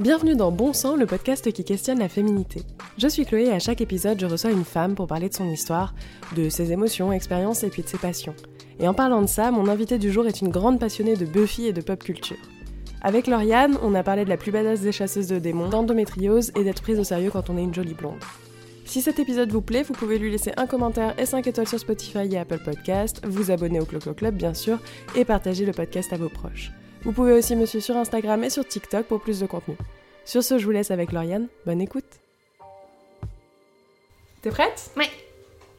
Bienvenue 0.00 0.34
dans 0.34 0.50
Bon 0.50 0.72
Sang, 0.72 0.96
le 0.96 1.06
podcast 1.06 1.52
qui 1.52 1.62
questionne 1.62 2.00
la 2.00 2.08
féminité. 2.08 2.62
Je 2.98 3.06
suis 3.06 3.24
Chloé 3.24 3.44
et 3.44 3.52
à 3.52 3.60
chaque 3.60 3.80
épisode, 3.80 4.18
je 4.20 4.26
reçois 4.26 4.50
une 4.50 4.64
femme 4.64 4.96
pour 4.96 5.06
parler 5.06 5.28
de 5.28 5.34
son 5.34 5.48
histoire, 5.48 5.94
de 6.34 6.48
ses 6.48 6.72
émotions, 6.72 7.12
expériences 7.12 7.62
et 7.62 7.68
puis 7.68 7.84
de 7.84 7.88
ses 7.88 7.98
passions. 7.98 8.34
Et 8.80 8.88
en 8.88 8.94
parlant 8.94 9.22
de 9.22 9.28
ça, 9.28 9.52
mon 9.52 9.68
invité 9.68 9.98
du 9.98 10.10
jour 10.10 10.26
est 10.26 10.40
une 10.40 10.48
grande 10.48 10.80
passionnée 10.80 11.14
de 11.14 11.24
Buffy 11.24 11.68
et 11.68 11.72
de 11.72 11.80
pop 11.80 12.02
culture. 12.02 12.36
Avec 13.02 13.28
Lauriane, 13.28 13.78
on 13.84 13.94
a 13.94 14.02
parlé 14.02 14.24
de 14.24 14.30
la 14.30 14.36
plus 14.36 14.50
badass 14.50 14.80
des 14.80 14.90
chasseuses 14.90 15.28
de 15.28 15.38
démons, 15.38 15.68
d'endométriose 15.68 16.50
et 16.56 16.64
d'être 16.64 16.82
prise 16.82 16.98
au 16.98 17.04
sérieux 17.04 17.30
quand 17.30 17.48
on 17.48 17.56
est 17.56 17.62
une 17.62 17.74
jolie 17.74 17.94
blonde. 17.94 18.18
Si 18.86 19.00
cet 19.00 19.20
épisode 19.20 19.52
vous 19.52 19.62
plaît, 19.62 19.84
vous 19.84 19.94
pouvez 19.94 20.18
lui 20.18 20.32
laisser 20.32 20.50
un 20.56 20.66
commentaire 20.66 21.14
et 21.20 21.24
5 21.24 21.46
étoiles 21.46 21.68
sur 21.68 21.78
Spotify 21.78 22.26
et 22.32 22.38
Apple 22.38 22.60
Podcast, 22.64 23.22
vous 23.24 23.52
abonner 23.52 23.78
au 23.78 23.84
Clo 23.84 24.00
Club 24.12 24.34
bien 24.34 24.54
sûr, 24.54 24.80
et 25.14 25.24
partager 25.24 25.64
le 25.64 25.72
podcast 25.72 26.12
à 26.12 26.16
vos 26.16 26.28
proches. 26.28 26.72
Vous 27.04 27.12
pouvez 27.12 27.32
aussi 27.34 27.54
me 27.54 27.66
suivre 27.66 27.84
sur 27.84 27.96
Instagram 27.98 28.42
et 28.44 28.50
sur 28.50 28.66
TikTok 28.66 29.04
pour 29.04 29.20
plus 29.20 29.38
de 29.40 29.46
contenu. 29.46 29.76
Sur 30.24 30.42
ce, 30.42 30.56
je 30.56 30.64
vous 30.64 30.70
laisse 30.70 30.90
avec 30.90 31.12
Lauriane. 31.12 31.48
Bonne 31.66 31.82
écoute. 31.82 32.04
T'es 34.40 34.48
prête? 34.48 34.90
Ouais. 34.96 35.10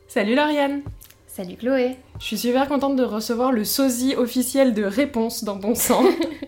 Salut 0.07 0.35
Lauriane. 0.35 0.83
Salut 1.27 1.55
Chloé. 1.55 1.97
Je 2.19 2.25
suis 2.25 2.37
super 2.37 2.67
contente 2.67 2.95
de 2.95 3.03
recevoir 3.03 3.51
le 3.51 3.65
sosie 3.65 4.15
officiel 4.15 4.75
de 4.75 4.83
réponse 4.83 5.43
dans 5.43 5.55
Bon 5.55 5.73
Sang. 5.73 6.03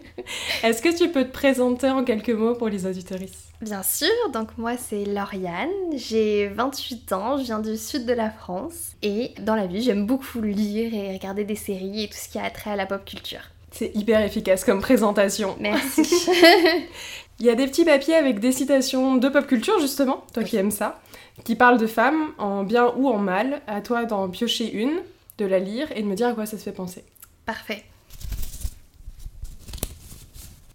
Est-ce 0.64 0.84
que 0.84 0.96
tu 0.96 1.10
peux 1.10 1.26
te 1.26 1.32
présenter 1.32 1.90
en 1.90 2.04
quelques 2.04 2.30
mots 2.30 2.54
pour 2.54 2.70
les 2.70 2.86
auditoristes 2.86 3.52
Bien 3.62 3.82
sûr, 3.82 4.30
donc 4.32 4.58
moi 4.60 4.78
c'est 4.78 5.06
Lauriane, 5.06 5.70
j'ai 5.96 6.48
28 6.50 7.14
ans, 7.14 7.38
je 7.38 7.44
viens 7.44 7.60
du 7.60 7.78
sud 7.78 8.06
de 8.06 8.14
la 8.14 8.30
France 8.30 8.92
et 9.02 9.32
dans 9.40 9.56
la 9.56 9.66
vie 9.66 9.82
j'aime 9.82 10.06
beaucoup 10.06 10.42
lire 10.42 10.94
et 10.94 11.14
regarder 11.14 11.44
des 11.44 11.56
séries 11.56 12.04
et 12.04 12.08
tout 12.08 12.18
ce 12.18 12.30
qui 12.30 12.38
a 12.38 12.50
trait 12.52 12.72
à 12.72 12.76
la 12.76 12.86
pop 12.86 13.04
culture. 13.04 13.42
C'est 13.78 13.96
hyper 13.96 14.22
efficace 14.24 14.66
comme 14.66 14.82
présentation. 14.82 15.56
Merci. 15.60 16.02
Il 17.40 17.46
y 17.46 17.50
a 17.52 17.54
des 17.54 17.68
petits 17.68 17.86
papiers 17.86 18.16
avec 18.16 18.40
des 18.40 18.52
citations 18.52 19.18
de 19.18 19.30
pop 19.30 19.46
culture 19.46 19.80
justement, 19.80 20.24
toi 20.34 20.44
qui 20.44 20.58
aimes 20.58 20.72
ça, 20.72 21.00
qui 21.44 21.56
parlent 21.56 21.78
de 21.78 21.86
femmes 21.86 22.32
en 22.40 22.64
bien 22.64 22.92
ou 22.98 23.08
en 23.08 23.20
mal. 23.20 23.62
À 23.68 23.82
toi 23.82 24.06
d'en 24.06 24.30
piocher 24.30 24.72
une, 24.72 25.00
de 25.38 25.46
la 25.46 25.60
lire 25.60 25.92
et 25.96 26.02
de 26.02 26.08
me 26.08 26.16
dire 26.16 26.30
à 26.30 26.34
quoi 26.34 26.48
ça 26.48 26.58
te 26.58 26.64
fait 26.64 26.72
penser. 26.72 27.04
Parfait. 27.46 27.84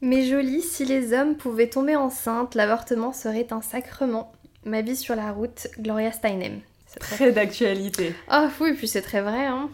Mais 0.01 0.25
jolie, 0.25 0.63
si 0.63 0.85
les 0.85 1.13
hommes 1.13 1.35
pouvaient 1.35 1.71
tomber 1.71 1.97
enceintes, 1.97 2.55
l'avortement 2.55 3.13
serait 3.13 3.49
un 3.51 3.63
sacrement. 3.63 4.31
Ma 4.65 4.81
vie 4.81 4.97
sur 4.97 5.17
la 5.17 5.33
route, 5.33 5.67
Gloria 5.77 6.13
Steinem. 6.13 6.61
C'est 6.87 7.01
très 7.01 7.33
d'actualité. 7.33 8.15
Oh 8.33 8.47
oui, 8.61 8.75
puis 8.75 8.87
c'est 8.87 9.03
très 9.03 9.23
vrai, 9.23 9.47
hein. 9.47 9.71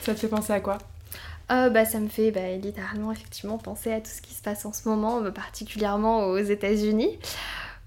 Ça 0.00 0.12
te 0.14 0.18
fait 0.18 0.26
penser 0.26 0.52
à 0.52 0.58
quoi? 0.58 0.78
Euh, 1.50 1.70
bah, 1.70 1.84
ça 1.84 1.98
me 1.98 2.08
fait 2.08 2.30
bah, 2.30 2.56
littéralement 2.56 3.12
effectivement 3.12 3.58
penser 3.58 3.92
à 3.92 4.00
tout 4.00 4.10
ce 4.10 4.20
qui 4.20 4.34
se 4.34 4.42
passe 4.42 4.66
en 4.66 4.72
ce 4.72 4.88
moment, 4.88 5.22
euh, 5.22 5.30
particulièrement 5.30 6.26
aux 6.26 6.38
États-Unis, 6.38 7.18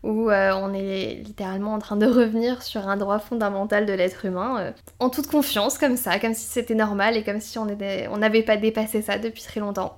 où 0.03 0.29
euh, 0.29 0.51
on 0.55 0.73
est 0.73 1.21
littéralement 1.23 1.73
en 1.73 1.79
train 1.79 1.95
de 1.95 2.07
revenir 2.07 2.63
sur 2.63 2.87
un 2.87 2.97
droit 2.97 3.19
fondamental 3.19 3.85
de 3.85 3.93
l'être 3.93 4.25
humain, 4.25 4.59
euh, 4.59 4.71
en 4.99 5.09
toute 5.09 5.27
confiance, 5.27 5.77
comme 5.77 5.97
ça, 5.97 6.19
comme 6.19 6.33
si 6.33 6.45
c'était 6.45 6.75
normal 6.75 7.17
et 7.17 7.23
comme 7.23 7.39
si 7.39 7.59
on 7.59 7.65
n'avait 7.65 8.07
on 8.09 8.43
pas 8.43 8.57
dépassé 8.57 9.01
ça 9.01 9.19
depuis 9.19 9.43
très 9.43 9.59
longtemps. 9.59 9.97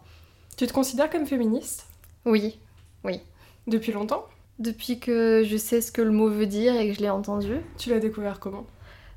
Tu 0.58 0.68
te 0.68 0.74
considères 0.74 1.10
comme 1.10 1.26
féministe? 1.26 1.88
Oui, 2.26 2.60
oui. 3.04 3.22
Depuis 3.68 3.92
longtemps? 3.92 4.26
Depuis 4.60 5.00
que 5.00 5.44
je 5.46 5.58
sais 5.58 5.82
ce 5.82 5.92
que 5.92 6.02
le 6.02 6.12
mot 6.12 6.30
veut 6.30 6.46
dire 6.46 6.76
et 6.76 6.90
que 6.90 6.96
je 6.96 7.00
l'ai 7.00 7.10
entendu. 7.10 7.56
Tu 7.78 7.90
l'as 7.90 8.00
découvert 8.00 8.40
comment? 8.40 8.66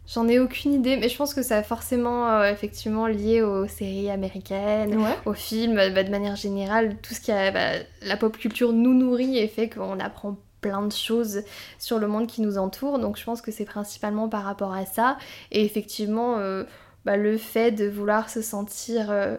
J'en 0.06 0.28
ai 0.28 0.38
aucune 0.38 0.72
idée, 0.72 0.96
mais 0.96 1.08
je 1.08 1.16
pense 1.16 1.34
que 1.34 1.42
ça 1.42 1.62
forcément 1.64 2.30
euh, 2.30 2.52
effectivement 2.52 3.08
lié 3.08 3.42
aux 3.42 3.66
séries 3.66 4.08
américaines, 4.08 4.96
aux 5.24 5.32
films, 5.32 5.74
bah, 5.74 6.02
de 6.04 6.10
manière 6.10 6.36
générale, 6.36 6.96
tout 7.02 7.12
ce 7.12 7.20
qui 7.20 7.32
a 7.32 7.50
bah, 7.50 7.82
la 8.02 8.16
pop 8.16 8.36
culture 8.36 8.72
nous 8.72 8.94
nourrit 8.94 9.38
et 9.38 9.48
fait 9.48 9.68
qu'on 9.68 9.98
apprend 9.98 10.36
plein 10.60 10.82
de 10.82 10.92
choses 10.92 11.42
sur 11.78 11.98
le 11.98 12.06
monde 12.06 12.28
qui 12.28 12.40
nous 12.40 12.56
entoure. 12.56 13.00
Donc 13.00 13.18
je 13.18 13.24
pense 13.24 13.42
que 13.42 13.50
c'est 13.50 13.64
principalement 13.64 14.28
par 14.28 14.44
rapport 14.44 14.72
à 14.72 14.86
ça 14.86 15.18
et 15.50 15.64
effectivement 15.64 16.38
euh, 16.38 16.64
bah, 17.04 17.16
le 17.16 17.36
fait 17.36 17.72
de 17.72 17.88
vouloir 17.88 18.30
se 18.30 18.42
sentir 18.42 19.10
euh, 19.10 19.36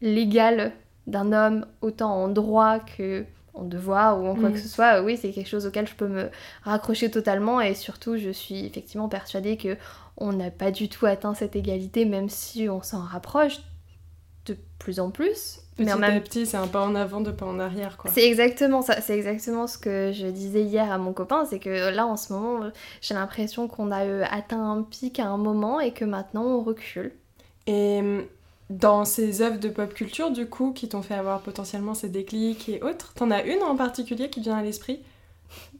légal 0.00 0.72
d'un 1.06 1.32
homme 1.32 1.66
autant 1.82 2.12
en 2.12 2.28
droit 2.28 2.78
que 2.78 3.24
en 3.58 3.64
devoir 3.64 4.20
ou 4.20 4.26
en 4.26 4.34
quoi 4.34 4.50
que 4.50 4.56
mm. 4.56 4.62
ce 4.62 4.68
soit, 4.68 5.02
oui, 5.02 5.16
c'est 5.16 5.30
quelque 5.32 5.48
chose 5.48 5.66
auquel 5.66 5.86
je 5.86 5.94
peux 5.94 6.08
me 6.08 6.30
raccrocher 6.62 7.10
totalement 7.10 7.60
et 7.60 7.74
surtout, 7.74 8.16
je 8.16 8.30
suis 8.30 8.64
effectivement 8.66 9.08
persuadée 9.08 9.56
que 9.56 9.76
on 10.16 10.32
n'a 10.32 10.50
pas 10.50 10.70
du 10.70 10.88
tout 10.88 11.06
atteint 11.06 11.34
cette 11.34 11.56
égalité, 11.56 12.04
même 12.04 12.28
si 12.28 12.68
on 12.68 12.82
s'en 12.82 13.00
rapproche 13.00 13.58
de 14.46 14.56
plus 14.78 15.00
en 15.00 15.10
plus. 15.10 15.60
Petit 15.76 15.86
mais 15.86 15.92
en 15.92 15.98
même... 15.98 16.20
petit, 16.22 16.44
c'est 16.44 16.56
un 16.56 16.66
pas 16.66 16.84
en 16.84 16.94
avant, 16.96 17.20
deux 17.20 17.32
pas 17.32 17.46
en 17.46 17.60
arrière, 17.60 17.96
quoi. 17.96 18.10
C'est 18.12 18.26
exactement 18.26 18.82
ça. 18.82 19.00
C'est 19.00 19.16
exactement 19.16 19.68
ce 19.68 19.78
que 19.78 20.10
je 20.12 20.26
disais 20.26 20.62
hier 20.62 20.90
à 20.90 20.98
mon 20.98 21.12
copain, 21.12 21.44
c'est 21.44 21.60
que 21.60 21.94
là, 21.94 22.06
en 22.06 22.16
ce 22.16 22.32
moment, 22.32 22.70
j'ai 23.00 23.14
l'impression 23.14 23.68
qu'on 23.68 23.92
a 23.92 24.04
euh, 24.04 24.24
atteint 24.30 24.72
un 24.72 24.82
pic 24.82 25.20
à 25.20 25.26
un 25.26 25.36
moment 25.36 25.78
et 25.78 25.92
que 25.92 26.04
maintenant, 26.04 26.44
on 26.44 26.62
recule. 26.62 27.12
Et 27.68 28.02
dans 28.70 29.04
ces 29.04 29.42
œuvres 29.42 29.58
de 29.58 29.68
pop 29.68 29.92
culture, 29.94 30.30
du 30.30 30.46
coup, 30.46 30.72
qui 30.72 30.88
t'ont 30.88 31.02
fait 31.02 31.14
avoir 31.14 31.40
potentiellement 31.40 31.94
ces 31.94 32.08
déclics 32.08 32.68
et 32.68 32.82
autres, 32.82 33.12
t'en 33.14 33.30
as 33.30 33.42
une 33.42 33.62
en 33.62 33.76
particulier 33.76 34.28
qui 34.28 34.40
vient 34.40 34.56
à 34.56 34.62
l'esprit? 34.62 35.00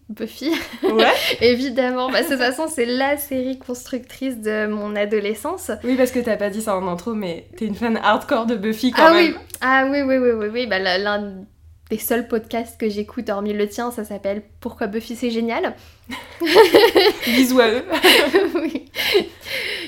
Buffy. 0.08 0.50
Ouais. 0.82 1.12
Évidemment. 1.42 2.10
Bah, 2.10 2.22
de 2.22 2.28
toute 2.28 2.38
façon, 2.38 2.66
c'est 2.66 2.86
la 2.86 3.18
série 3.18 3.58
constructrice 3.58 4.38
de 4.40 4.66
mon 4.66 4.96
adolescence. 4.96 5.70
Oui, 5.84 5.96
parce 5.96 6.12
que 6.12 6.18
t'as 6.18 6.36
pas 6.36 6.48
dit 6.48 6.62
ça 6.62 6.78
en 6.78 6.88
intro, 6.88 7.12
mais 7.12 7.46
t'es 7.56 7.66
une 7.66 7.74
fan 7.74 7.98
hardcore 8.02 8.46
de 8.46 8.56
Buffy 8.56 8.90
quand 8.90 9.02
ah, 9.04 9.12
même. 9.12 9.34
Oui. 9.34 9.38
Ah 9.60 9.86
oui, 9.90 10.00
oui, 10.00 10.16
oui, 10.16 10.30
oui, 10.30 10.46
oui. 10.50 10.66
Bah, 10.66 10.78
l'un 10.78 11.44
des 11.90 11.98
seuls 11.98 12.28
podcasts 12.28 12.78
que 12.78 12.88
j'écoute, 12.88 13.30
hormis 13.30 13.54
le 13.54 13.68
tien, 13.68 13.90
ça 13.90 14.04
s'appelle 14.04 14.42
Pourquoi 14.60 14.86
Buffy 14.88 15.16
c'est 15.16 15.30
génial. 15.30 15.74
Bisous 17.26 17.60
à 17.60 17.68
eux. 17.68 17.84
oui. 18.56 18.90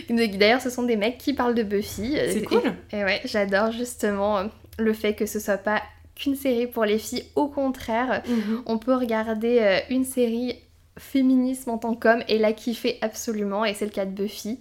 D'ailleurs, 0.09 0.63
ce 0.63 0.71
sont 0.71 0.83
des 0.83 0.97
mecs 0.97 1.19
qui 1.19 1.35
parlent 1.35 1.55
de 1.55 1.63
Buffy. 1.63 2.17
C'est 2.31 2.43
cool. 2.43 2.63
Et, 2.93 3.05
ouais, 3.05 3.21
j'adore 3.25 3.71
justement 3.73 4.39
euh, 4.39 4.45
le 4.79 4.93
fait 4.93 5.15
que 5.15 5.27
ce 5.27 5.39
soit 5.39 5.59
pas 5.59 5.83
qu'une 6.15 6.37
série 6.37 6.67
pour 6.67 6.85
les 6.85 6.99
filles. 6.99 7.25
Au 7.37 7.49
contraire, 7.49 8.23
mhm. 8.27 8.63
on 8.67 8.79
peut 8.79 8.95
regarder 8.95 9.59
euh, 9.61 9.79
une 9.91 10.05
série 10.05 10.57
féminisme 10.99 11.71
en 11.71 11.79
tant 11.79 11.95
qu'homme 11.95 12.23
et 12.29 12.39
la 12.39 12.53
kiffer 12.53 12.99
absolument. 13.03 13.65
Et 13.65 13.75
c'est 13.75 13.85
le 13.85 13.91
cas 13.91 14.07
de 14.07 14.11
Buffy, 14.11 14.59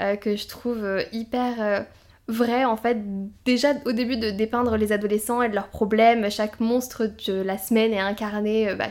euh, 0.00 0.16
que 0.16 0.34
je 0.36 0.46
trouve 0.48 0.84
hyper 1.12 1.86
vrai 2.30 2.64
en 2.64 2.76
fait 2.76 2.98
déjà 3.44 3.74
au 3.84 3.92
début 3.92 4.16
de 4.16 4.30
dépeindre 4.30 4.76
les 4.76 4.92
adolescents 4.92 5.42
et 5.42 5.48
de 5.48 5.54
leurs 5.54 5.68
problèmes 5.68 6.30
chaque 6.30 6.60
monstre 6.60 7.10
de 7.26 7.42
la 7.42 7.58
semaine 7.58 7.92
est 7.92 8.00
incarné 8.00 8.74
bah, 8.74 8.88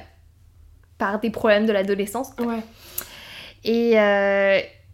par 0.97 1.19
des 1.19 1.29
problèmes 1.29 1.66
de 1.66 1.72
l'adolescence 1.72 2.29
ouais. 2.39 2.61
et, 3.63 3.97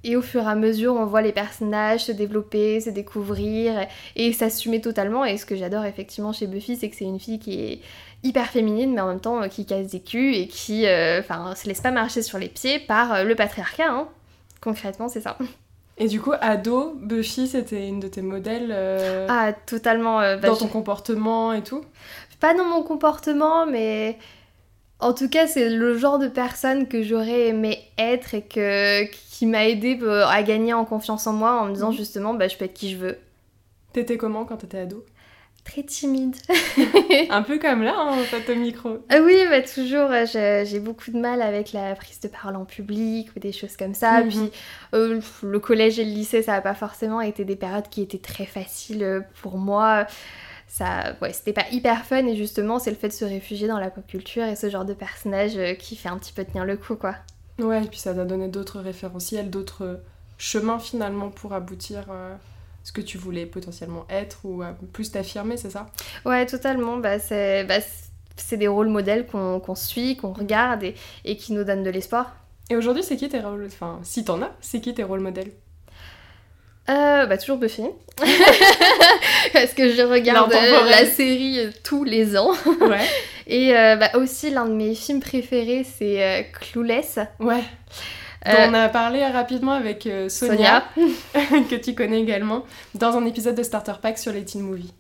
et 0.06 0.16
au 0.16 0.22
fur 0.22 0.44
et 0.44 0.46
à 0.46 0.54
mesure, 0.54 0.94
on 0.94 1.06
voit 1.06 1.24
les 1.24 1.32
personnages 1.32 2.06
se 2.06 2.12
développer, 2.12 2.80
se 2.80 2.92
découvrir 2.92 3.88
et 4.16 4.34
s'assumer 4.34 4.80
totalement. 4.80 5.26
Et 5.26 5.38
ce 5.38 5.48
que 5.48 5.56
j'adore 5.56 5.84
effectivement 5.84 6.32
chez 6.32 6.46
Buffy, 6.46 6.76
c'est 6.76 6.92
que 6.92 6.96
c'est 6.96 7.06
une 7.06 7.20
fille 7.20 7.40
qui 7.40 7.60
est 7.60 7.80
hyper 8.22 8.46
féminine, 8.46 8.94
mais 8.94 9.02
en 9.02 9.08
même 9.08 9.20
temps 9.20 9.42
euh, 9.42 9.48
qui 9.48 9.66
casse 9.66 9.88
des 9.88 10.02
culs 10.02 10.36
et 10.36 10.48
qui 10.48 10.86
euh, 10.86 11.20
enfin 11.20 11.56
se 11.56 11.68
laisse 11.68 11.82
pas 11.82 11.90
marcher 11.90 12.22
sur 12.22 12.38
les 12.38 12.50
pieds 12.50 12.78
par 12.78 13.14
euh, 13.14 13.24
le 13.24 13.34
patriarcat. 13.34 13.90
Hein. 13.90 14.08
Concrètement, 14.62 15.08
c'est 15.08 15.22
ça. 15.22 15.40
Et 15.98 16.08
du 16.08 16.20
coup, 16.20 16.34
ado, 16.42 16.94
Buffy, 17.02 17.48
c'était 17.48 17.88
une 17.88 18.00
de 18.00 18.08
tes 18.08 18.22
modèles 18.22 18.76
Ah, 19.30 19.54
totalement. 19.54 20.20
Bah, 20.20 20.38
dans 20.38 20.58
ton 20.58 20.68
comportement 20.68 21.54
et 21.54 21.64
tout? 21.64 21.84
Pas 22.40 22.54
dans 22.54 22.66
mon 22.66 22.84
comportement, 22.84 23.66
mais 23.66 24.18
en 25.00 25.14
tout 25.14 25.30
cas, 25.30 25.46
c'est 25.48 25.70
le 25.70 25.98
genre 25.98 26.20
de 26.20 26.28
personne 26.28 26.88
que 26.88 27.04
j'aurais 27.04 27.48
aimé 27.48 27.80
être 27.98 28.34
et 28.34 28.42
que, 28.42 29.04
qui 29.06 29.46
m'a 29.46 29.68
aidé 29.68 30.00
euh, 30.02 30.26
à 30.26 30.42
gagner 30.42 30.74
en 30.74 30.86
confiance 30.86 31.28
en 31.28 31.34
moi 31.34 31.62
en 31.62 31.66
me 31.66 31.74
disant 31.74 31.92
mhm. 31.92 31.98
justement, 31.98 32.34
bah, 32.34 32.48
je 32.48 32.58
peux 32.58 32.66
être 32.66 32.74
qui 32.74 32.92
je 32.92 32.98
veux. 32.98 33.18
T'étais 33.92 34.18
comment 34.18 34.46
quand 34.46 34.58
t'étais 34.58 34.80
ado? 34.80 35.06
Très 35.66 35.84
timide. 35.84 36.36
Un 37.30 37.42
peu 37.42 37.58
comme 37.58 37.82
là, 37.84 37.96
hein, 37.98 38.20
en 38.20 38.24
fait, 38.24 38.50
au 38.52 38.56
micro. 38.56 39.00
Ah 39.10 39.18
oui, 39.22 39.36
bah, 39.50 39.62
toujours, 39.62 40.10
euh, 40.12 40.64
j'ai 40.64 40.80
beaucoup 40.80 41.12
de 41.12 41.20
mal 41.20 41.42
avec 41.42 41.74
la 41.74 41.96
prise 41.96 42.20
de 42.20 42.28
parole 42.28 42.56
en 42.56 42.66
public 42.66 43.30
ou 43.36 43.40
des 43.40 43.52
choses 43.52 43.76
comme 43.76 43.96
ça. 43.96 44.24
Mhm. 44.24 44.30
Puis 44.30 44.52
euh, 44.94 45.20
le 45.44 45.60
collège 45.60 46.00
et 46.00 46.06
le 46.06 46.12
lycée, 46.12 46.44
ça 46.44 46.54
n'a 46.54 46.62
pas 46.62 46.76
forcément 46.76 47.20
été 47.20 47.46
des 47.46 47.56
périodes 47.56 47.90
qui 47.90 48.02
étaient 48.02 48.20
très 48.20 48.46
faciles 48.46 49.26
pour 49.42 49.58
moi 49.58 50.06
ça 50.68 51.16
ouais 51.22 51.32
c'était 51.32 51.54
pas 51.54 51.66
hyper 51.72 52.06
fun 52.06 52.26
et 52.26 52.36
justement 52.36 52.80
c'est 52.80 52.90
le 52.90 52.98
fait 52.98 53.08
de 53.08 53.14
se 53.14 53.24
réfugier 53.24 53.68
dans 53.68 53.80
la 53.80 53.90
pop 53.90 54.06
culture 54.06 54.44
et 54.44 54.56
ce 54.56 54.70
genre 54.70 54.84
de 54.84 54.94
personnage 54.94 55.58
euh, 55.58 55.74
qui 55.74 55.96
fait 55.96 56.10
un 56.10 56.18
petit 56.18 56.34
peu 56.34 56.44
tenir 56.44 56.66
le 56.66 56.76
coup 56.76 56.96
quoi 56.96 57.16
ouais 57.60 57.84
et 57.84 57.88
puis 57.88 58.00
ça 58.00 58.14
t'a 58.14 58.26
donné 58.26 58.48
d'autres 58.50 58.80
référentiels 58.80 59.50
d'autres 59.50 60.02
chemins 60.38 60.80
finalement 60.80 61.30
pour 61.30 61.54
aboutir 61.54 62.04
euh, 62.10 62.36
ce 62.86 62.92
que 62.92 63.02
tu 63.02 63.18
voulais 63.18 63.48
potentiellement 63.48 64.06
être 64.10 64.46
ou 64.46 64.64
plus 64.94 65.12
t'affirmer 65.12 65.58
c'est 65.58 65.72
ça? 65.72 65.88
Ouais 66.24 66.46
totalement 66.46 66.98
bah 66.98 67.20
c'est 67.20 67.64
bah, 67.66 67.80
des 68.52 68.68
rôles 68.68 68.90
modèles 68.90 69.26
qu'on 69.26 69.76
suit 69.76 70.16
qu'on 70.18 70.34
regarde 70.34 70.84
et, 70.84 70.96
et 71.26 71.36
qui 71.36 71.52
nous 71.54 71.64
donnent 71.64 71.84
de 71.84 71.90
l'espoir 71.90 72.36
et 72.70 72.76
aujourd'hui 72.76 73.04
c'est 73.04 73.18
qui 73.18 73.28
tes 73.28 73.42
rôles 73.42 73.66
enfin 73.66 74.00
si 74.04 74.24
t'en 74.24 74.42
as 74.44 74.52
c'est 74.62 74.80
qui 74.82 74.94
tes 74.94 75.04
rôles 75.04 75.20
modèles? 75.20 75.52
Euh, 76.88 77.26
bah 77.26 77.40
toujours 77.40 77.58
Buffy. 77.58 77.82
Parce 79.54 79.74
que 79.74 79.92
je 79.92 80.04
regarde 80.04 80.52
la 80.52 81.06
série 81.08 81.72
tous 81.84 82.04
les 82.04 82.38
ans. 82.38 82.52
Ouais. 82.80 83.04
Et 83.48 83.72
bah, 83.74 84.12
aussi, 84.14 84.52
l'un 84.52 84.68
de 84.68 84.74
mes 84.74 84.94
films 84.94 85.20
préférés, 85.20 85.84
c'est 85.84 86.52
Clueless. 86.54 87.18
Ouais. 87.40 87.64
Dont 88.46 88.70
on 88.70 88.74
a 88.74 88.90
parlé 88.90 89.26
rapidement 89.26 89.74
avec 89.74 90.08
Sonia, 90.30 90.84
que 90.96 91.76
tu 91.76 91.96
connais 91.96 92.22
également, 92.22 92.64
dans 92.94 93.18
un 93.18 93.26
épisode 93.26 93.56
de 93.56 93.64
Starter 93.64 93.94
Pack 94.02 94.18
sur 94.18 94.32
les 94.32 94.46
teen 94.46 94.62
movies. 94.62 94.94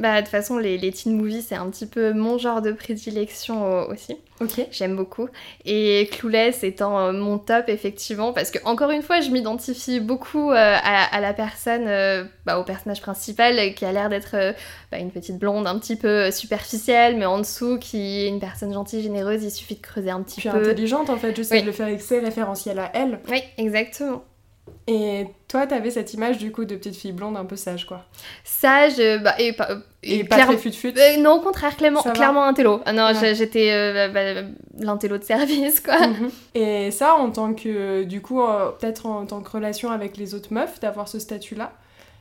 Bah, 0.00 0.16
de 0.16 0.20
toute 0.22 0.30
façon, 0.30 0.58
les, 0.58 0.78
les 0.78 0.92
teen 0.92 1.16
movies, 1.16 1.44
c'est 1.46 1.54
un 1.54 1.68
petit 1.70 1.86
peu 1.86 2.12
mon 2.12 2.38
genre 2.38 2.62
de 2.62 2.72
prédilection 2.72 3.86
aussi. 3.88 4.16
Ok. 4.40 4.66
J'aime 4.70 4.96
beaucoup. 4.96 5.28
Et 5.66 6.08
Clueless 6.12 6.64
étant 6.64 6.98
euh, 6.98 7.12
mon 7.12 7.38
top, 7.38 7.68
effectivement, 7.68 8.32
parce 8.32 8.50
que, 8.50 8.58
encore 8.64 8.90
une 8.90 9.02
fois, 9.02 9.20
je 9.20 9.30
m'identifie 9.30 10.00
beaucoup 10.00 10.50
euh, 10.50 10.76
à, 10.82 11.20
la 11.20 11.34
personne, 11.34 11.86
euh, 11.86 12.24
bah, 12.46 12.58
au 12.58 12.64
personnage 12.64 13.02
principal, 13.02 13.74
qui 13.74 13.84
a 13.84 13.92
l'air 13.92 14.08
d'être 14.08 14.54
bah, 14.90 14.98
une 14.98 15.10
petite 15.10 15.38
blonde 15.38 15.66
un 15.66 15.78
petit 15.78 15.96
peu 15.96 16.30
superficielle, 16.30 17.16
mais 17.18 17.26
en 17.26 17.38
dessous, 17.38 17.78
qui 17.78 18.24
est 18.24 18.28
une 18.28 18.40
personne 18.40 18.72
gentille, 18.72 19.02
généreuse. 19.02 19.44
Il 19.44 19.50
suffit 19.50 19.74
de 19.74 19.82
creuser 19.82 20.10
un 20.10 20.22
petit 20.22 20.40
Puis 20.40 20.48
peu. 20.48 20.56
intelligente, 20.56 21.10
en 21.10 21.18
fait, 21.18 21.36
juste 21.36 21.52
de 21.52 21.60
le 21.60 21.72
faire 21.72 21.86
avec 21.86 22.00
ses 22.00 22.20
référentiels 22.20 22.78
à 22.78 22.90
elle. 22.94 23.20
Oui, 23.28 23.42
exactement. 23.58 24.24
Et 24.86 25.26
toi, 25.48 25.66
t'avais 25.66 25.90
cette 25.90 26.14
image 26.14 26.38
du 26.38 26.52
coup 26.52 26.64
de 26.64 26.74
petite 26.76 26.96
fille 26.96 27.12
blonde 27.12 27.36
un 27.36 27.44
peu 27.44 27.56
sage, 27.56 27.86
quoi. 27.86 28.04
Sage, 28.44 28.98
euh, 28.98 29.18
bah, 29.18 29.34
et, 29.38 29.54
et, 30.02 30.24
pas 30.24 30.44
très 30.44 30.56
fut-fut 30.56 30.94
euh, 30.96 31.16
Non, 31.18 31.34
au 31.34 31.40
contraire, 31.40 31.76
clairement, 31.76 32.02
clairement 32.02 32.44
un 32.44 32.54
télo. 32.54 32.80
Ah 32.86 32.92
non, 32.92 33.12
j'étais 33.12 33.70
euh, 33.72 34.08
bah, 34.08 34.48
l'intello 34.78 35.18
de 35.18 35.24
service, 35.24 35.80
quoi. 35.80 35.98
Mhm. 36.06 36.30
Et 36.54 36.90
ça, 36.90 37.14
en 37.14 37.30
tant 37.30 37.54
que, 37.54 38.02
du 38.04 38.20
coup, 38.20 38.40
peut-être 38.80 39.06
en 39.06 39.26
tant 39.26 39.42
que 39.42 39.50
relation 39.50 39.90
avec 39.90 40.16
les 40.16 40.34
autres 40.34 40.52
meufs, 40.52 40.80
d'avoir 40.80 41.08
ce 41.08 41.18
statut-là, 41.18 41.72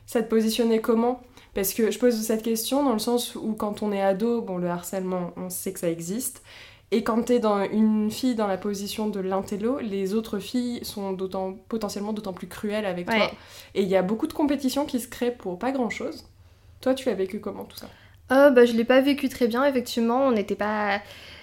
ça 0.05 0.21
te 0.21 0.29
positionnait 0.29 0.79
comment? 0.79 1.21
Parce 1.55 1.73
que 1.73 1.91
je 1.91 1.97
pose 1.97 2.15
cette 2.21 2.43
question 2.43 2.83
dans 2.83 2.93
le 2.93 2.99
sens 2.99 3.35
où 3.35 3.53
quand 3.53 3.81
on 3.81 3.91
est 3.91 4.01
ado, 4.01 4.41
bon, 4.41 4.57
le 4.57 4.67
harcèlement, 4.67 5.31
on 5.37 5.49
sait 5.49 5.73
que 5.73 5.79
ça 5.79 5.89
existe. 5.89 6.43
Et 6.91 7.03
quand 7.03 7.21
t'es 7.23 7.39
dans 7.39 7.63
une 7.63 8.09
fille 8.09 8.33
dans 8.33 8.47
la 8.47 8.57
position 8.57 9.09
de 9.09 9.19
l'intello, 9.19 9.79
les 9.79 10.15
autres 10.15 10.39
filles 10.39 10.83
sont 10.83 11.11
d'autant 11.13 11.53
potentiellement 11.67 12.13
d'autant 12.13 12.33
plus 12.33 12.47
cruelles 12.47 12.85
avec 12.85 13.05
toi. 13.05 13.31
Et 13.75 13.83
il 13.83 13.87
y 13.87 13.95
a 13.95 14.01
beaucoup 14.01 14.25
de 14.25 14.33
compétitions 14.33 14.85
qui 14.85 14.99
se 14.99 15.07
créent 15.07 15.35
pour 15.35 15.59
pas 15.59 15.71
grand 15.71 15.89
chose. 15.91 16.25
Toi, 16.81 16.95
tu 16.95 17.07
l'as 17.07 17.15
vécu 17.15 17.39
comment 17.39 17.65
tout 17.65 17.77
ça? 17.77 17.87
Euh, 18.31 18.49
bah, 18.49 18.65
Je 18.65 18.73
l'ai 18.73 18.85
pas 18.85 19.01
vécu 19.01 19.29
très 19.29 19.47
bien, 19.47 19.65
effectivement. 19.65 20.21
On 20.27 20.31
n'était 20.31 20.55
pas 20.55 21.01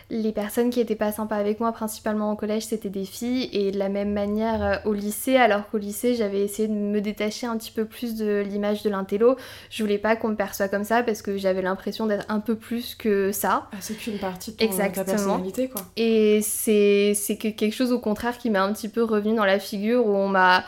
les 0.08 0.31
personnes 0.31 0.70
qui 0.70 0.79
étaient 0.79 0.94
pas 0.94 1.11
sympas 1.11 1.37
avec 1.37 1.58
moi, 1.58 1.73
principalement 1.73 2.31
au 2.31 2.37
collège, 2.37 2.67
c'était 2.67 2.88
des 2.88 3.05
filles, 3.05 3.49
et 3.53 3.73
de 3.73 3.79
la 3.79 3.88
même 3.88 4.12
manière 4.12 4.62
euh, 4.62 4.76
au 4.85 4.93
lycée, 4.93 5.37
alors 5.37 5.69
qu'au 5.69 5.79
lycée, 5.79 6.14
j'avais 6.14 6.43
essayé 6.43 6.69
de 6.69 6.75
me 6.75 7.00
détacher 7.00 7.47
un 7.47 7.56
petit 7.56 7.73
peu 7.73 7.85
plus 7.85 8.14
de 8.14 8.44
l'image 8.49 8.82
de 8.85 8.91
l'intello. 8.91 9.37
Je 9.69 9.82
voulais 9.82 9.99
pas 9.99 10.14
qu'on 10.14 10.29
me 10.29 10.37
perçoive 10.37 10.70
comme 10.70 10.85
ça 10.85 11.03
parce 11.03 11.23
que 11.23 11.37
j'avais 11.37 11.62
l'impression 11.62 12.06
d'être 12.06 12.25
un 12.29 12.38
peu 12.38 12.55
plus 12.55 12.94
que 12.94 13.32
ça. 13.32 13.69
Ah, 13.73 13.76
c'est 13.81 13.94
qu'une 13.94 14.19
partie 14.19 14.53
de 14.53 14.56
ton, 14.56 14.76
ta 14.76 15.05
personnalité, 15.05 15.69
quoi. 15.69 15.82
Et 15.97 16.41
c'est 16.43 17.14
quelque 17.38 17.73
chose 17.73 17.93
au 17.93 17.99
contraire 17.99 18.38
qui 18.38 18.50
m'a 18.50 18.62
un 18.62 18.73
petit 18.73 18.88
peu 18.88 19.03
revenu 19.03 19.35
dans 19.35 19.44
la 19.44 19.58
figure 19.58 20.06
où 20.06 20.14
on 20.14 20.29
m'a 20.29 20.64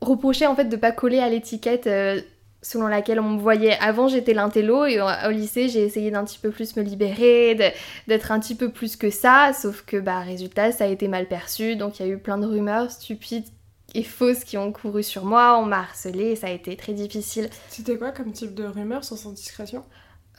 reproché 0.00 0.46
en 0.46 0.54
fait 0.54 0.66
de 0.66 0.76
pas 0.76 0.92
coller 0.92 1.18
à 1.18 1.28
l'étiquette. 1.28 1.86
Euh, 1.86 2.20
selon 2.62 2.86
laquelle 2.86 3.20
on 3.20 3.30
me 3.30 3.40
voyait. 3.40 3.78
Avant, 3.80 4.08
j'étais 4.08 4.34
l'intello 4.34 4.84
et 4.84 5.00
au 5.00 5.30
lycée, 5.30 5.68
j'ai 5.68 5.84
essayé 5.84 6.10
d'un 6.10 6.24
petit 6.24 6.38
peu 6.38 6.50
plus 6.50 6.76
me 6.76 6.82
libérer, 6.82 7.74
d'être 8.06 8.32
un 8.32 8.40
petit 8.40 8.54
peu 8.54 8.70
plus 8.70 8.96
que 8.96 9.10
ça, 9.10 9.52
sauf 9.52 9.82
que, 9.82 9.96
bah, 9.96 10.20
résultat, 10.20 10.72
ça 10.72 10.84
a 10.84 10.88
été 10.88 11.08
mal 11.08 11.26
perçu. 11.26 11.76
Donc, 11.76 12.00
il 12.00 12.06
y 12.06 12.08
a 12.08 12.12
eu 12.12 12.18
plein 12.18 12.38
de 12.38 12.46
rumeurs 12.46 12.90
stupides 12.90 13.46
et 13.94 14.02
fausses 14.02 14.44
qui 14.44 14.58
ont 14.58 14.70
couru 14.70 15.02
sur 15.02 15.24
moi, 15.24 15.58
on 15.58 15.64
m'a 15.64 15.78
harcelé, 15.78 16.36
ça 16.36 16.48
a 16.48 16.50
été 16.50 16.76
très 16.76 16.92
difficile. 16.92 17.48
C'était 17.68 17.96
quoi 17.96 18.10
comme 18.10 18.32
type 18.32 18.54
de 18.54 18.64
rumeurs 18.64 19.04
sans 19.04 19.26
indiscrétion? 19.26 19.84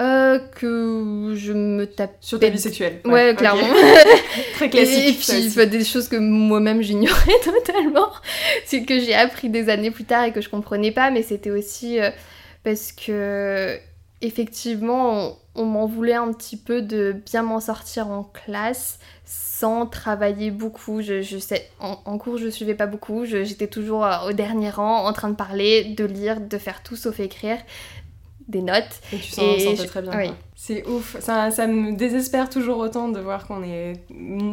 Euh, 0.01 0.39
que 0.39 1.33
je 1.35 1.51
me 1.51 1.85
tape. 1.85 2.15
Sur 2.21 2.39
ta 2.39 2.47
vie 2.47 2.57
sexuelle. 2.57 3.01
Ouais, 3.03 3.35
clairement. 3.35 3.67
Très 4.53 4.69
classique. 4.69 5.29
Et, 5.29 5.49
puis, 5.49 5.67
des 5.67 5.83
choses 5.83 6.07
que 6.07 6.15
moi-même 6.15 6.81
j'ignorais 6.81 7.39
totalement. 7.43 8.07
C'est 8.65 8.83
que 8.83 8.97
j'ai 8.99 9.13
appris 9.13 9.49
des 9.49 9.67
années 9.67 9.91
plus 9.91 10.05
tard 10.05 10.23
et 10.23 10.31
que 10.31 10.39
je 10.39 10.47
comprenais 10.47 10.91
pas, 10.91 11.11
mais 11.11 11.21
c'était 11.21 11.51
aussi 11.51 11.99
euh, 11.99 12.11
parce 12.63 12.93
que, 12.93 13.77
effectivement, 14.21 15.37
on, 15.53 15.65
m'en 15.65 15.85
voulait 15.85 16.13
un 16.13 16.31
petit 16.31 16.55
peu 16.55 16.81
de 16.81 17.13
bien 17.25 17.41
m'en 17.41 17.59
sortir 17.59 18.07
en 18.07 18.23
classe 18.23 18.99
sans 19.25 19.85
travailler 19.85 20.49
beaucoup. 20.49 21.01
Je, 21.01 21.21
je 21.21 21.37
sais, 21.37 21.69
en, 21.81 22.17
cours, 22.17 22.37
je 22.37 22.47
suivais 22.47 22.73
pas 22.73 22.87
beaucoup. 22.87 23.25
J'étais 23.25 23.67
toujours 23.67 24.05
euh, 24.05 24.29
au 24.29 24.31
dernier 24.31 24.69
rang, 24.69 25.05
en 25.05 25.11
train 25.11 25.27
de 25.27 25.35
parler, 25.35 25.93
de 25.97 26.05
lire, 26.05 26.39
de 26.39 26.57
faire 26.57 26.83
tout 26.83 26.95
sauf 26.95 27.19
écrire 27.19 27.57
des 28.49 28.61
notes. 28.61 28.99
Et 29.13 29.17
tu 29.17 29.31
sentais 29.31 29.85
très 29.85 30.01
bien. 30.01 30.11
C'est 30.55 30.85
ouf. 30.87 31.15
Ça, 31.21 31.51
ça, 31.51 31.67
me 31.67 31.95
désespère 31.95 32.49
toujours 32.49 32.79
autant 32.79 33.07
de 33.07 33.19
voir 33.19 33.47
qu'on 33.47 33.63
est 33.63 33.93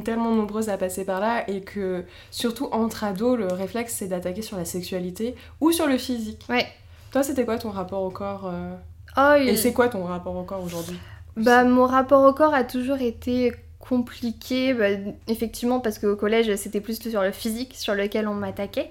tellement 0.04 0.30
nombreuses 0.30 0.68
à 0.68 0.76
passer 0.76 1.04
par 1.04 1.18
là 1.18 1.48
et 1.50 1.62
que, 1.62 2.04
surtout 2.30 2.68
entre 2.70 3.02
ados, 3.02 3.36
le 3.36 3.48
réflexe 3.48 3.94
c'est 3.94 4.06
d'attaquer 4.06 4.42
sur 4.42 4.56
la 4.56 4.64
sexualité 4.64 5.34
ou 5.60 5.72
sur 5.72 5.86
le 5.86 5.98
physique. 5.98 6.44
Ouais. 6.48 6.66
Toi, 7.10 7.22
c'était 7.22 7.44
quoi 7.44 7.58
ton 7.58 7.70
rapport 7.70 8.02
au 8.02 8.10
corps 8.10 8.46
euh 8.46 8.74
oh, 9.16 9.34
Et 9.40 9.56
c'est 9.56 9.72
quoi 9.72 9.88
ton 9.88 10.04
rapport 10.04 10.36
au 10.36 10.44
corps 10.44 10.62
aujourd'hui? 10.62 10.98
Bah, 11.36 11.64
mon 11.64 11.86
rapport 11.86 12.24
au 12.24 12.32
corps 12.32 12.54
a 12.54 12.64
toujours 12.64 13.00
été 13.00 13.52
compliqué, 13.78 14.74
bah, 14.74 14.88
effectivement, 15.28 15.80
parce 15.80 15.98
qu'au 15.98 16.16
collège, 16.16 16.54
c'était 16.56 16.80
plus 16.80 17.00
sur 17.00 17.22
le 17.22 17.32
physique 17.32 17.74
sur 17.74 17.94
lequel 17.94 18.28
on 18.28 18.34
m'attaquait. 18.34 18.90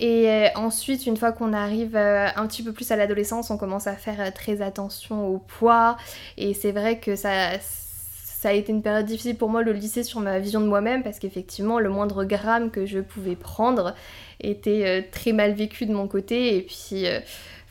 Et 0.00 0.30
euh, 0.30 0.48
ensuite, 0.54 1.06
une 1.06 1.16
fois 1.16 1.32
qu'on 1.32 1.52
arrive 1.52 1.96
euh, 1.96 2.28
un 2.34 2.46
petit 2.46 2.62
peu 2.62 2.72
plus 2.72 2.90
à 2.90 2.96
l'adolescence, 2.96 3.50
on 3.50 3.58
commence 3.58 3.86
à 3.86 3.94
faire 3.94 4.20
euh, 4.20 4.30
très 4.34 4.62
attention 4.62 5.28
au 5.28 5.38
poids. 5.38 5.96
Et 6.38 6.54
c'est 6.54 6.72
vrai 6.72 6.98
que 6.98 7.14
ça, 7.14 7.58
ça 7.60 8.48
a 8.48 8.52
été 8.52 8.72
une 8.72 8.82
période 8.82 9.04
difficile 9.04 9.36
pour 9.36 9.50
moi, 9.50 9.62
le 9.62 9.72
lycée, 9.72 10.02
sur 10.02 10.20
ma 10.20 10.38
vision 10.38 10.60
de 10.60 10.66
moi-même, 10.66 11.02
parce 11.02 11.18
qu'effectivement, 11.18 11.78
le 11.78 11.90
moindre 11.90 12.24
gramme 12.24 12.70
que 12.70 12.86
je 12.86 13.00
pouvais 13.00 13.36
prendre 13.36 13.94
était 14.40 15.08
très 15.12 15.32
mal 15.32 15.52
vécu 15.52 15.86
de 15.86 15.92
mon 15.92 16.08
côté. 16.08 16.56
Et 16.56 16.62
puis. 16.62 17.06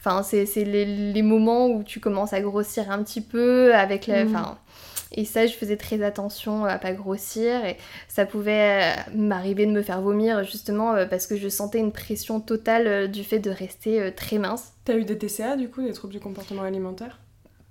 Enfin, 0.03 0.23
c'est 0.23 0.63
les, 0.63 1.21
moments 1.21 1.67
où 1.67 1.83
tu 1.83 1.99
commences 1.99 2.33
à 2.33 2.41
grossir 2.41 2.89
un 2.89 3.03
petit 3.03 3.21
peu 3.21 3.75
avec 3.75 4.07
la. 4.07 4.25
Mmh. 4.25 4.55
Et 5.13 5.25
ça, 5.25 5.45
je 5.45 5.53
faisais 5.53 5.75
très 5.75 6.01
attention 6.03 6.63
à 6.65 6.77
pas 6.77 6.93
grossir. 6.93 7.65
Et 7.65 7.77
ça 8.07 8.25
pouvait 8.25 8.95
euh, 8.95 9.11
m'arriver 9.15 9.65
de 9.65 9.71
me 9.71 9.81
faire 9.81 10.01
vomir 10.01 10.43
justement 10.43 10.93
euh, 10.93 11.05
parce 11.05 11.27
que 11.27 11.35
je 11.35 11.49
sentais 11.49 11.79
une 11.79 11.91
pression 11.91 12.39
totale 12.39 12.87
euh, 12.87 13.07
du 13.07 13.23
fait 13.23 13.39
de 13.39 13.49
rester 13.49 14.11
très 14.15 14.37
mince. 14.37 14.73
T'as 14.85 14.95
eu 14.95 15.03
des 15.03 15.17
TCA 15.17 15.57
du 15.57 15.69
coup, 15.69 15.81
des 15.81 15.91
troubles 15.91 16.13
du 16.13 16.19
comportement 16.19 16.63
alimentaire? 16.63 17.19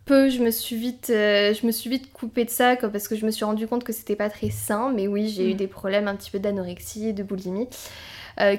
Peu, 0.04 0.28
je 0.28 0.42
me 0.42 0.50
suis 0.50 0.76
vite, 0.76 1.06
je 1.08 1.66
me 1.66 1.70
suis 1.70 1.88
vite 1.88 2.12
coupée 2.12 2.44
de 2.44 2.50
ça 2.50 2.74
parce 2.76 3.06
que 3.06 3.14
je 3.14 3.24
me 3.24 3.30
suis 3.30 3.44
rendu 3.44 3.68
compte 3.68 3.84
que 3.84 3.92
c'était 3.92 4.16
pas 4.16 4.28
très 4.28 4.50
sain. 4.50 4.92
Mais 4.94 5.06
oui, 5.06 5.28
j'ai 5.28 5.50
eu 5.50 5.54
mm. 5.54 5.56
des 5.56 5.66
problèmes 5.66 6.08
un 6.08 6.16
petit 6.16 6.30
peu 6.30 6.40
d'anorexie 6.40 7.08
et 7.08 7.12
de 7.12 7.22
boulimie 7.22 7.68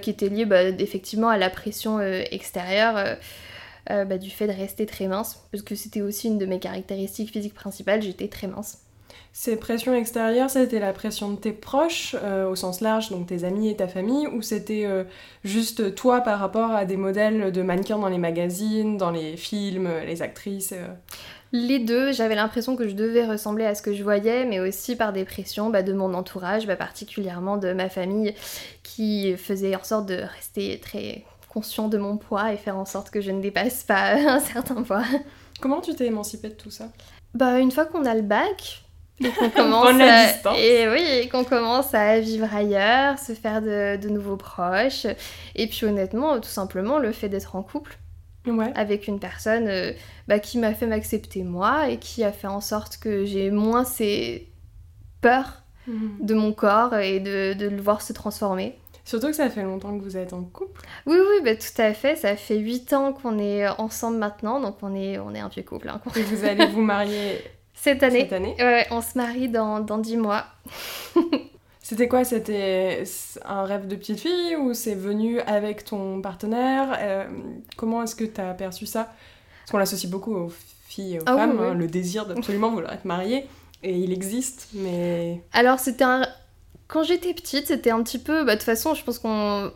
qui 0.01 0.11
étaient 0.11 0.29
liés 0.29 0.45
bah, 0.45 0.63
effectivement 0.63 1.29
à 1.29 1.37
la 1.37 1.49
pression 1.49 1.99
extérieure. 1.99 3.17
Euh, 3.89 4.05
bah, 4.05 4.17
du 4.17 4.29
fait 4.29 4.45
de 4.47 4.51
rester 4.51 4.85
très 4.85 5.07
mince, 5.07 5.43
parce 5.51 5.63
que 5.63 5.73
c'était 5.73 6.01
aussi 6.01 6.27
une 6.27 6.37
de 6.37 6.45
mes 6.45 6.59
caractéristiques 6.59 7.31
physiques 7.31 7.55
principales, 7.55 8.01
j'étais 8.01 8.27
très 8.27 8.47
mince. 8.47 8.83
Ces 9.33 9.55
pressions 9.55 9.95
extérieures, 9.95 10.51
c'était 10.51 10.79
la 10.79 10.93
pression 10.93 11.31
de 11.31 11.37
tes 11.37 11.51
proches, 11.51 12.15
euh, 12.21 12.47
au 12.47 12.55
sens 12.55 12.81
large, 12.81 13.09
donc 13.09 13.27
tes 13.27 13.43
amis 13.43 13.69
et 13.69 13.75
ta 13.75 13.87
famille, 13.87 14.27
ou 14.27 14.43
c'était 14.43 14.85
euh, 14.85 15.03
juste 15.43 15.95
toi 15.95 16.21
par 16.21 16.39
rapport 16.39 16.71
à 16.71 16.85
des 16.85 16.95
modèles 16.95 17.51
de 17.51 17.61
mannequins 17.63 17.97
dans 17.97 18.07
les 18.07 18.19
magazines, 18.19 18.97
dans 18.97 19.09
les 19.09 19.35
films, 19.35 19.89
les 20.05 20.21
actrices 20.21 20.75
Les 21.51 21.79
deux, 21.79 22.11
j'avais 22.11 22.35
l'impression 22.35 22.75
que 22.75 22.87
je 22.87 22.93
devais 22.93 23.25
ressembler 23.25 23.65
à 23.65 23.73
ce 23.73 23.81
que 23.81 23.93
je 23.93 24.03
voyais, 24.03 24.45
mais 24.45 24.59
aussi 24.59 24.95
par 24.95 25.11
des 25.11 25.25
pressions 25.25 25.71
bah, 25.71 25.81
de 25.81 25.93
mon 25.93 26.13
entourage, 26.13 26.67
bah, 26.67 26.75
particulièrement 26.75 27.57
de 27.57 27.73
ma 27.73 27.89
famille, 27.89 28.35
qui 28.83 29.35
faisait 29.37 29.75
en 29.75 29.83
sorte 29.83 30.05
de 30.05 30.19
rester 30.35 30.79
très 30.79 31.23
conscient 31.51 31.89
de 31.89 31.97
mon 31.97 32.17
poids 32.17 32.53
et 32.53 32.57
faire 32.57 32.77
en 32.77 32.85
sorte 32.85 33.09
que 33.09 33.19
je 33.19 33.31
ne 33.31 33.41
dépasse 33.41 33.83
pas 33.83 34.13
un 34.35 34.39
certain 34.39 34.83
poids. 34.83 35.03
Comment 35.59 35.81
tu 35.81 35.93
t'es 35.93 36.05
émancipée 36.05 36.49
de 36.49 36.53
tout 36.53 36.71
ça? 36.71 36.89
Bah 37.33 37.59
une 37.59 37.71
fois 37.71 37.85
qu'on 37.85 38.05
a 38.05 38.15
le 38.15 38.21
bac, 38.21 38.83
et 39.19 39.29
qu'on 39.29 39.49
commence 39.55 40.01
à... 40.01 40.57
et 40.57 40.89
oui, 40.89 41.29
qu'on 41.29 41.43
commence 41.43 41.93
à 41.93 42.19
vivre 42.19 42.53
ailleurs, 42.53 43.19
se 43.19 43.33
faire 43.33 43.61
de, 43.61 44.07
nouveaux 44.09 44.37
proches, 44.37 45.05
et 45.55 45.67
puis 45.67 45.85
honnêtement, 45.85 46.39
tout 46.39 46.49
simplement 46.49 46.97
le 46.97 47.11
fait 47.11 47.29
d'être 47.29 47.55
en 47.55 47.63
couple. 47.63 47.97
avec 48.75 49.07
une 49.07 49.19
personne 49.19 49.67
euh, 49.67 49.93
bah, 50.27 50.39
qui 50.39 50.57
m'a 50.57 50.73
fait 50.73 50.87
m'accepter 50.87 51.43
moi 51.43 51.89
et 51.89 51.97
qui 51.97 52.23
a 52.23 52.31
fait 52.31 52.47
en 52.47 52.61
sorte 52.61 52.97
que 52.97 53.23
j'ai 53.25 53.51
moins 53.51 53.83
ces 53.83 54.51
peurs 55.21 55.60
mhm. 55.87 56.17
de 56.19 56.33
mon 56.33 56.53
corps 56.53 56.95
et 56.95 57.19
de, 57.19 57.53
de, 57.53 57.67
le 57.67 57.81
voir 57.81 58.01
se 58.01 58.13
transformer. 58.13 58.77
Surtout 59.03 59.27
que 59.27 59.35
ça 59.35 59.49
fait 59.49 59.63
longtemps 59.63 59.97
que 59.97 60.03
vous 60.03 60.17
êtes 60.17 60.33
en 60.33 60.43
couple. 60.43 60.81
Oui, 61.05 61.17
oui, 61.17 61.43
bah, 61.43 61.55
tout 61.55 61.81
à 61.81 61.93
fait. 61.93 62.15
Ça 62.15 62.35
fait 62.35 62.57
8 62.57 62.93
ans 62.93 63.13
qu'on 63.13 63.39
est 63.39 63.67
ensemble 63.67 64.17
maintenant, 64.17 64.59
donc 64.59 64.77
on 64.81 64.95
est, 64.95 65.17
on 65.17 65.33
est 65.33 65.39
un 65.39 65.47
vieux 65.47 65.63
couple. 65.63 65.89
Hein, 65.89 66.01
Et 66.15 66.21
vous 66.21 66.45
allez 66.45 66.67
vous 66.67 66.81
marier 66.81 67.41
cette 67.73 68.03
année. 68.03 68.21
Cette 68.21 68.33
année. 68.33 68.55
Ouais, 68.59 68.85
on 68.91 69.01
se 69.01 69.17
marie 69.17 69.49
dans, 69.49 69.79
dans 69.79 69.97
10 69.97 70.17
mois. 70.17 70.45
C'était 71.91 72.07
quoi 72.07 72.23
C'était 72.23 73.03
un 73.43 73.63
rêve 73.63 73.85
de 73.85 73.97
petite 73.97 74.21
fille 74.21 74.55
ou 74.55 74.73
c'est 74.73 74.95
venu 74.95 75.41
avec 75.41 75.83
ton 75.83 76.21
partenaire? 76.21 76.95
Euh, 76.99 77.25
Comment 77.75 78.03
est-ce 78.03 78.15
que 78.15 78.23
tu 78.23 78.39
as 78.39 78.53
perçu 78.53 78.85
ça? 78.85 79.11
Parce 79.59 79.71
qu'on 79.71 79.77
l'associe 79.77 80.09
beaucoup 80.09 80.33
aux 80.33 80.53
filles 80.87 81.15
et 81.15 81.19
aux 81.19 81.23
ah 81.25 81.35
femmes, 81.35 81.59
hein, 81.59 81.73
le 81.73 81.87
désir 81.87 82.25
d'absolument 82.25 82.69
vouloir 82.71 82.93
être 82.93 83.03
mariée. 83.03 83.45
Et 83.83 83.97
il 83.97 84.13
existe, 84.13 84.69
mais... 84.73 85.41
Alors 85.53 85.79
c'était 85.79 86.03
un... 86.03 86.27
Quand 86.87 87.03
j'étais 87.03 87.33
petite, 87.33 87.67
c'était 87.67 87.91
un 87.91 88.03
petit 88.03 88.19
peu... 88.19 88.43
Bah, 88.43 88.53
de 88.53 88.59
toute 88.59 88.65
façon, 88.65 88.93
je 88.93 89.03
pense 89.03 89.17
qu'on 89.19 89.71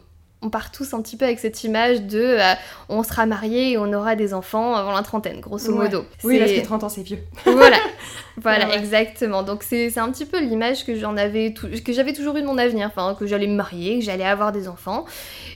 on 0.45 0.50
part 0.50 0.71
tous 0.71 0.93
un 0.93 1.01
petit 1.01 1.17
peu 1.17 1.25
avec 1.25 1.39
cette 1.39 1.63
image 1.63 2.03
de 2.03 2.19
euh, 2.19 2.53
on 2.88 3.03
sera 3.03 3.25
marié 3.25 3.71
et 3.71 3.77
on 3.77 3.91
aura 3.93 4.15
des 4.15 4.33
enfants 4.33 4.75
avant 4.75 4.91
la 4.91 5.01
trentaine, 5.01 5.39
grosso 5.39 5.74
modo. 5.74 6.05
Oui, 6.24 6.39
parce 6.39 6.51
que 6.51 6.62
30 6.62 6.83
ans 6.83 6.89
c'est 6.89 7.01
vieux. 7.01 7.19
Voilà, 7.45 7.77
voilà, 8.38 8.75
exactement. 8.77 9.43
Donc 9.43 9.63
c'est 9.63 9.97
un 9.97 10.12
petit 10.12 10.25
peu 10.25 10.39
l'image 10.39 10.85
que 10.85 10.95
j'en 10.95 11.17
avais 11.17 11.53
que 11.53 11.93
j'avais 11.93 12.13
toujours 12.13 12.38
eu 12.38 12.41
de 12.41 12.47
mon 12.47 12.57
avenir, 12.57 12.88
enfin 12.88 13.15
que 13.17 13.25
j'allais 13.25 13.47
me 13.47 13.55
marier, 13.55 14.00
que 14.00 14.05
j'allais 14.05 14.25
avoir 14.25 14.51
des 14.51 14.67
enfants 14.67 15.05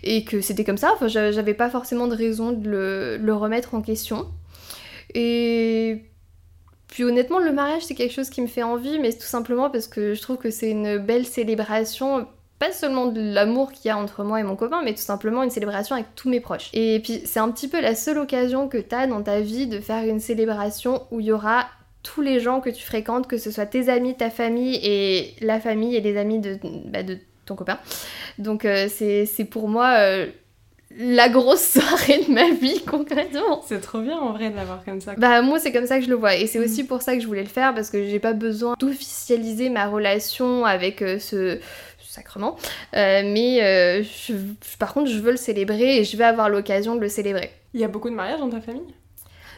et 0.03 0.23
que 0.23 0.41
c'était 0.41 0.63
comme 0.63 0.77
ça. 0.77 0.91
Enfin, 0.93 1.07
j'avais 1.07 1.53
pas 1.53 1.69
forcément 1.69 2.07
de 2.07 2.15
raison 2.15 2.51
de 2.51 2.67
le, 2.67 3.17
le 3.17 3.33
remettre 3.33 3.75
en 3.75 3.81
question. 3.81 4.27
Et 5.13 6.03
puis 6.89 7.03
honnêtement, 7.03 7.39
le 7.39 7.51
mariage, 7.51 7.83
c'est 7.83 7.95
quelque 7.95 8.13
chose 8.13 8.29
qui 8.29 8.41
me 8.41 8.47
fait 8.47 8.63
envie, 8.63 8.99
mais 8.99 9.13
tout 9.13 9.21
simplement 9.21 9.69
parce 9.69 9.87
que 9.87 10.13
je 10.13 10.21
trouve 10.21 10.37
que 10.37 10.49
c'est 10.49 10.71
une 10.71 10.97
belle 10.97 11.25
célébration 11.25 12.27
pas 12.59 12.73
seulement 12.73 13.05
de 13.05 13.21
l'amour 13.21 13.71
qu'il 13.71 13.87
y 13.87 13.89
a 13.89 13.97
entre 13.97 14.23
moi 14.25 14.39
et 14.41 14.43
mon 14.43 14.57
copain, 14.57 14.81
mais 14.83 14.93
tout 14.93 15.01
simplement 15.01 15.43
une 15.43 15.49
célébration 15.49 15.95
avec 15.95 16.13
tous 16.15 16.29
mes 16.29 16.41
proches. 16.41 16.69
Et 16.73 16.99
puis 17.01 17.21
c'est 17.23 17.39
un 17.39 17.49
petit 17.51 17.69
peu 17.69 17.79
la 17.79 17.95
seule 17.95 18.17
occasion 18.17 18.67
que 18.67 18.77
tu 18.77 18.93
as 18.93 19.07
dans 19.07 19.23
ta 19.23 19.39
vie 19.39 19.65
de 19.65 19.79
faire 19.79 20.03
une 20.03 20.19
célébration 20.19 21.07
où 21.09 21.21
il 21.21 21.27
y 21.27 21.31
aura 21.31 21.67
tous 22.03 22.21
les 22.21 22.41
gens 22.41 22.59
que 22.59 22.69
tu 22.69 22.83
fréquentes, 22.83 23.27
que 23.27 23.37
ce 23.37 23.49
soit 23.49 23.65
tes 23.65 23.87
amis, 23.87 24.15
ta 24.15 24.29
famille 24.29 24.77
et 24.83 25.35
la 25.41 25.61
famille 25.61 25.95
et 25.95 26.01
les 26.01 26.17
amis 26.17 26.39
de, 26.39 26.59
bah, 26.85 26.99
ton 27.45 27.55
copain. 27.55 27.79
Donc 28.39 28.65
euh, 28.65 28.87
c'est 28.89 29.47
pour 29.49 29.69
moi 29.69 29.95
euh, 29.99 30.27
la 30.97 31.29
grosse 31.29 31.63
soirée 31.79 32.23
de 32.27 32.31
ma 32.31 32.51
vie 32.51 32.81
concrètement. 32.85 33.61
C'est 33.67 33.81
trop 33.81 33.99
bien 33.99 34.17
en 34.17 34.33
vrai 34.33 34.49
de 34.49 34.55
l'avoir 34.55 34.83
comme 34.83 35.01
ça. 35.01 35.13
Bah 35.17 35.41
moi 35.41 35.59
c'est 35.59 35.71
comme 35.71 35.85
ça 35.85 35.99
que 35.99 36.05
je 36.05 36.09
le 36.09 36.15
vois 36.15 36.35
et 36.35 36.47
c'est 36.47 36.59
mm. 36.59 36.63
aussi 36.63 36.83
pour 36.83 37.01
ça 37.01 37.15
que 37.15 37.21
je 37.21 37.27
voulais 37.27 37.43
le 37.43 37.49
faire 37.49 37.73
parce 37.73 37.89
que 37.89 38.05
j'ai 38.07 38.19
pas 38.19 38.33
besoin 38.33 38.75
d'officialiser 38.79 39.69
ma 39.69 39.87
relation 39.87 40.65
avec 40.65 41.01
euh, 41.01 41.19
ce 41.19 41.59
sacrement. 41.99 42.55
Euh, 42.95 43.21
mais 43.23 43.59
euh, 43.61 44.03
par 44.79 44.93
contre, 44.93 45.11
je 45.11 45.19
veux 45.19 45.31
le 45.31 45.37
célébrer 45.37 45.97
et 45.97 46.03
je 46.03 46.17
vais 46.17 46.23
avoir 46.23 46.49
l'occasion 46.49 46.95
de 46.95 47.01
le 47.01 47.09
célébrer. 47.09 47.51
Il 47.73 47.79
y 47.79 47.83
a 47.83 47.87
beaucoup 47.87 48.09
de 48.09 48.15
mariages 48.15 48.39
dans 48.39 48.49
ta 48.49 48.61
famille? 48.61 48.81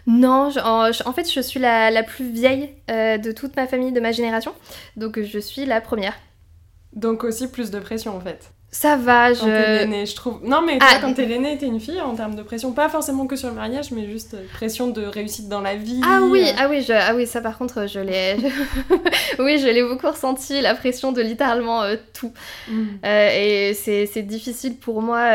Non, 0.08 0.50
en, 0.64 1.14
fait, 1.14 1.32
je 1.32 1.40
suis 1.42 1.60
la, 1.60 2.04
plus 2.04 2.30
vieille 2.30 2.72
de 2.88 3.32
toute 3.32 3.56
ma 3.56 3.68
famille, 3.68 3.92
de 3.92 4.00
ma 4.00 4.12
génération. 4.12 4.52
Donc, 4.98 5.22
je 5.22 5.40
suis 5.40 5.66
la 5.66 5.80
première. 5.80 6.16
Donc, 6.94 7.24
aussi 7.24 7.48
plus 7.48 7.70
de 7.70 7.80
pression, 7.80 8.18
en 8.18 8.20
fait. 8.20 8.52
Ça 8.74 8.96
va, 8.96 9.34
je. 9.34 9.42
Quand 9.42 9.46
t'es 9.48 9.80
l'aînée, 9.80 10.06
je 10.06 10.16
trouve. 10.16 10.40
Non, 10.46 10.62
mais 10.62 10.78
ah, 10.80 11.00
quand 11.02 11.14
t'es 11.14 11.26
l'aînée, 11.26 11.58
t'es 11.58 11.66
une 11.66 11.82
fille 11.82 12.00
en 12.00 12.16
termes 12.16 12.36
de 12.36 12.42
pression. 12.42 12.72
Pas 12.72 12.88
forcément 12.88 13.28
que 13.28 13.36
sur 13.36 13.50
le 13.50 13.56
mariage, 13.56 13.92
mais 13.92 14.10
juste 14.10 14.34
euh, 14.34 14.46
pression 14.54 14.88
de 14.88 15.02
réussite 15.02 15.50
dans 15.50 15.60
la 15.60 15.76
vie. 15.76 16.00
Ah 16.06 16.22
oui, 16.24 16.46
euh. 16.48 16.54
ah 16.58 16.68
oui, 16.70 16.82
je... 16.82 16.94
ah 16.94 17.14
oui, 17.14 17.28
ça 17.28 17.42
par 17.42 17.58
contre, 17.58 17.86
je 17.88 18.00
l'ai. 18.00 18.38
oui, 19.40 19.60
je 19.60 19.68
l'ai 19.68 19.84
beaucoup 19.84 20.08
ressenti, 20.08 20.62
la 20.62 20.74
pression 20.74 21.12
de 21.12 21.22
littéralement 21.22 21.84
euh, 21.84 21.98
tout. 22.14 22.32
Mm. 22.70 22.88
et 23.04 23.74
c'est 23.74 24.24
difficile 24.24 24.78
pour 24.78 25.02
moi 25.02 25.32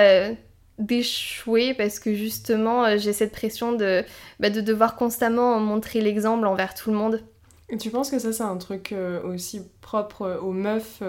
d'échouer 0.78 1.74
parce 1.74 1.98
que 1.98 2.14
justement, 2.14 2.96
j'ai 2.96 3.12
cette 3.12 3.32
pression 3.32 3.72
de, 3.72 4.02
bah, 4.40 4.48
de 4.48 4.62
devoir 4.62 4.96
constamment 4.96 5.60
montrer 5.60 6.00
l'exemple 6.00 6.46
envers 6.46 6.72
tout 6.72 6.90
le 6.90 6.96
monde. 6.96 7.22
Et 7.68 7.76
tu 7.76 7.90
penses 7.90 8.10
que 8.10 8.18
ça, 8.18 8.32
c'est 8.32 8.42
un 8.44 8.56
truc 8.56 8.94
aussi 9.24 9.60
propre 9.82 10.40
aux 10.42 10.52
meufs 10.52 11.02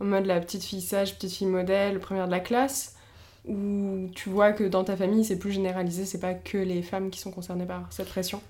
en 0.00 0.04
mode 0.04 0.26
la 0.26 0.40
petite 0.40 0.64
fille 0.64 0.80
sage, 0.80 1.14
petite 1.14 1.32
fille 1.32 1.46
modèle, 1.46 2.00
première 2.00 2.26
de 2.26 2.30
la 2.32 2.40
classe, 2.40 2.96
ou 3.46 4.08
tu 4.14 4.28
vois 4.28 4.52
que 4.52 4.64
dans 4.64 4.84
ta 4.84 4.96
famille 4.96 5.24
c'est 5.24 5.38
plus 5.38 5.52
généralisé, 5.52 6.04
c'est 6.04 6.20
pas 6.20 6.34
que 6.34 6.58
les 6.58 6.82
femmes 6.82 7.10
qui 7.10 7.20
sont 7.20 7.30
concernées 7.30 7.66
par 7.66 7.86
cette 7.90 8.08
pression 8.08 8.40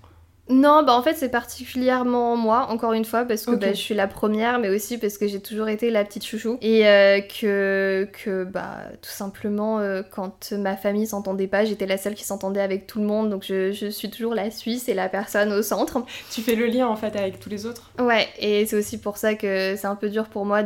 non, 0.51 0.83
bah 0.83 0.95
en 0.95 1.03
fait 1.03 1.15
c'est 1.15 1.29
particulièrement 1.29 2.37
moi, 2.37 2.67
encore 2.71 2.93
une 2.93 3.05
fois, 3.05 3.25
parce 3.25 3.47
que 3.47 3.53
bah, 3.53 3.69
je 3.73 3.79
suis 3.79 3.95
la 3.95 4.09
première, 4.09 4.59
mais 4.59 4.69
aussi 4.69 4.99
parce 4.99 5.17
que 5.17 5.29
j'ai 5.29 5.41
toujours 5.41 5.69
été 5.69 5.91
la 5.91 6.05
petite 6.05 6.27
chouchou. 6.27 6.59
Et 6.61 6.89
euh, 6.89 7.21
que, 7.21 8.09
que, 8.13 8.45
bah, 8.45 8.79
tout 9.01 9.11
simplement, 9.11 9.79
euh, 9.79 10.03
quand 10.11 10.53
ma 10.53 10.77
famille 10.77 11.07
s'entendait 11.07 11.47
pas, 11.47 11.65
j'étais 11.65 11.87
la 11.87 11.97
seule 11.97 12.15
qui 12.15 12.25
s'entendait 12.25 12.61
avec 12.61 12.87
tout 12.87 12.99
le 12.99 13.07
monde, 13.07 13.31
donc 13.31 13.45
je, 13.47 13.73
je, 13.73 13.87
suis 13.87 14.11
toujours 14.11 14.35
la 14.35 14.51
Suisse 14.51 14.89
et 14.89 14.95
la 14.95 15.09
personne 15.09 15.53
au 15.53 15.63
centre. 15.63 16.05
Tu 16.31 16.41
fais 16.41 16.57
le 16.57 16.67
lien 16.67 16.89
en 16.89 16.97
fait 16.97 17.17
avec 17.17 17.39
tous 17.39 17.49
les 17.49 17.67
autres 17.67 17.91
Ouais, 17.99 18.29
et 18.39 18.67
c'est 18.67 18.77
aussi 18.77 18.99
pour 18.99 19.17
ça 19.17 19.35
que 19.35 19.77
c'est 19.77 19.87
un 19.87 19.97
peu 19.97 20.09
dur 20.09 20.29
pour 20.29 20.45
moi 20.45 20.63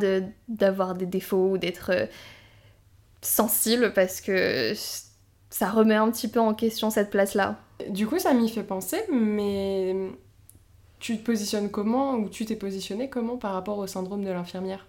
d'avoir 0.49 0.95
des 0.95 1.07
défauts 1.07 1.51
ou 1.53 1.59
d'être 1.59 1.91
euh, 1.93 2.07
sensible, 3.21 3.93
parce 3.95 4.21
que 4.21 4.73
ça 5.55 5.71
remet 5.71 5.95
un 5.95 6.11
petit 6.11 6.27
peu 6.27 6.41
en 6.41 6.53
question 6.53 6.91
cette 6.91 7.11
place-là. 7.11 7.55
Du 7.89 8.09
coup, 8.09 8.19
ça 8.19 8.35
m'y 8.35 8.49
fait 8.49 8.65
penser, 8.65 9.01
mais 9.13 9.95
tu 10.99 11.17
te 11.17 11.25
positionnes 11.25 11.71
comment, 11.71 12.15
ou 12.15 12.29
tu 12.29 12.45
t'es 12.45 12.57
positionné 12.57 13.09
comment 13.09 13.37
par 13.37 13.53
rapport 13.53 13.79
au 13.79 13.87
syndrome 13.87 14.25
de 14.25 14.31
l'infirmière? 14.31 14.89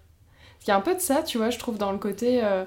Il 0.64 0.70
y 0.70 0.72
a 0.72 0.76
un 0.76 0.82
peu 0.82 0.96
de 0.96 1.00
ça, 1.00 1.22
tu 1.22 1.38
vois, 1.38 1.52
je 1.52 1.60
trouve, 1.60 1.78
dans 1.78 1.92
le 1.92 2.00
côté. 2.00 2.44
Euh, 2.44 2.66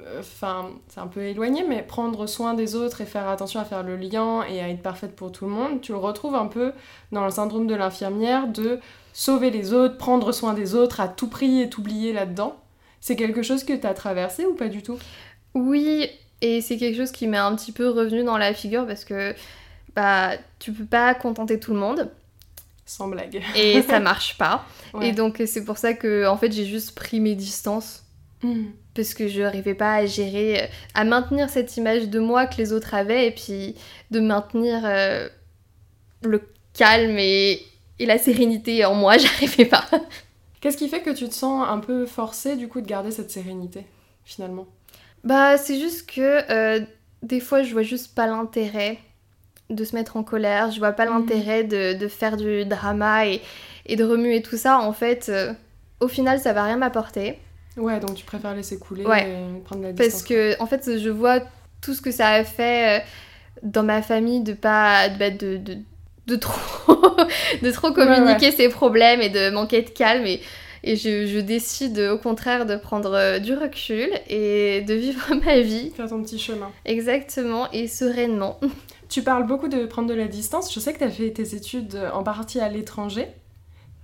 euh, 0.00 0.20
enfin, 0.20 0.70
c'est 0.86 1.00
un 1.00 1.08
peu 1.08 1.22
éloigné, 1.22 1.64
mais 1.68 1.82
prendre 1.82 2.28
soin 2.28 2.54
des 2.54 2.76
autres 2.76 3.00
et 3.00 3.04
faire 3.04 3.28
attention 3.28 3.58
à 3.58 3.64
faire 3.64 3.82
le 3.82 3.96
lien 3.96 4.44
et 4.44 4.60
à 4.60 4.68
être 4.68 4.82
parfaite 4.82 5.16
pour 5.16 5.32
tout 5.32 5.46
le 5.46 5.50
monde, 5.50 5.80
tu 5.80 5.90
le 5.90 5.98
retrouves 5.98 6.36
un 6.36 6.46
peu 6.46 6.72
dans 7.10 7.24
le 7.24 7.32
syndrome 7.32 7.66
de 7.66 7.74
l'infirmière 7.74 8.46
de 8.46 8.78
sauver 9.12 9.50
les 9.50 9.72
autres, 9.72 9.98
prendre 9.98 10.30
soin 10.30 10.54
des 10.54 10.76
autres 10.76 11.00
à 11.00 11.08
tout 11.08 11.28
prix 11.28 11.62
et 11.62 11.68
t'oublier 11.68 12.12
là-dedans. 12.12 12.54
C'est 13.00 13.16
quelque 13.16 13.42
chose 13.42 13.64
que 13.64 13.72
tu 13.72 13.88
as 13.88 13.94
traversé 13.94 14.46
ou 14.46 14.54
pas 14.54 14.68
du 14.68 14.84
tout? 14.84 15.00
Oui, 15.54 16.08
et 16.40 16.60
c'est 16.60 16.76
quelque 16.76 16.96
chose 16.96 17.12
qui 17.12 17.26
m'est 17.26 17.36
un 17.36 17.54
petit 17.54 17.72
peu 17.72 17.88
revenu 17.88 18.24
dans 18.24 18.38
la 18.38 18.54
figure 18.54 18.86
parce 18.86 19.04
que 19.04 19.34
bah, 19.94 20.32
tu 20.58 20.72
peux 20.72 20.84
pas 20.84 21.14
contenter 21.14 21.58
tout 21.58 21.72
le 21.72 21.80
monde. 21.80 22.10
Sans 22.86 23.08
blague. 23.08 23.42
Et 23.56 23.80
ça 23.88 24.00
marche 24.00 24.36
pas. 24.36 24.66
Et 25.00 25.12
donc 25.12 25.42
c'est 25.46 25.64
pour 25.64 25.78
ça 25.78 25.94
que 25.94 26.26
en 26.26 26.36
fait 26.36 26.52
j'ai 26.52 26.66
juste 26.66 26.94
pris 26.94 27.20
mes 27.20 27.34
distances. 27.34 28.04
Hmm. 28.42 28.66
Parce 28.94 29.14
que 29.14 29.26
je 29.26 29.40
n'arrivais 29.40 29.74
pas 29.74 29.94
à 29.94 30.06
gérer, 30.06 30.68
à 30.94 31.04
maintenir 31.04 31.50
cette 31.50 31.76
image 31.76 32.08
de 32.08 32.20
moi 32.20 32.46
que 32.46 32.58
les 32.58 32.72
autres 32.72 32.94
avaient 32.94 33.26
et 33.26 33.30
puis 33.32 33.74
de 34.12 34.20
maintenir 34.20 34.82
euh, 34.84 35.28
le 36.22 36.42
calme 36.74 37.16
et, 37.18 37.62
et 37.98 38.06
la 38.06 38.18
sérénité 38.18 38.84
en 38.84 38.94
moi, 38.94 39.16
j'arrivais 39.18 39.64
pas. 39.64 39.84
Qu'est-ce 40.60 40.76
qui 40.76 40.88
fait 40.88 41.02
que 41.02 41.10
tu 41.10 41.28
te 41.28 41.34
sens 41.34 41.66
un 41.68 41.78
peu 41.78 42.06
forcée 42.06 42.56
du 42.56 42.68
coup 42.68 42.80
de 42.80 42.86
garder 42.86 43.10
cette 43.10 43.30
sérénité 43.30 43.84
finalement? 44.24 44.66
Bah, 45.24 45.56
c'est 45.56 45.78
juste 45.78 46.08
que 46.10 46.50
euh, 46.50 46.80
des 47.22 47.40
fois, 47.40 47.62
je 47.62 47.72
vois 47.72 47.82
juste 47.82 48.14
pas 48.14 48.26
l'intérêt 48.26 48.98
de 49.70 49.82
se 49.84 49.96
mettre 49.96 50.18
en 50.18 50.22
colère, 50.22 50.70
je 50.70 50.78
vois 50.78 50.92
pas 50.92 51.06
mhm. 51.06 51.12
l'intérêt 51.12 51.64
de, 51.64 52.08
faire 52.08 52.36
du 52.36 52.64
drama 52.66 53.26
et, 53.26 53.40
de 53.96 54.04
remuer 54.04 54.42
tout 54.42 54.58
ça. 54.58 54.78
En 54.78 54.92
fait, 54.92 55.28
euh, 55.30 55.52
au 56.00 56.08
final, 56.08 56.38
ça 56.38 56.52
va 56.52 56.64
rien 56.64 56.76
m'apporter. 56.76 57.38
Ouais, 57.76 57.98
donc 57.98 58.14
tu 58.14 58.24
préfères 58.24 58.54
laisser 58.54 58.78
couler 58.78 59.02
et 59.02 59.60
prendre 59.64 59.82
la 59.82 59.92
distance. 59.92 59.96
Parce 59.96 60.22
que, 60.22 60.62
en 60.62 60.66
fait, 60.66 60.98
je 60.98 61.10
vois 61.10 61.40
tout 61.80 61.94
ce 61.94 62.02
que 62.02 62.12
ça 62.12 62.28
a 62.28 62.44
fait 62.44 63.00
euh, 63.00 63.04
dans 63.62 63.82
ma 63.82 64.02
famille 64.02 64.42
de 64.42 64.52
pas. 64.52 65.08
de, 65.08 65.18
bah, 65.18 65.30
de, 65.30 65.60
de, 66.26 66.36
trop, 66.36 67.16
de 67.62 67.70
trop 67.70 67.92
communiquer 67.94 68.52
ses 68.52 68.68
problèmes 68.68 69.22
et 69.22 69.30
de 69.30 69.50
manquer 69.50 69.82
de 69.82 69.90
calme. 69.90 70.26
Et 70.26 70.40
et 70.84 70.96
je, 70.96 71.40
décide 71.40 71.98
au 71.98 72.18
contraire 72.18 72.66
de 72.66 72.76
prendre 72.76 73.14
euh, 73.14 73.38
du 73.38 73.54
recul 73.54 74.10
et 74.28 74.82
de 74.82 74.94
vivre 74.94 75.34
ma 75.44 75.60
vie. 75.60 75.90
Faire 75.90 76.08
ton 76.08 76.22
petit 76.22 76.38
chemin. 76.38 76.70
Exactement, 76.84 77.70
et 77.72 77.88
sereinement. 77.88 78.60
Tu 79.10 79.22
parles 79.22 79.46
beaucoup 79.46 79.68
de 79.68 79.84
prendre 79.84 80.08
de 80.08 80.14
la 80.14 80.26
distance. 80.26 80.74
Je 80.74 80.80
sais 80.80 80.92
que 80.92 80.98
tu 80.98 81.04
as 81.04 81.10
fait 81.10 81.30
tes 81.30 81.54
études 81.54 81.96
en 82.14 82.24
partie 82.24 82.58
à 82.58 82.68
l'étranger. 82.68 83.28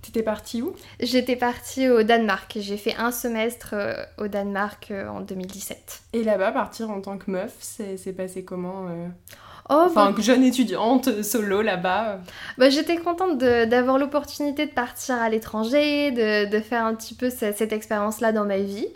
T'étais 0.01 0.23
partie 0.23 0.61
où? 0.61 0.73
J'étais 0.99 1.35
partie 1.35 1.89
au 1.89 2.03
Danemark. 2.03 2.57
J'ai 2.59 2.77
fait 2.77 2.95
un 2.95 3.11
semestre 3.11 3.71
euh, 3.73 3.93
au 4.19 4.27
Danemark 4.27 4.89
euh, 4.91 5.07
en 5.09 5.21
2017. 5.21 6.03
Et 6.13 6.23
là-bas, 6.23 6.51
partir 6.51 6.89
en 6.91 7.01
tant 7.01 7.17
que 7.17 7.29
meuf, 7.29 7.55
c'est 7.59 8.15
passé 8.15 8.45
comment 8.45 8.87
Oh, 9.71 9.85
enfin, 9.85 10.11
bah... 10.11 10.21
jeune 10.21 10.43
étudiante 10.43 11.23
solo 11.23 11.61
là-bas. 11.61 12.19
Bah, 12.57 12.69
J'étais 12.69 12.97
contente 12.97 13.37
d'avoir 13.37 13.97
l'opportunité 13.97 14.65
de 14.65 14.71
partir 14.71 15.15
à 15.15 15.29
l'étranger, 15.29 16.11
de, 16.11 16.49
de, 16.49 16.59
faire 16.59 16.85
un 16.85 16.93
petit 16.93 17.13
peu 17.13 17.29
cette, 17.29 17.57
cette 17.57 17.71
expérience-là 17.71 18.33
dans 18.33 18.43
ma 18.43 18.57
vie. 18.57 18.87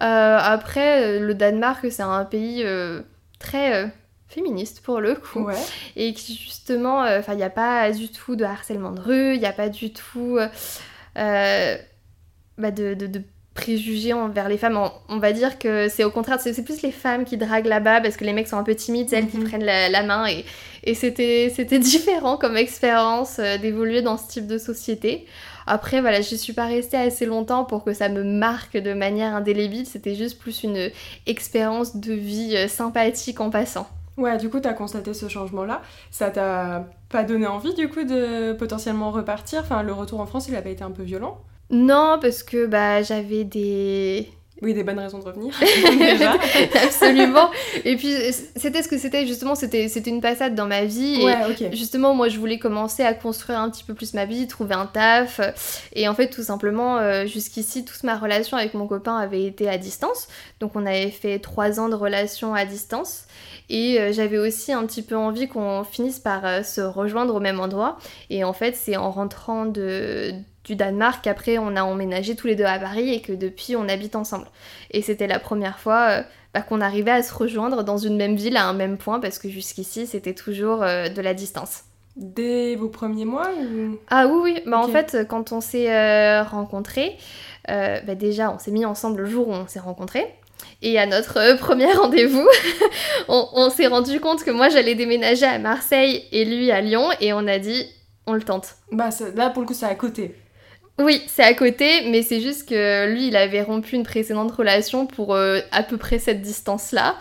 Euh, 0.00 0.38
après, 0.40 1.18
le 1.18 1.34
Danemark, 1.34 1.86
c'est 1.90 2.02
un 2.02 2.24
pays 2.24 2.62
euh, 2.64 3.02
très 3.38 3.84
euh, 3.84 3.88
féministe 4.28 4.80
pour 4.82 5.00
le 5.00 5.14
coup. 5.14 5.44
Ouais. 5.44 5.54
Et 5.96 6.14
qui 6.14 6.34
justement, 6.34 7.04
il 7.06 7.36
n'y 7.36 7.42
a 7.42 7.50
pas 7.50 7.90
du 7.90 8.08
tout 8.08 8.36
de 8.36 8.44
harcèlement 8.44 8.92
de 8.92 9.00
rue, 9.00 9.34
il 9.34 9.40
n'y 9.40 9.46
a 9.46 9.52
pas 9.52 9.68
du 9.68 9.92
tout 9.92 10.38
bah, 11.16 12.70
de, 12.70 12.94
de, 12.94 13.06
de 13.06 13.22
préjugés 13.54 14.12
envers 14.12 14.48
les 14.48 14.56
femmes. 14.56 14.78
On, 15.08 15.18
va 15.18 15.32
dire 15.32 15.58
que 15.58 15.88
c'est 15.88 16.04
au 16.04 16.10
contraire, 16.10 16.40
c'est 16.40 16.64
plus 16.64 16.82
les 16.82 16.92
femmes 16.92 17.24
qui 17.24 17.36
draguent 17.36 17.66
là-bas 17.66 18.00
parce 18.00 18.16
que 18.16 18.24
les 18.24 18.32
mecs 18.32 18.48
sont 18.48 18.56
un 18.56 18.62
peu 18.62 18.74
timides, 18.74 19.10
c'est 19.10 19.16
elles 19.16 19.28
qui 19.28 19.38
mhm. 19.38 19.48
prennent 19.48 19.64
la, 19.64 20.02
main 20.02 20.26
et, 20.26 20.44
et 20.84 20.94
c'était 20.94 21.50
différent 21.78 22.36
comme 22.36 22.56
expérience 22.56 23.38
euh, 23.38 23.58
d'évoluer 23.58 24.02
dans 24.02 24.16
ce 24.16 24.28
type 24.28 24.46
de 24.46 24.58
société. 24.58 25.26
Après, 25.66 26.00
voilà, 26.00 26.20
je 26.22 26.34
suis 26.34 26.52
pas 26.52 26.66
restée 26.66 26.96
assez 26.96 27.26
longtemps 27.26 27.64
pour 27.64 27.84
que 27.84 27.92
ça 27.92 28.08
me 28.08 28.24
marque 28.24 28.76
de 28.76 28.94
manière 28.94 29.34
indélébile, 29.34 29.86
c'était 29.86 30.14
juste 30.14 30.38
plus 30.38 30.64
une 30.64 30.90
expérience 31.26 31.96
de 31.96 32.12
vie 32.12 32.56
euh, 32.56 32.68
sympathique 32.68 33.40
en 33.40 33.50
passant. 33.50 33.86
Ouais, 34.16 34.36
du 34.36 34.50
coup, 34.50 34.60
tu 34.60 34.68
as 34.68 34.74
constaté 34.74 35.14
ce 35.14 35.28
changement-là. 35.28 35.80
Ça 36.10 36.30
t'a 36.30 36.86
pas 37.08 37.24
donné 37.24 37.46
envie, 37.46 37.74
du 37.74 37.88
coup, 37.88 38.04
de 38.04 38.52
potentiellement 38.52 39.10
repartir? 39.10 39.60
Enfin, 39.60 39.82
le 39.82 39.92
retour 39.92 40.20
en 40.20 40.26
France, 40.26 40.48
il 40.48 40.56
a 40.56 40.62
pas 40.62 40.68
été 40.68 40.84
un 40.84 40.90
peu 40.90 41.02
violent? 41.02 41.38
Non, 41.72 42.18
parce 42.20 42.42
que 42.42 42.66
bah, 42.66 43.02
j'avais 43.02 43.44
des 43.44 44.28
oui, 44.62 44.74
des 44.74 44.84
bonnes 44.84 45.00
raisons 45.00 45.18
de 45.18 45.24
revenir. 45.24 45.52
Absolument. 46.84 47.50
Et 47.84 47.96
puis, 47.96 48.14
c'était 48.54 48.84
ce 48.84 48.88
que 48.88 48.96
c'était, 48.96 49.26
justement, 49.26 49.56
c'était 49.56 49.88
une 49.88 50.20
passade 50.20 50.54
dans 50.54 50.66
ma 50.66 50.84
vie. 50.84 51.20
Ouais, 51.24 51.36
ok. 51.50 51.72
Justement, 51.72 52.14
moi, 52.14 52.28
je 52.28 52.38
voulais 52.38 52.60
commencer 52.60 53.02
à 53.02 53.12
construire 53.12 53.58
un 53.58 53.68
petit 53.70 53.82
peu 53.82 53.92
plus 53.92 54.14
ma 54.14 54.24
vie, 54.24 54.46
trouver 54.46 54.76
un 54.76 54.86
taf. 54.86 55.40
Et 55.94 56.06
en 56.06 56.14
fait, 56.14 56.30
tout 56.30 56.44
simplement, 56.44 56.98
euh, 56.98 57.26
jusqu'ici, 57.26 57.84
toute 57.84 58.04
ma 58.04 58.16
relation 58.16 58.56
avec 58.56 58.74
mon 58.74 58.86
copain 58.86 59.16
avait 59.16 59.44
été 59.44 59.68
à 59.68 59.78
distance. 59.78 60.28
Donc, 60.60 60.76
on 60.76 60.86
avait 60.86 61.10
fait 61.10 61.40
trois 61.40 61.80
ans 61.80 61.88
de 61.88 61.96
relation 61.96 62.54
à 62.54 62.64
distance. 62.64 63.24
Et 63.68 63.98
euh, 63.98 64.12
j'avais 64.12 64.38
aussi 64.38 64.72
un 64.72 64.86
petit 64.86 65.02
peu 65.02 65.16
envie 65.16 65.48
qu'on 65.48 65.82
finisse 65.82 66.20
par 66.20 66.46
euh, 66.46 66.62
se 66.62 66.80
rejoindre 66.80 67.34
au 67.34 67.40
même 67.40 67.58
endroit. 67.58 67.98
Et 68.30 68.44
en 68.44 68.52
fait, 68.52 68.76
c'est 68.76 68.96
en 68.96 69.10
rentrant 69.10 69.66
de, 69.66 70.34
du 70.64 70.76
Danemark 70.76 71.24
qu'après 71.24 71.58
on 71.58 71.76
a 71.76 71.82
emménagé 71.82 72.36
tous 72.36 72.46
les 72.46 72.54
deux 72.54 72.64
à 72.64 72.78
Paris 72.78 73.12
et 73.12 73.20
que 73.20 73.32
depuis 73.32 73.76
on 73.76 73.88
habite 73.88 74.16
ensemble. 74.16 74.46
Et 74.90 75.02
c'était 75.02 75.26
la 75.26 75.38
première 75.38 75.78
fois 75.78 76.08
euh, 76.10 76.22
bah, 76.54 76.62
qu'on 76.62 76.80
arrivait 76.80 77.10
à 77.10 77.22
se 77.22 77.34
rejoindre 77.34 77.82
dans 77.82 77.98
une 77.98 78.16
même 78.16 78.36
ville 78.36 78.56
à 78.56 78.66
un 78.66 78.72
même 78.72 78.98
point 78.98 79.20
parce 79.20 79.38
que 79.38 79.48
jusqu'ici 79.48 80.06
c'était 80.06 80.34
toujours 80.34 80.82
euh, 80.82 81.08
de 81.08 81.20
la 81.20 81.34
distance. 81.34 81.82
Dès 82.14 82.76
vos 82.76 82.88
premiers 82.88 83.24
mois 83.24 83.48
Ah 84.10 84.26
oui, 84.26 84.40
oui. 84.42 84.62
Bah, 84.66 84.78
En 84.78 84.88
fait, 84.88 85.26
quand 85.30 85.52
on 85.52 85.62
s'est 85.62 85.90
euh, 85.90 86.42
rencontrés, 86.42 87.16
bah, 87.66 88.14
déjà 88.14 88.52
on 88.52 88.58
s'est 88.58 88.70
mis 88.70 88.84
ensemble 88.84 89.22
le 89.22 89.26
jour 89.26 89.48
où 89.48 89.52
on 89.52 89.66
s'est 89.66 89.80
rencontrés. 89.80 90.26
Et 90.82 90.98
à 90.98 91.06
notre 91.06 91.56
premier 91.58 91.90
rendez-vous, 91.90 92.46
on, 93.28 93.48
on 93.54 93.70
s'est 93.70 93.86
rendu 93.86 94.20
compte 94.20 94.44
que 94.44 94.50
moi 94.50 94.68
j'allais 94.68 94.94
déménager 94.94 95.46
à 95.46 95.58
Marseille 95.58 96.24
et 96.32 96.44
lui 96.44 96.70
à 96.70 96.80
Lyon 96.80 97.08
et 97.20 97.32
on 97.32 97.46
a 97.46 97.58
dit 97.58 97.86
on 98.26 98.34
le 98.34 98.42
tente. 98.42 98.74
Bah 98.90 99.08
là 99.34 99.50
pour 99.50 99.62
le 99.62 99.68
coup 99.68 99.74
c'est 99.74 99.86
à 99.86 99.94
côté. 99.94 100.36
Oui, 100.98 101.22
c'est 101.26 101.42
à 101.42 101.54
côté, 101.54 102.10
mais 102.10 102.22
c'est 102.22 102.40
juste 102.40 102.68
que 102.68 103.10
lui, 103.12 103.28
il 103.28 103.36
avait 103.36 103.62
rompu 103.62 103.96
une 103.96 104.04
précédente 104.04 104.52
relation 104.52 105.06
pour 105.06 105.34
euh, 105.34 105.60
à 105.70 105.82
peu 105.82 105.96
près 105.96 106.18
cette 106.18 106.42
distance-là. 106.42 107.16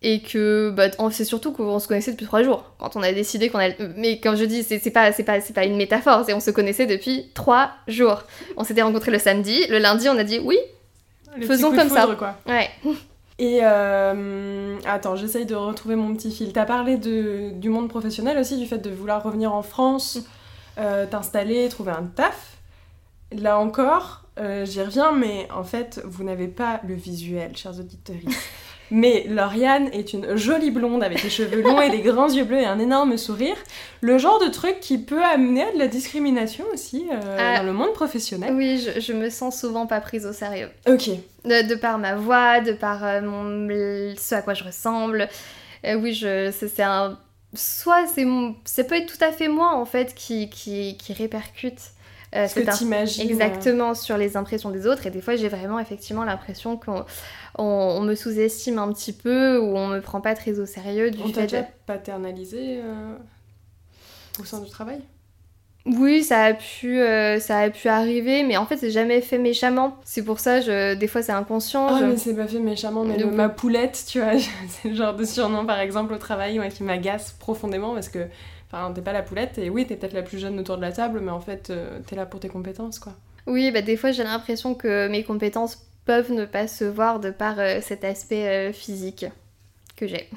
Et 0.00 0.22
que 0.22 0.70
bah, 0.70 0.90
c'est 1.10 1.24
surtout 1.24 1.50
qu'on 1.50 1.80
se 1.80 1.88
connaissait 1.88 2.12
depuis 2.12 2.26
trois 2.26 2.44
jours. 2.44 2.62
Quand 2.78 2.94
on 2.94 3.02
a 3.02 3.12
décidé 3.12 3.48
qu'on 3.48 3.58
allait. 3.58 3.76
Mais 3.96 4.20
quand 4.20 4.36
je 4.36 4.44
dis, 4.44 4.62
c'est 4.62 4.78
pas, 4.92 5.10
pas, 5.10 5.40
pas 5.40 5.64
une 5.64 5.76
métaphore, 5.76 6.22
c'est 6.24 6.32
on 6.34 6.40
se 6.40 6.52
connaissait 6.52 6.86
depuis 6.86 7.26
trois 7.34 7.72
jours. 7.88 8.22
On 8.56 8.62
s'était 8.62 8.82
rencontrés 8.82 9.10
le 9.10 9.18
samedi, 9.18 9.66
le 9.68 9.78
lundi, 9.78 10.08
on 10.08 10.16
a 10.16 10.22
dit 10.22 10.38
oui, 10.38 10.56
faisons 11.42 11.74
comme 11.74 11.88
ça. 11.88 12.06
Quoi. 12.16 12.36
Ouais. 12.46 12.70
Et 13.40 13.58
euh, 13.62 14.76
attends, 14.86 15.16
j'essaye 15.16 15.46
de 15.46 15.56
retrouver 15.56 15.96
mon 15.96 16.14
petit 16.14 16.30
fil. 16.30 16.52
T'as 16.52 16.64
parlé 16.64 16.96
de, 16.96 17.50
du 17.50 17.68
monde 17.68 17.88
professionnel 17.88 18.38
aussi, 18.38 18.56
du 18.56 18.66
fait 18.66 18.78
de 18.78 18.90
vouloir 18.90 19.24
revenir 19.24 19.52
en 19.52 19.62
France, 19.62 20.20
euh, 20.78 21.06
t'installer, 21.06 21.68
trouver 21.68 21.90
un 21.90 22.04
taf? 22.04 22.57
Là 23.32 23.58
encore, 23.58 24.22
euh, 24.38 24.64
j'y 24.64 24.80
reviens, 24.80 25.12
mais 25.12 25.48
en 25.54 25.64
fait, 25.64 26.00
vous 26.04 26.24
n'avez 26.24 26.48
pas 26.48 26.80
le 26.86 26.94
visuel, 26.94 27.56
chers 27.56 27.78
auditeurs. 27.78 28.16
Mais 28.90 29.26
Lauriane 29.28 29.90
est 29.92 30.14
une 30.14 30.36
jolie 30.36 30.70
blonde 30.70 31.02
avec 31.02 31.22
des 31.22 31.28
cheveux 31.28 31.60
longs 31.60 31.78
et 31.82 31.90
des 31.90 32.00
grands 32.00 32.30
yeux 32.30 32.44
bleus 32.44 32.60
et 32.60 32.64
un 32.64 32.78
énorme 32.78 33.18
sourire. 33.18 33.56
Le 34.00 34.16
genre 34.16 34.40
de 34.40 34.48
truc 34.48 34.80
qui 34.80 34.96
peut 34.96 35.22
amener 35.22 35.62
à 35.62 35.72
de 35.72 35.78
la 35.78 35.88
discrimination 35.88 36.64
aussi 36.72 37.06
euh, 37.12 37.36
ah. 37.38 37.58
dans 37.58 37.64
le 37.64 37.74
monde 37.74 37.92
professionnel. 37.92 38.54
Oui, 38.54 38.82
je, 38.98 39.12
me 39.12 39.28
sens 39.28 39.60
souvent 39.60 39.86
pas 39.86 40.00
prise 40.00 40.24
au 40.24 40.32
sérieux. 40.32 40.70
Ok. 40.88 41.10
De, 41.44 41.74
par 41.74 41.98
ma 41.98 42.14
voix, 42.14 42.60
de 42.60 42.72
par 42.72 43.04
euh, 43.04 43.20
mon, 43.20 43.68
ce 44.16 44.34
à 44.34 44.40
quoi 44.40 44.54
je 44.54 44.64
ressemble. 44.64 45.28
oui, 45.84 46.14
je, 46.14 46.50
c'est 46.50 46.82
un. 46.82 47.18
Soit 47.54 48.06
c'est 48.06 48.26
ça 48.64 48.84
peut 48.84 48.94
être 48.94 49.06
tout 49.06 49.24
à 49.24 49.32
fait 49.32 49.48
moi 49.48 49.74
en 49.74 49.86
fait 49.86 50.14
qui, 50.14 50.50
qui, 50.50 50.98
qui 50.98 51.12
répercute 51.14 51.80
euh, 52.34 52.46
Ce 52.46 52.54
que 52.54 52.76
t'imagines. 52.76 53.26
Euh. 53.26 53.30
Exactement, 53.30 53.94
sur 53.94 54.16
les 54.16 54.36
impressions 54.36 54.70
des 54.70 54.86
autres. 54.86 55.06
Et 55.06 55.10
des 55.10 55.20
fois, 55.20 55.36
j'ai 55.36 55.48
vraiment 55.48 55.78
effectivement 55.78 56.24
l'impression 56.24 56.76
qu'on 56.76 57.04
on, 57.56 58.00
me 58.00 58.14
sous-estime 58.14 58.78
un 58.78 58.92
petit 58.92 59.12
peu 59.12 59.58
ou 59.58 59.76
on 59.76 59.88
me 59.88 60.00
prend 60.00 60.20
pas 60.20 60.34
très 60.34 60.58
au 60.58 60.66
sérieux 60.66 61.10
du 61.10 61.22
on 61.22 61.28
fait 61.28 61.42
déjà 61.42 61.62
paternalisé 61.86 62.80
euh, 62.82 63.16
au 64.40 64.44
sein 64.44 64.60
du 64.60 64.70
travail? 64.70 65.00
Oui, 65.86 66.22
ça 66.22 66.42
a 66.42 66.52
pu, 66.52 67.00
ça 67.40 67.60
a 67.60 67.70
pu 67.70 67.88
arriver, 67.88 68.42
mais 68.42 68.58
en 68.58 68.66
fait, 68.66 68.76
c'est 68.76 68.90
jamais 68.90 69.22
fait 69.22 69.38
méchamment. 69.38 69.96
C'est 70.04 70.22
pour 70.22 70.38
ça, 70.38 70.60
je, 70.60 70.94
des 70.94 71.06
fois, 71.06 71.22
c'est 71.22 71.32
inconscient. 71.32 71.86
Ah, 71.88 72.00
mais 72.02 72.18
c'est 72.18 72.34
pas 72.34 72.46
fait 72.46 72.58
méchamment, 72.58 73.04
mais 73.04 73.24
ma 73.24 73.48
poulette, 73.48 74.04
tu 74.06 74.20
vois, 74.20 74.32
c'est 74.68 74.90
le 74.90 74.94
genre 74.94 75.14
de 75.14 75.24
surnom, 75.24 75.64
par 75.64 75.80
exemple, 75.80 76.12
au 76.12 76.18
travail, 76.18 76.58
moi, 76.58 76.68
qui 76.68 76.82
m'agace 76.82 77.34
profondément 77.38 77.94
parce 77.94 78.10
que 78.10 78.26
Enfin, 78.70 78.92
t'es 78.92 79.00
pas 79.00 79.14
la 79.14 79.22
poulette, 79.22 79.56
et 79.56 79.70
oui, 79.70 79.86
t'es 79.86 79.96
peut-être 79.96 80.12
la 80.12 80.22
plus 80.22 80.38
jeune 80.38 80.58
autour 80.60 80.76
de 80.76 80.82
la 80.82 80.92
table, 80.92 81.20
mais 81.20 81.30
en 81.30 81.40
fait, 81.40 81.70
euh, 81.70 82.00
t'es 82.06 82.16
là 82.16 82.26
pour 82.26 82.38
tes 82.38 82.48
compétences, 82.48 82.98
quoi. 82.98 83.14
Oui, 83.46 83.70
bah 83.70 83.80
des 83.80 83.96
fois, 83.96 84.12
j'ai 84.12 84.24
l'impression 84.24 84.74
que 84.74 85.08
mes 85.08 85.24
compétences 85.24 85.88
peuvent 86.04 86.32
ne 86.32 86.44
pas 86.44 86.68
se 86.68 86.84
voir 86.84 87.18
de 87.18 87.30
par 87.30 87.58
euh, 87.58 87.80
cet 87.80 88.04
aspect 88.04 88.46
euh, 88.46 88.72
physique 88.74 89.24
que 89.96 90.06
j'ai. 90.06 90.28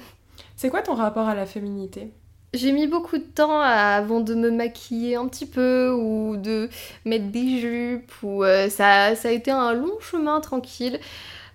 C'est 0.56 0.70
quoi 0.70 0.82
ton 0.82 0.96
rapport 0.96 1.28
à 1.28 1.36
la 1.36 1.46
féminité? 1.46 2.14
J'ai 2.54 2.72
mis 2.72 2.88
beaucoup 2.88 3.18
de 3.18 3.24
temps 3.24 3.60
avant 3.60 4.22
de 4.22 4.34
me 4.34 4.50
maquiller 4.50 5.16
un 5.16 5.28
petit 5.28 5.46
peu 5.46 5.92
ou 5.92 6.38
de 6.38 6.70
mettre 7.06 7.28
des 7.32 7.60
jupes 7.60 8.12
ou 8.24 8.44
ça, 8.44 9.16
ça 9.16 9.30
a 9.30 9.32
été 9.32 9.52
un 9.52 9.72
long 9.72 9.98
chemin 10.02 10.42
tranquille 10.42 11.00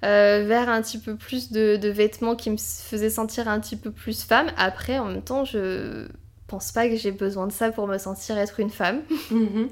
vers 0.00 0.70
un 0.70 0.80
petit 0.80 0.98
peu 0.98 1.14
plus 1.14 1.52
de, 1.52 1.76
de, 1.76 1.88
vêtements 1.90 2.34
qui 2.34 2.48
me 2.48 2.56
faisaient 2.56 3.10
sentir 3.10 3.46
un 3.46 3.60
petit 3.60 3.76
peu 3.76 3.90
plus 3.90 4.24
femme. 4.24 4.50
Après, 4.56 4.98
en 4.98 5.08
même 5.08 5.22
temps, 5.22 5.44
je 5.44 6.06
pense 6.46 6.72
pas 6.72 6.88
que 6.88 6.96
j'ai 6.96 7.12
besoin 7.12 7.46
de 7.46 7.52
ça 7.52 7.70
pour 7.70 7.86
me 7.86 7.98
sentir 7.98 8.38
être 8.38 8.60
une 8.60 8.70
femme. 8.70 9.02
Mhm. 9.30 9.68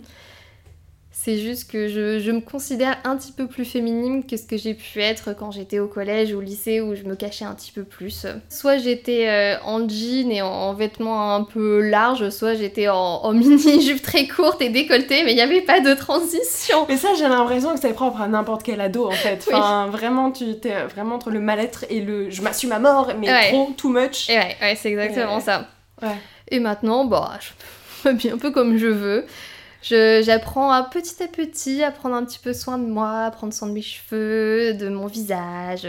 C'est 1.17 1.39
juste 1.39 1.71
que 1.71 1.87
je, 1.87 2.31
me 2.33 2.41
considère 2.41 2.99
un 3.05 3.17
petit 3.17 3.31
peu 3.31 3.47
plus 3.47 3.65
féminine 3.65 4.27
que 4.27 4.37
ce 4.37 4.43
que 4.43 4.57
j'ai 4.57 4.75
pu 4.75 5.01
être 5.01 5.33
quand 5.33 5.53
j'étais 5.53 5.79
au 5.79 5.87
collège 5.87 6.35
ou 6.35 6.39
au 6.39 6.41
lycée 6.41 6.81
où 6.81 6.97
je 6.97 7.05
me 7.05 7.15
cachais 7.15 7.45
un 7.45 7.55
petit 7.55 7.71
peu 7.71 7.85
plus. 7.85 8.27
Soit 8.51 8.79
j'étais 8.79 9.29
euh, 9.29 9.57
en 9.65 9.89
jean 9.89 10.33
et 10.33 10.43
en, 10.43 10.75
vêtements 10.75 11.35
un 11.37 11.45
peu 11.45 11.81
larges, 11.89 12.29
soit 12.31 12.55
j'étais 12.55 12.89
en, 12.89 13.33
mini-jupe 13.33 14.03
très 14.03 14.27
courte 14.27 14.61
et 14.61 14.71
décolletée, 14.71 15.23
mais 15.25 15.31
il 15.31 15.37
n'y 15.37 15.41
avait 15.41 15.63
pas 15.63 15.81
de 15.81 15.95
transition. 15.95 16.85
Mais 16.89 16.97
ça, 16.97 17.15
j'ai 17.17 17.29
l'impression 17.29 17.75
que 17.75 17.81
c'est 17.81 17.95
propre 17.95 18.21
à 18.21 18.27
n'importe 18.27 18.65
quel 18.65 18.81
ado 18.81 19.07
en 19.07 19.13
fait. 19.13 19.47
Enfin, 19.49 19.87
vraiment, 19.87 20.33
tu 20.33 20.51
étais 20.51 20.83
vraiment 20.87 21.15
entre 21.15 21.31
le 21.31 21.41
mal-être 21.41 21.85
et 21.91 22.01
le 22.01 22.29
je 22.29 22.43
m'assume 22.43 22.73
à 22.73 22.81
mort, 22.81 23.13
mais 23.19 23.51
trop, 23.51 23.73
too 23.77 23.89
much. 23.89 24.29
ouais, 24.29 24.57
ouais 24.61 24.75
c'est 24.75 24.91
exactement 24.91 25.39
ça. 25.39 25.69
Ouais. 26.03 26.09
Et 26.49 26.61
maintenant, 26.61 27.05
bah, 27.05 27.39
je 27.41 27.51
m'habille 28.09 28.31
un 28.31 28.39
peu 28.39 28.51
comme 28.51 28.77
je 28.77 28.87
veux. 28.87 29.27
J'apprends 29.83 30.71
à 30.71 30.83
petit 30.83 31.23
à 31.23 31.29
petit 31.29 31.83
à 31.83 31.91
prendre 31.91 32.15
un 32.15 32.25
petit 32.25 32.39
peu 32.39 32.53
soin 32.53 32.79
de 32.79 32.87
moi, 32.87 33.25
à 33.25 33.31
prendre 33.31 33.53
soin 33.53 33.69
de 33.69 33.75
mes 33.75 33.83
cheveux, 33.83 34.75
de 34.75 34.89
mon 34.89 35.07
visage. 35.07 35.87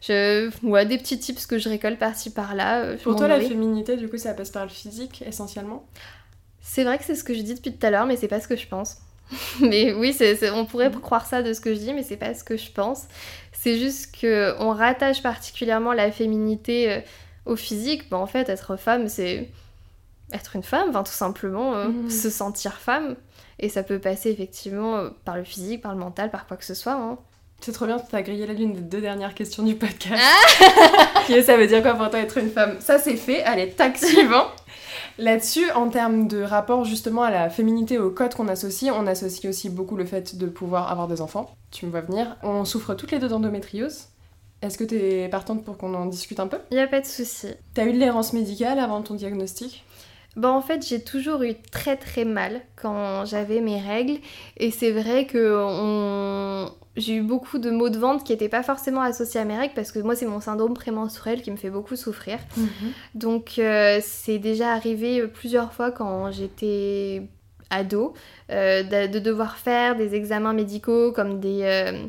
Je 0.00 0.50
vois 0.62 0.84
des 0.84 0.98
petits 0.98 1.18
tips 1.18 1.46
que 1.46 1.58
je 1.58 1.68
récolte 1.68 1.98
par-ci 1.98 2.30
par-là. 2.30 2.82
Euh, 2.82 2.96
Pour 3.02 3.16
toi, 3.16 3.26
la 3.26 3.40
féminité, 3.40 3.96
du 3.96 4.08
coup, 4.08 4.18
ça 4.18 4.34
passe 4.34 4.50
par 4.50 4.64
le 4.64 4.70
physique 4.70 5.24
essentiellement? 5.26 5.84
C'est 6.60 6.84
vrai 6.84 6.98
que 6.98 7.04
c'est 7.04 7.14
ce 7.14 7.24
que 7.24 7.34
je 7.34 7.40
dis 7.40 7.54
depuis 7.54 7.72
tout 7.72 7.84
à 7.84 7.90
l'heure, 7.90 8.06
mais 8.06 8.16
c'est 8.16 8.28
pas 8.28 8.40
ce 8.40 8.46
que 8.46 8.56
je 8.56 8.68
pense. 8.68 8.98
mais 9.60 9.92
oui, 9.94 10.16
on 10.54 10.66
pourrait 10.66 10.90
mm. 10.90 11.00
croire 11.00 11.26
ça 11.26 11.42
de 11.42 11.52
ce 11.52 11.60
que 11.60 11.74
je 11.74 11.78
dis, 11.80 11.92
mais 11.92 12.04
c'est 12.04 12.16
pas 12.16 12.34
ce 12.34 12.44
que 12.44 12.56
je 12.56 12.70
pense. 12.70 13.04
C'est 13.52 13.78
juste 13.78 14.14
que 14.20 14.54
on 14.60 14.70
rattache 14.70 15.22
particulièrement 15.22 15.92
la 15.92 16.12
féminité 16.12 16.92
euh, 16.92 17.00
au 17.44 17.56
physique. 17.56 18.08
Bah, 18.08 18.18
en 18.18 18.26
fait, 18.26 18.48
être 18.48 18.76
femme, 18.76 19.08
c'est 19.08 19.48
être 20.32 20.56
une 20.56 20.62
femme, 20.62 20.90
enfin, 20.90 21.02
tout 21.02 21.12
simplement 21.12 21.74
euh, 21.74 21.88
mhm. 21.88 22.10
se 22.10 22.30
sentir 22.30 22.74
femme. 22.74 23.16
Et 23.58 23.68
ça 23.68 23.82
peut 23.82 23.98
passer 23.98 24.30
effectivement 24.30 24.96
euh, 24.96 25.10
par 25.24 25.36
le 25.36 25.44
physique, 25.44 25.82
par 25.82 25.92
le 25.92 25.98
mental, 25.98 26.30
par 26.30 26.46
quoi 26.46 26.56
que 26.56 26.64
ce 26.64 26.74
soit. 26.74 26.94
Hein. 26.94 27.18
C'est 27.60 27.72
trop 27.72 27.86
bien, 27.86 27.98
tu 27.98 28.14
as 28.14 28.22
grillé 28.22 28.46
la 28.46 28.52
lune 28.52 28.74
des 28.74 28.80
deux 28.80 29.00
dernières 29.00 29.34
questions 29.34 29.62
du 29.62 29.74
podcast. 29.76 30.22
Ah 30.60 31.42
ça 31.42 31.56
veut 31.56 31.66
dire 31.66 31.82
quoi 31.82 31.94
pour 31.94 32.10
toi 32.10 32.20
être 32.20 32.36
une 32.38 32.50
femme? 32.50 32.76
Ça 32.80 32.98
c'est 32.98 33.16
fait, 33.16 33.42
allez, 33.44 33.70
tac, 33.70 33.96
suivant. 34.02 34.46
Là-dessus, 35.18 35.70
en 35.72 35.88
termes 35.88 36.28
de 36.28 36.42
rapport 36.42 36.84
justement 36.84 37.22
à 37.22 37.30
la 37.30 37.48
féminité, 37.48 37.98
au 37.98 38.10
code 38.10 38.34
qu'on 38.34 38.48
associe, 38.48 38.92
on 38.94 39.06
associe 39.06 39.48
aussi 39.48 39.70
beaucoup 39.70 39.96
le 39.96 40.04
fait 40.04 40.36
de 40.36 40.46
pouvoir 40.46 40.90
avoir 40.92 41.08
des 41.08 41.22
enfants. 41.22 41.56
Tu 41.70 41.86
me 41.86 41.90
vois 41.90 42.02
venir. 42.02 42.36
On 42.42 42.66
souffre 42.66 42.94
toutes 42.94 43.12
les 43.12 43.18
deux 43.18 43.28
d'endométriose. 43.28 44.08
Est-ce 44.60 44.76
que 44.76 44.84
tu 44.84 44.96
es 44.96 45.28
partante 45.28 45.64
pour 45.64 45.78
qu'on 45.78 45.94
en 45.94 46.06
discute 46.06 46.40
un 46.40 46.46
peu? 46.46 46.58
Il 46.70 46.78
a 46.78 46.86
pas 46.86 47.00
de 47.00 47.06
souci. 47.06 47.48
T'as 47.74 47.86
eu 47.86 47.92
de 47.92 47.98
l'errance 47.98 48.34
médicale 48.34 48.78
avant 48.78 49.00
ton 49.02 49.14
diagnostic? 49.14 49.84
Bon, 50.36 50.48
en 50.48 50.60
fait, 50.60 50.86
j'ai 50.86 51.02
toujours 51.02 51.42
eu 51.42 51.54
très 51.70 51.96
très 51.96 52.24
mal 52.24 52.60
quand 52.76 53.24
j'avais 53.24 53.60
mes 53.60 53.80
règles. 53.80 54.18
Et 54.58 54.70
c'est 54.70 54.92
vrai 54.92 55.26
que 55.26 56.66
j'ai 56.96 57.16
eu 57.16 57.22
beaucoup 57.22 57.58
de 57.58 57.70
maux 57.70 57.88
de 57.88 57.98
ventre 57.98 58.24
qui 58.24 58.32
n'étaient 58.32 58.48
pas 58.48 58.62
forcément 58.62 59.00
associés 59.00 59.40
à 59.40 59.44
mes 59.44 59.56
règles 59.56 59.74
parce 59.74 59.92
que 59.92 59.98
moi, 59.98 60.14
c'est 60.14 60.26
mon 60.26 60.40
syndrome 60.40 60.74
prémenstruel 60.74 61.42
qui 61.42 61.50
me 61.50 61.56
fait 61.56 61.70
beaucoup 61.70 61.96
souffrir. 61.96 62.38
Mhm. 62.56 62.68
Donc, 63.14 63.58
euh, 63.58 64.00
c'est 64.02 64.38
déjà 64.38 64.72
arrivé 64.72 65.26
plusieurs 65.26 65.72
fois 65.72 65.90
quand 65.90 66.30
j'étais 66.30 67.22
ado 67.70 68.14
euh, 68.50 68.82
de, 69.08 69.18
devoir 69.18 69.56
faire 69.56 69.96
des 69.96 70.14
examens 70.14 70.52
médicaux 70.52 71.12
comme 71.12 71.40
des. 71.40 71.60
Euh, 71.62 72.06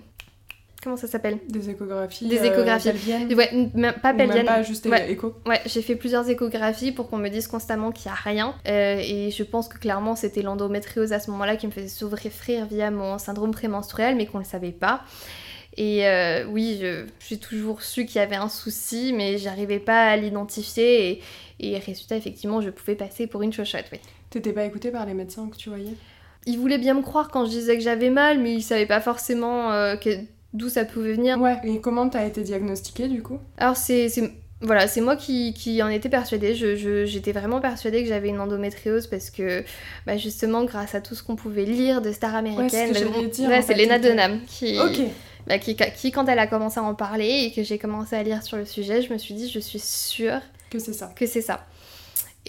comment 0.87 0.95
ça 0.95 1.07
s'appelle 1.07 1.39
Des 1.49 1.69
échographies. 1.69 2.29
Des 2.29 2.45
échographies. 2.45 2.89
Euh, 2.89 3.35
ouais, 3.35 3.93
pas 4.01 4.13
pelviennes. 4.13 4.45
pas 4.45 4.63
juste 4.63 4.85
ouais. 4.85 5.11
écho. 5.11 5.35
Ouais, 5.45 5.59
j'ai 5.65 5.81
fait 5.81 5.97
plusieurs 5.97 6.29
échographies 6.29 6.93
pour 6.93 7.09
qu'on 7.09 7.17
me 7.17 7.27
dise 7.27 7.47
constamment 7.47 7.91
qu'il 7.91 8.09
n'y 8.09 8.17
a 8.17 8.21
rien. 8.21 8.55
Euh, 8.69 9.01
et 9.03 9.29
je 9.31 9.43
pense 9.43 9.67
que 9.67 9.77
clairement 9.77 10.15
c'était 10.15 10.41
l'endométriose 10.41 11.11
à 11.11 11.19
ce 11.19 11.29
moment-là 11.31 11.57
qui 11.57 11.67
me 11.67 11.73
faisait 11.73 11.89
souffrir 11.89 12.65
via 12.67 12.89
mon 12.89 13.17
syndrome 13.17 13.51
prémenstruel, 13.51 14.15
mais 14.15 14.27
qu'on 14.27 14.37
ne 14.37 14.43
le 14.43 14.49
savait 14.49 14.71
pas. 14.71 15.03
Et 15.75 16.07
euh, 16.07 16.45
oui, 16.45 16.81
j'ai 17.19 17.37
toujours 17.37 17.83
su 17.83 18.05
qu'il 18.05 18.15
y 18.15 18.23
avait 18.23 18.37
un 18.37 18.49
souci, 18.49 19.11
mais 19.13 19.37
j'arrivais 19.37 19.79
pas 19.79 20.07
à 20.07 20.15
l'identifier. 20.15 21.09
Et, 21.09 21.21
et, 21.59 21.77
résultat, 21.79 22.15
effectivement, 22.15 22.61
je 22.61 22.69
pouvais 22.69 22.95
passer 22.95 23.27
pour 23.27 23.41
une 23.43 23.51
chochotte, 23.51 23.85
oui. 23.91 23.99
T'étais 24.29 24.53
pas 24.53 24.63
écoutée 24.63 24.89
par 24.89 25.05
les 25.05 25.13
médecins 25.13 25.49
que 25.49 25.57
tu 25.57 25.67
voyais? 25.67 25.95
Ils 26.45 26.57
voulaient 26.57 26.77
bien 26.77 26.93
me 26.93 27.01
croire 27.01 27.29
quand 27.29 27.45
je 27.45 27.49
disais 27.49 27.75
que 27.75 27.83
j'avais 27.83 28.09
mal, 28.09 28.39
mais 28.39 28.53
ils 28.53 28.61
savaient 28.61 28.85
pas 28.85 29.01
forcément 29.01 29.73
euh, 29.73 29.97
d'où 30.57 30.69
ça 30.69 30.85
pouvait 30.85 31.13
venir. 31.13 31.39
Ouais, 31.39 31.57
et 31.63 31.79
comment 31.79 32.09
t'as 32.09 32.25
été 32.25 32.41
diagnostiquée 32.41 33.07
du 33.07 33.21
coup? 33.21 33.39
Alors, 33.57 33.77
c'est 33.77 34.09
voilà, 34.59 34.87
c'est 34.87 35.01
moi 35.01 35.15
qui, 35.15 35.53
qui, 35.53 35.83
en 35.83 35.87
étais 35.87 36.09
persuadée. 36.09 36.55
J'étais 36.55 37.31
je, 37.31 37.39
vraiment 37.39 37.61
persuadée 37.61 38.01
que 38.01 38.09
j'avais 38.09 38.29
une 38.29 38.39
endométriose 38.39 39.05
parce 39.05 39.29
que, 39.29 39.63
bah, 40.07 40.17
justement, 40.17 40.63
grâce 40.63 40.95
à 40.95 41.01
tout 41.01 41.13
ce 41.13 41.21
qu'on 41.21 41.35
pouvait 41.35 41.65
lire 41.65 42.01
de 42.01 42.11
stars 42.11 42.35
américaines, 42.35 42.91
ouais, 42.91 43.61
c'est 43.61 43.75
Lena 43.75 43.99
Dunham 43.99 44.39
qui. 44.47 44.79
Bah, 45.45 45.59
qui, 45.59 45.77
qui, 45.77 46.11
quand 46.11 46.25
elle 46.27 46.39
a 46.39 46.47
commencé 46.47 46.77
à 46.77 46.83
en 46.83 46.93
parler 46.93 47.45
et 47.45 47.51
que 47.53 47.63
j'ai 47.63 47.77
commencé 47.77 48.17
à 48.17 48.23
lire 48.23 48.43
sur 48.43 48.57
le 48.57 48.65
sujet, 48.65 49.01
je 49.01 49.13
me 49.13 49.17
suis 49.17 49.33
dit, 49.33 49.49
je 49.49 49.59
suis 49.59 49.79
sûre 49.79 50.41
que 50.69 50.77
c'est 50.77 50.91
ça. 50.91 51.13
Que 51.15 51.25
c'est 51.25 51.41
ça. 51.41 51.65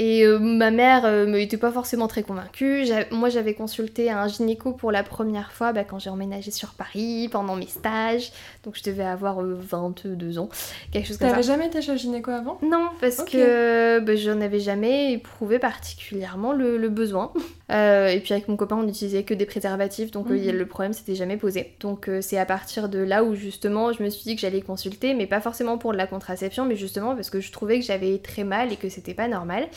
Et 0.00 0.24
euh, 0.24 0.38
ma 0.38 0.70
mère 0.70 1.02
ne 1.02 1.08
euh, 1.08 1.26
m'était 1.26 1.56
pas 1.56 1.72
forcément 1.72 2.06
très 2.06 2.22
convaincue. 2.22 2.84
Moi, 3.10 3.30
j'avais 3.30 3.54
consulté 3.54 4.12
un 4.12 4.28
gynéco 4.28 4.72
pour 4.72 4.92
la 4.92 5.02
première 5.02 5.50
fois 5.50 5.72
bah, 5.72 5.82
quand 5.82 5.98
j'ai 5.98 6.08
emménagé 6.08 6.52
sur 6.52 6.70
Paris, 6.70 7.28
pendant 7.32 7.56
mes 7.56 7.66
stages. 7.66 8.30
Donc, 8.62 8.76
je 8.76 8.88
devais 8.88 9.04
avoir 9.04 9.40
22 9.42 10.38
euh, 10.38 10.40
ans, 10.40 10.48
quelque 10.92 11.08
chose 11.08 11.18
comme 11.18 11.26
ça. 11.26 11.34
T'avais 11.34 11.46
jamais 11.46 11.66
été 11.66 11.82
chez 11.82 11.92
le 11.92 11.98
gynéco 11.98 12.30
avant? 12.30 12.58
Non, 12.62 12.90
parce 13.00 13.24
que 13.24 13.98
bah, 13.98 14.14
j'en 14.14 14.40
avais 14.40 14.60
jamais 14.60 15.14
éprouvé 15.14 15.58
particulièrement 15.58 16.52
le, 16.52 16.88
besoin. 16.88 17.32
et 17.70 18.20
puis, 18.22 18.32
avec 18.32 18.48
mon 18.48 18.56
copain, 18.56 18.76
on 18.76 18.82
n'utilisait 18.82 19.24
que 19.24 19.34
des 19.34 19.46
préservatifs, 19.46 20.10
donc 20.10 20.28
mhm. 20.30 20.50
le 20.50 20.66
problème 20.66 20.92
s'était 20.92 21.14
jamais 21.14 21.36
posé. 21.36 21.74
Donc, 21.80 22.10
c'est 22.20 22.38
à 22.38 22.46
partir 22.46 22.88
de 22.88 22.98
là 22.98 23.24
où, 23.24 23.34
justement, 23.34 23.92
je 23.92 24.02
me 24.02 24.08
suis 24.08 24.24
dit 24.24 24.34
que 24.34 24.40
j'allais 24.40 24.62
consulter, 24.62 25.14
mais 25.14 25.26
pas 25.26 25.40
forcément 25.40 25.78
pour 25.78 25.92
de 25.92 25.96
la 25.96 26.06
contraception, 26.06 26.64
mais 26.64 26.76
justement 26.76 27.14
parce 27.14 27.30
que 27.30 27.40
je 27.40 27.52
trouvais 27.52 27.78
que 27.78 27.84
j'avais 27.84 28.18
très 28.18 28.44
mal 28.44 28.72
et 28.72 28.76
que 28.76 28.88
c'était 28.88 29.14
pas 29.14 29.28
normal. 29.28 29.68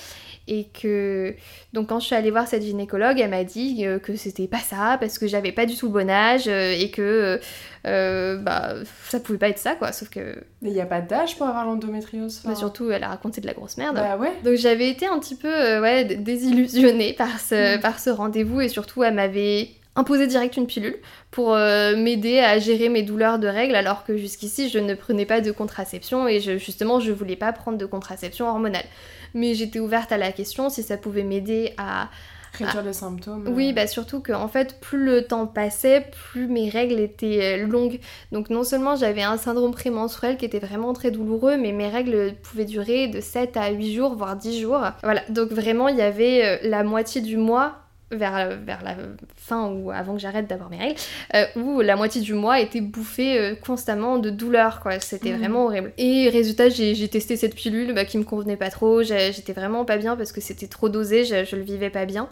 Et 0.48 0.66
que, 0.66 1.36
donc 1.74 1.90
quand 1.90 2.00
je 2.00 2.08
suis 2.08 2.16
allée 2.16 2.32
voir 2.32 2.48
cette 2.48 2.64
gynécologue, 2.64 3.20
elle 3.20 3.30
m'a 3.30 3.44
dit 3.44 3.86
euh, 3.86 4.00
que 4.00 4.16
c'était 4.16 4.48
pas 4.48 4.60
ça, 4.60 4.98
parce 5.00 5.20
que 5.20 5.28
j'avais 5.28 5.52
pas 5.52 5.66
du 5.66 5.76
tout 5.76 5.88
le 5.88 5.94
bon 5.94 6.10
âge, 6.10 6.48
euh, 6.48 6.74
et 6.78 6.90
que 6.90 7.40
euh, 7.88 8.38
bah, 8.38 8.74
ça 9.08 9.20
pouvait 9.20 9.38
pas 9.38 9.50
être 9.50 9.60
ça, 9.60 9.76
quoi. 9.76 9.92
Sauf 9.92 10.10
que. 10.10 10.38
Mais 10.62 10.70
il 10.70 10.74
n'y 10.74 10.82
a 10.82 10.86
pas 10.86 11.02
d'âge 11.02 11.38
pour 11.38 11.48
avoir 11.48 11.66
l'endométriose. 11.66 12.42
Bah, 12.44 12.56
surtout, 12.56 12.92
elle 12.92 13.04
a 13.04 13.10
raconté 13.10 13.42
de 13.42 13.48
la 13.48 13.54
grosse 13.54 13.78
merde. 13.78 13.96
Bah 13.96 14.18
ouais. 14.18 14.32
Donc 14.44 14.56
j'avais 14.56 14.90
été 14.90 15.08
un 15.08 15.20
petit 15.20 15.36
peu 15.36 15.80
ouais, 15.80 16.06
désillusionnée 16.06 17.14
par 17.14 17.40
ce. 17.40 17.81
Par 17.82 18.00
ce 18.00 18.10
rendez-vous, 18.10 18.62
et 18.62 18.70
surtout, 18.70 19.04
elle 19.04 19.15
m'avait 19.15 19.70
imposé 19.96 20.26
direct 20.26 20.56
une 20.56 20.67
pilule 20.67 20.96
pour 21.32 21.54
m'aider 21.54 22.39
à 22.39 22.60
gérer 22.60 22.88
mes 22.88 23.04
douleurs 23.04 23.39
de 23.39 23.48
règles 23.48 23.76
alors 23.76 24.06
que 24.06 24.15
jusqu'ici 24.15 24.70
je 24.70 24.80
ne 24.80 24.94
prenais 24.94 25.26
pas 25.26 25.41
de 25.41 25.52
contraception 25.52 26.30
et 26.30 26.39
justement 26.39 27.02
je 27.02 27.12
voulais 27.12 27.36
pas 27.36 27.52
prendre 27.52 27.78
de 27.78 27.86
contraception 27.86 28.48
hormonale. 28.48 28.86
Mais 29.34 29.54
j'étais 29.54 29.80
ouverte 29.80 30.13
à 30.13 30.17
la 30.17 30.32
question 30.32 30.70
si 30.70 30.82
ça 30.82 30.96
pouvait 30.96 31.24
m'aider 31.24 31.74
à 31.78 32.10
réduire 32.54 32.84
les 32.84 32.94
symptômes. 32.94 33.48
Oui, 33.48 33.70
euh. 33.70 33.74
bah 33.74 33.88
surtout 33.88 34.20
que 34.20 34.32
en 34.32 34.48
fait, 34.48 34.80
plus 34.80 35.04
le 35.04 35.24
temps 35.24 35.48
passait, 35.48 36.08
plus 36.32 36.48
mes 36.48 36.70
règles 36.70 37.00
étaient 37.00 37.62
euh, 37.62 37.68
longues. 37.68 38.00
Donc 38.32 38.50
non 38.50 38.64
seulement 38.64 38.96
j'avais 38.96 39.24
un 39.24 39.38
syndrome 39.38 39.72
prémenstruel 39.72 40.38
qui 40.38 40.46
était 40.46 40.60
vraiment 40.60 40.94
très 40.94 41.12
douloureux, 41.12 41.58
mais 41.58 41.72
mes 41.72 41.88
règles 41.88 42.34
pouvaient 42.44 42.66
durer 42.66 43.08
de 43.08 43.22
7 43.22 43.58
à 43.58 43.70
8 43.72 43.94
jours, 43.94 44.16
voire 44.16 44.36
10 44.36 44.62
jours. 44.62 44.82
Voilà, 45.04 45.22
donc 45.30 45.50
vraiment 45.50 45.88
il 45.88 45.98
y 45.98 46.02
avait 46.02 46.46
euh, 46.46 46.58
la 46.70 46.84
moitié 46.84 47.22
du 47.22 47.38
mois 47.38 47.81
vers, 48.12 48.58
vers 48.63 48.84
la 48.84 48.95
fin 49.36 49.69
ou 49.69 49.91
avant 49.91 50.13
que 50.13 50.19
j'arrête 50.19 50.47
d'avoir 50.47 50.69
mes 50.69 50.78
règles, 50.78 51.00
euh, 51.36 51.45
où 51.56 51.82
la 51.82 51.95
moitié 51.95 52.21
du 52.21 52.34
mois 52.34 52.60
était 52.60 52.82
bouffée 52.82 53.39
euh, 53.39 53.56
constamment 53.56 54.17
de 54.17 54.30
douleur, 54.30 54.80
quoi. 54.82 55.00
C'était 55.00 55.34
mmh. 55.34 55.38
vraiment 55.38 55.65
horrible. 55.65 55.93
Et 55.97 56.30
résultat, 56.30 56.69
j'ai 56.69 57.08
testé 57.08 57.38
cette 57.38 57.56
pilule 57.56 57.93
bah, 57.93 58.06
qui 58.06 58.17
me 58.17 58.24
convenait 58.24 58.58
pas 58.58 58.69
trop, 58.69 59.04
j'étais 59.04 59.54
vraiment 59.54 59.86
pas 59.86 59.97
bien 59.97 60.15
parce 60.15 60.32
que 60.32 60.41
c'était 60.41 60.67
trop 60.67 60.89
dosé, 60.89 61.26
je, 61.26 61.45
je, 61.45 61.56
le 61.56 61.63
vivais 61.63 61.89
pas 61.89 62.06
bien. 62.06 62.30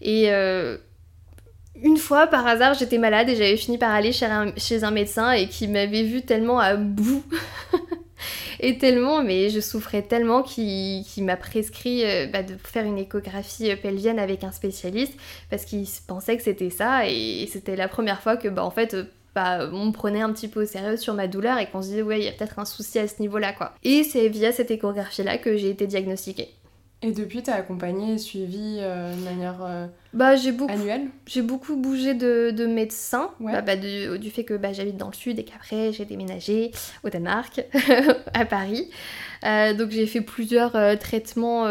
Et 0.00 0.30
euh, 0.30 0.76
une 1.82 1.96
fois, 1.96 2.26
par 2.26 2.46
hasard, 2.46 2.74
j'étais 2.74 2.98
malade 2.98 3.28
et 3.28 3.36
j'avais 3.36 3.56
fini 3.56 3.78
par 3.78 3.90
aller 3.92 4.12
chez 4.12 4.26
un, 4.26 4.52
chez 4.56 4.84
un 4.84 4.90
médecin 4.90 5.32
et 5.32 5.48
qui 5.48 5.68
m'avait 5.68 6.02
vu 6.02 6.22
tellement 6.22 6.58
à 6.58 6.76
bout 6.76 7.24
et 8.60 8.78
tellement, 8.78 9.22
mais 9.22 9.50
je 9.50 9.60
souffrais 9.60 10.02
tellement 10.02 10.42
qu'il 10.42 11.04
m'a 11.18 11.36
prescrit 11.36 12.04
euh, 12.04 12.26
bah, 12.26 12.42
de 12.42 12.54
faire 12.62 12.84
une 12.84 12.98
échographie 12.98 13.70
euh, 13.70 13.76
pelvienne 13.76 14.18
avec 14.18 14.44
un 14.44 14.52
spécialiste 14.52 15.14
parce 15.50 15.64
qu'il 15.64 15.86
pensait 16.06 16.36
que 16.36 16.42
c'était 16.42 16.70
ça 16.70 17.06
et 17.08 17.48
c'était 17.50 17.76
la 17.76 17.88
première 17.88 18.22
fois 18.22 18.36
que 18.36 18.48
bah 18.48 18.64
en 18.64 18.70
fait 18.70 18.94
euh, 18.94 19.04
bah, 19.34 19.68
on 19.72 19.86
me 19.86 19.92
prenait 19.92 20.20
un 20.20 20.32
petit 20.32 20.48
peu 20.48 20.62
au 20.62 20.66
sérieux 20.66 20.96
sur 20.96 21.14
ma 21.14 21.26
douleur 21.26 21.58
et 21.58 21.66
qu'on 21.66 21.82
se 21.82 21.88
disait 21.88 22.02
ouais 22.02 22.20
il 22.20 22.24
y 22.24 22.28
a 22.28 22.32
peut-être 22.32 22.58
un 22.58 22.64
souci 22.64 22.98
à 22.98 23.08
ce 23.08 23.20
niveau 23.20 23.38
là 23.38 23.52
quoi. 23.52 23.74
Et 23.82 24.04
c'est 24.04 24.28
via 24.28 24.52
cette 24.52 24.70
échographie 24.70 25.22
là 25.22 25.38
que 25.38 25.56
j'ai 25.56 25.70
été 25.70 25.86
diagnostiquée. 25.86 26.48
Et 27.04 27.10
depuis, 27.10 27.42
t'as 27.42 27.54
accompagné 27.54 28.14
et 28.14 28.18
suivi 28.18 28.78
euh, 28.80 29.12
de 29.16 29.24
manière 29.24 29.64
euh, 29.64 29.86
bah, 30.12 30.36
j'ai 30.36 30.52
beaucoup, 30.52 30.72
annuelle? 30.72 31.08
J'ai 31.26 31.42
beaucoup 31.42 31.76
bougé 31.76 32.14
de, 32.14 32.52
de 32.52 32.66
médecins, 32.66 33.32
bah, 33.40 33.60
bah, 33.60 33.74
du, 33.76 34.30
fait 34.30 34.44
que 34.44 34.54
bah, 34.54 34.72
j'habite 34.72 34.96
dans 34.96 35.08
le 35.08 35.14
sud 35.14 35.38
et 35.40 35.44
qu'après 35.44 35.92
j'ai 35.92 36.04
déménagé 36.04 36.70
au 37.02 37.10
Danemark, 37.10 37.64
à 38.34 38.44
Paris. 38.44 38.88
Euh, 39.44 39.74
donc 39.74 39.90
j'ai 39.90 40.06
fait 40.06 40.20
plusieurs 40.20 40.72
traitements, 41.00 41.66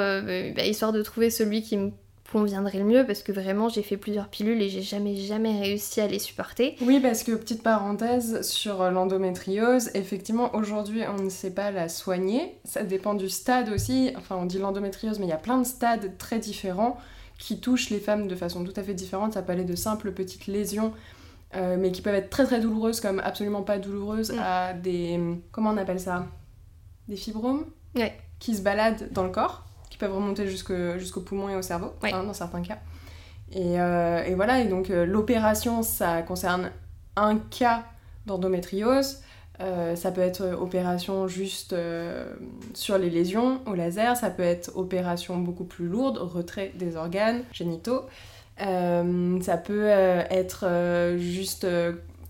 histoire 0.57 0.91
de 0.91 1.01
trouver 1.01 1.29
celui 1.29 1.61
qui 1.61 1.77
me 1.77 1.91
conviendrait 2.31 2.79
le 2.79 2.85
mieux 2.85 3.05
parce 3.05 3.23
que 3.23 3.31
vraiment 3.31 3.69
j'ai 3.69 3.83
fait 3.83 3.97
plusieurs 3.97 4.27
pilules 4.27 4.61
et 4.61 4.69
j'ai 4.69 4.81
jamais 4.81 5.15
jamais 5.15 5.59
réussi 5.59 6.01
à 6.01 6.07
les 6.07 6.19
supporter. 6.19 6.75
Oui 6.81 6.99
parce 6.99 7.23
que 7.23 7.33
petite 7.33 7.63
parenthèse 7.63 8.41
sur 8.41 8.89
l'endométriose, 8.89 9.89
effectivement 9.93 10.55
aujourd'hui 10.55 11.01
on 11.07 11.21
ne 11.21 11.29
sait 11.29 11.51
pas 11.51 11.71
la 11.71 11.89
soigner, 11.89 12.57
ça 12.63 12.83
dépend 12.83 13.13
du 13.13 13.29
stade 13.29 13.69
aussi, 13.69 14.13
enfin 14.17 14.37
on 14.37 14.45
dit 14.45 14.59
l'endométriose 14.59 15.19
mais 15.19 15.25
il 15.25 15.29
y 15.29 15.33
a 15.33 15.37
plein 15.37 15.57
de 15.57 15.65
stades 15.65 16.17
très 16.17 16.39
différents 16.39 16.97
qui 17.37 17.59
touchent 17.59 17.89
les 17.89 17.99
femmes 17.99 18.27
de 18.27 18.35
façon 18.35 18.63
tout 18.63 18.73
à 18.75 18.83
fait 18.83 18.93
différente, 18.93 19.33
ça 19.33 19.41
peut 19.41 19.51
aller 19.51 19.65
de 19.65 19.75
simples 19.75 20.11
petites 20.11 20.47
lésions 20.47 20.93
euh, 21.55 21.75
mais 21.77 21.91
qui 21.91 22.01
peuvent 22.01 22.15
être 22.15 22.29
très 22.29 22.45
très 22.45 22.61
douloureuses 22.61 23.01
comme 23.01 23.19
absolument 23.19 23.61
pas 23.61 23.77
douloureuses 23.77 24.31
mm. 24.31 24.39
à 24.39 24.73
des... 24.73 25.19
comment 25.51 25.71
on 25.71 25.77
appelle 25.77 25.99
ça? 25.99 26.27
Des 27.07 27.17
fibromes? 27.17 27.65
Ouais. 27.93 28.17
qui 28.39 28.55
se 28.55 28.61
baladent 28.61 29.09
dans 29.11 29.25
le 29.25 29.31
corps 29.31 29.65
peuvent 30.01 30.15
remonter 30.15 30.47
jusqu'au 30.47 31.21
poumon 31.21 31.47
et 31.47 31.55
au 31.55 31.61
cerveau, 31.61 31.93
hein, 32.01 32.23
dans 32.23 32.33
certains 32.33 32.63
cas. 32.63 32.79
Et, 33.53 33.79
euh, 33.79 34.23
et, 34.23 34.33
voilà, 34.33 34.59
et 34.59 34.65
donc 34.65 34.89
euh, 34.89 35.05
l'opération, 35.05 35.83
ça 35.83 36.23
concerne 36.23 36.71
un 37.15 37.37
cas 37.37 37.83
d'endométriose. 38.25 39.19
Euh, 39.59 39.95
ça 39.95 40.11
peut 40.11 40.21
être 40.21 40.57
opération 40.59 41.27
juste 41.27 41.75
sur 42.73 42.97
les 42.97 43.11
lésions 43.11 43.61
au 43.67 43.75
laser, 43.75 44.17
ça 44.17 44.31
peut 44.31 44.41
être 44.41 44.71
opération 44.75 45.37
beaucoup 45.37 45.65
plus 45.65 45.87
lourde, 45.87 46.17
retrait 46.17 46.71
des 46.75 46.95
organes 46.95 47.43
génitaux. 47.53 48.05
ça 48.57 49.57
peut 49.57 49.87
être 49.87 51.15
juste 51.17 51.67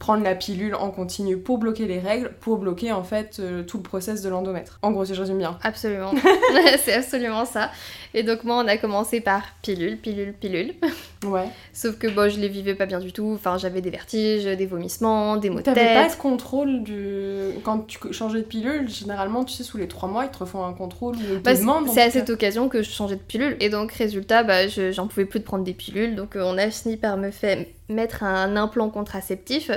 prendre 0.01 0.23
la 0.23 0.33
pilule 0.33 0.73
en 0.73 0.89
continu 0.89 1.37
pour 1.37 1.59
bloquer 1.59 1.85
les 1.85 1.99
règles, 1.99 2.33
pour 2.39 2.57
bloquer 2.57 2.91
en 2.91 3.03
fait 3.03 3.37
euh, 3.39 3.61
tout 3.61 3.77
le 3.77 3.83
process 3.83 4.23
de 4.23 4.29
l'endomètre. 4.29 4.79
En 4.81 4.89
gros, 4.89 5.05
si 5.05 5.13
je 5.13 5.21
résume 5.21 5.37
bien. 5.37 5.59
Absolument. 5.61 6.11
c'est 6.83 6.95
absolument 6.95 7.45
ça. 7.45 7.69
Et 8.13 8.23
donc 8.23 8.43
moi, 8.43 8.61
on 8.63 8.67
a 8.67 8.77
commencé 8.77 9.21
par 9.21 9.43
pilule, 9.61 9.97
pilule, 9.97 10.33
pilule. 10.33 10.73
Ouais. 11.23 11.49
Sauf 11.71 11.99
que 11.99 12.07
bon, 12.07 12.31
je 12.31 12.39
les 12.39 12.47
vivais 12.47 12.73
pas 12.73 12.87
bien 12.87 12.99
du 12.99 13.13
tout. 13.13 13.33
Enfin, 13.35 13.59
j'avais 13.59 13.81
des 13.81 13.91
vertiges, 13.91 14.45
des 14.45 14.65
vomissements, 14.65 15.37
des 15.37 15.51
maux 15.51 15.59
de 15.59 15.61
tête. 15.61 15.75
T'avais 15.75 15.93
pas 15.93 16.09
de 16.09 16.19
contrôle 16.19 16.81
du... 16.81 17.51
Quand 17.63 17.85
tu 17.85 17.99
changeais 18.11 18.39
de 18.39 18.45
pilule, 18.45 18.89
généralement, 18.89 19.45
tu 19.45 19.53
sais, 19.53 19.63
sous 19.63 19.77
les 19.77 19.87
trois 19.87 20.09
mois, 20.09 20.25
ils 20.25 20.31
te 20.31 20.39
refont 20.39 20.65
un 20.65 20.73
contrôle 20.73 21.15
ou 21.17 21.39
bah, 21.43 21.51
C'est 21.55 22.01
à 22.01 22.09
cette 22.09 22.31
occasion 22.31 22.69
que 22.69 22.81
je 22.81 22.89
changeais 22.89 23.17
de 23.17 23.21
pilule. 23.21 23.55
Et 23.59 23.69
donc, 23.69 23.91
résultat, 23.91 24.41
bah, 24.41 24.67
j'en 24.67 25.05
pouvais 25.05 25.25
plus 25.25 25.39
de 25.39 25.45
prendre 25.45 25.63
des 25.63 25.73
pilules. 25.73 26.15
Donc, 26.15 26.35
euh, 26.35 26.41
on 26.43 26.57
a 26.57 26.71
fini 26.71 26.97
par 26.97 27.17
me 27.17 27.29
faire 27.29 27.65
mettre 27.91 28.23
un 28.23 28.55
implant 28.55 28.89
contraceptif 28.89 29.69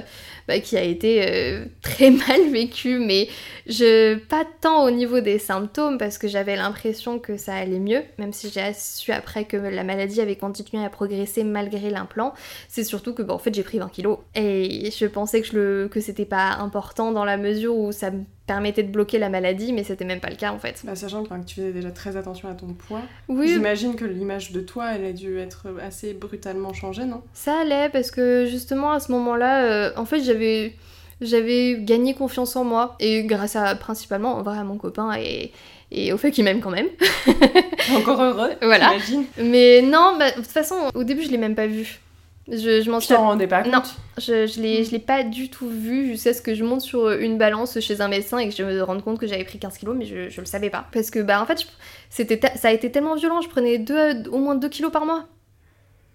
bah, 0.48 0.60
qui 0.60 0.76
a 0.76 0.82
été 0.82 1.26
euh, 1.28 1.64
très 1.82 2.10
mal 2.10 2.48
vécu, 2.50 2.98
mais 2.98 3.28
je 3.66 4.16
pas 4.16 4.44
tant 4.60 4.84
au 4.84 4.90
niveau 4.90 5.20
des 5.20 5.38
symptômes 5.38 5.98
parce 5.98 6.16
que 6.16 6.28
j'avais 6.28 6.56
l'impression 6.56 7.18
que 7.18 7.36
ça 7.36 7.54
allait 7.54 7.80
mieux, 7.80 8.02
même 8.24 8.32
si 8.32 8.50
j'ai 8.50 8.72
su 8.74 9.12
après 9.12 9.44
que 9.44 9.56
la 9.58 9.84
maladie 9.84 10.20
avait 10.22 10.36
continué 10.36 10.82
à 10.82 10.88
progresser 10.88 11.44
malgré 11.44 11.90
l'implant. 11.90 12.32
C'est 12.68 12.84
surtout 12.84 13.12
que 13.12 13.22
en 13.30 13.38
fait 13.38 13.54
j'ai 13.54 13.62
pris 13.62 13.78
20 13.78 13.88
kilos 13.90 14.18
et 14.34 14.90
je 14.90 15.04
pensais 15.04 15.42
que, 15.42 15.46
je 15.46 15.52
le, 15.52 15.88
que 15.88 16.00
c'était 16.00 16.24
pas 16.24 16.52
important 16.54 17.12
dans 17.12 17.26
la 17.26 17.36
mesure 17.36 17.76
où 17.76 17.92
ça 17.92 18.10
me 18.10 18.22
permettait 18.46 18.82
de 18.82 18.90
bloquer 18.90 19.18
la 19.18 19.28
maladie, 19.28 19.74
mais 19.74 19.84
c'était 19.84 20.06
même 20.06 20.20
pas 20.20 20.30
le 20.30 20.36
cas 20.36 20.52
en 20.52 20.58
fait. 20.58 20.82
Bah, 20.84 20.96
sachant 20.96 21.22
que 21.22 21.34
tu 21.44 21.56
faisais 21.56 21.72
déjà 21.72 21.90
très 21.90 22.16
attention 22.16 22.48
à 22.48 22.54
ton 22.54 22.68
poids, 22.68 23.02
oui. 23.28 23.48
j'imagine 23.48 23.94
que 23.94 24.06
l'image 24.06 24.52
de 24.52 24.60
toi, 24.60 24.94
elle 24.94 25.04
a 25.04 25.12
dû 25.12 25.38
être 25.38 25.66
assez 25.82 26.14
brutalement 26.14 26.72
changée, 26.72 27.04
non? 27.04 27.22
Ça 27.34 27.60
allait 27.60 27.90
parce 27.90 28.10
que 28.10 28.46
justement 28.46 28.92
à 28.92 29.00
ce 29.00 29.12
moment-là, 29.12 29.64
euh, 29.64 29.92
en 29.96 30.06
fait 30.06 30.22
j'avais 30.22 30.74
j'avais 31.20 31.76
gagné 31.78 32.14
confiance 32.14 32.56
en 32.56 32.64
moi 32.64 32.96
et 33.00 33.24
grâce 33.24 33.56
à 33.56 33.74
principalement 33.74 34.34
en 34.36 34.42
vrai 34.42 34.58
à 34.58 34.64
mon 34.64 34.76
copain 34.78 35.14
et, 35.18 35.52
et 35.94 36.12
au 36.12 36.18
fait 36.18 36.30
qu'il 36.30 36.44
m'aime 36.44 36.60
quand 36.60 36.70
même. 36.70 36.88
Encore 37.96 38.20
heureux, 38.22 38.52
voilà. 38.62 38.92
Mais 39.38 39.82
non, 39.82 40.16
bah, 40.18 40.30
de 40.30 40.36
toute 40.36 40.46
façon, 40.46 40.76
au 40.94 41.04
début 41.04 41.22
je 41.22 41.30
l'ai 41.30 41.38
même 41.38 41.54
pas 41.54 41.66
vu. 41.66 42.00
Je, 42.46 42.82
je 42.82 42.90
m'en 42.90 43.00
suis. 43.00 43.14
t'en 43.14 43.22
rendais 43.22 43.46
pas 43.46 43.62
compte 43.62 43.72
Non, 43.72 43.82
je, 44.18 44.46
je 44.46 44.60
l'ai, 44.60 44.98
pas 44.98 45.22
du 45.22 45.48
tout 45.48 45.68
vu 45.68 46.08
jusqu'à 46.08 46.34
ce 46.34 46.42
que 46.42 46.54
je 46.54 46.62
monte 46.62 46.82
sur 46.82 47.10
une 47.10 47.38
balance 47.38 47.80
chez 47.80 48.02
un 48.02 48.08
médecin 48.08 48.36
et 48.36 48.48
que 48.48 48.54
je 48.54 48.62
me 48.62 48.82
rende 48.82 49.02
compte 49.02 49.18
que 49.18 49.26
j'avais 49.26 49.44
pris 49.44 49.58
15 49.58 49.78
kilos, 49.78 49.96
mais 49.96 50.04
je, 50.04 50.28
je 50.28 50.40
le 50.40 50.46
savais 50.46 50.68
pas. 50.68 50.86
Parce 50.92 51.10
que, 51.10 51.20
bah, 51.20 51.40
en 51.40 51.46
fait, 51.46 51.66
c'était 52.10 52.38
ça 52.56 52.68
a 52.68 52.72
été 52.72 52.92
tellement 52.92 53.14
violent, 53.14 53.40
je 53.40 53.48
prenais 53.48 53.78
deux, 53.78 54.28
au 54.30 54.38
moins 54.38 54.56
2 54.56 54.68
kilos 54.68 54.92
par 54.92 55.06
mois. 55.06 55.26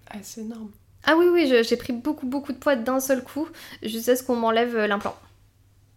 Ah, 0.08 0.18
c'est 0.22 0.42
énorme. 0.42 0.70
Ah 1.04 1.16
oui, 1.16 1.26
oui, 1.32 1.52
j'ai 1.62 1.76
pris 1.76 1.92
beaucoup, 1.92 2.26
beaucoup 2.26 2.52
de 2.52 2.58
poids 2.58 2.76
d'un 2.76 3.00
seul 3.00 3.24
coup, 3.24 3.48
jusqu'à 3.82 4.14
ce 4.14 4.22
qu'on 4.22 4.36
m'enlève 4.36 4.76
l'implant 4.76 5.16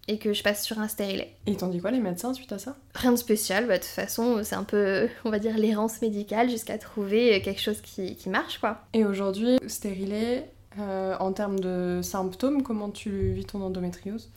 et 0.08 0.18
que 0.18 0.34
je 0.34 0.44
passe 0.44 0.64
sur 0.64 0.80
un 0.80 0.88
stérilet. 0.88 1.36
Et 1.48 1.56
t'ont 1.56 1.68
dit 1.68 1.80
quoi 1.80 1.92
les 1.92 2.00
médecins 2.00 2.34
suite 2.34 2.52
à 2.52 2.60
ça? 2.60 2.76
Rien 2.96 3.12
de 3.12 3.18
spécial, 3.18 3.68
bah, 3.68 3.78
de 3.78 3.84
toute 3.84 3.92
façon 3.92 4.42
c'est 4.44 4.56
un 4.56 4.64
peu, 4.64 5.08
on 5.26 5.30
va 5.30 5.40
dire, 5.40 5.58
l'errance 5.58 6.02
médicale 6.02 6.50
jusqu'à 6.50 6.78
trouver 6.78 7.42
quelque 7.42 7.62
chose 7.62 7.82
qui, 7.82 8.16
qui, 8.16 8.30
marche 8.30 8.60
quoi. 8.60 8.82
Et 8.94 9.06
aujourd'hui, 9.06 9.58
stérilet, 9.68 10.50
euh, 10.80 11.16
en 11.20 11.32
termes 11.32 11.60
de 11.60 12.02
symptômes, 12.02 12.64
comment 12.64 12.90
tu 12.90 13.32
vis 13.32 13.46
ton 13.46 13.62
endométriose? 13.62 14.30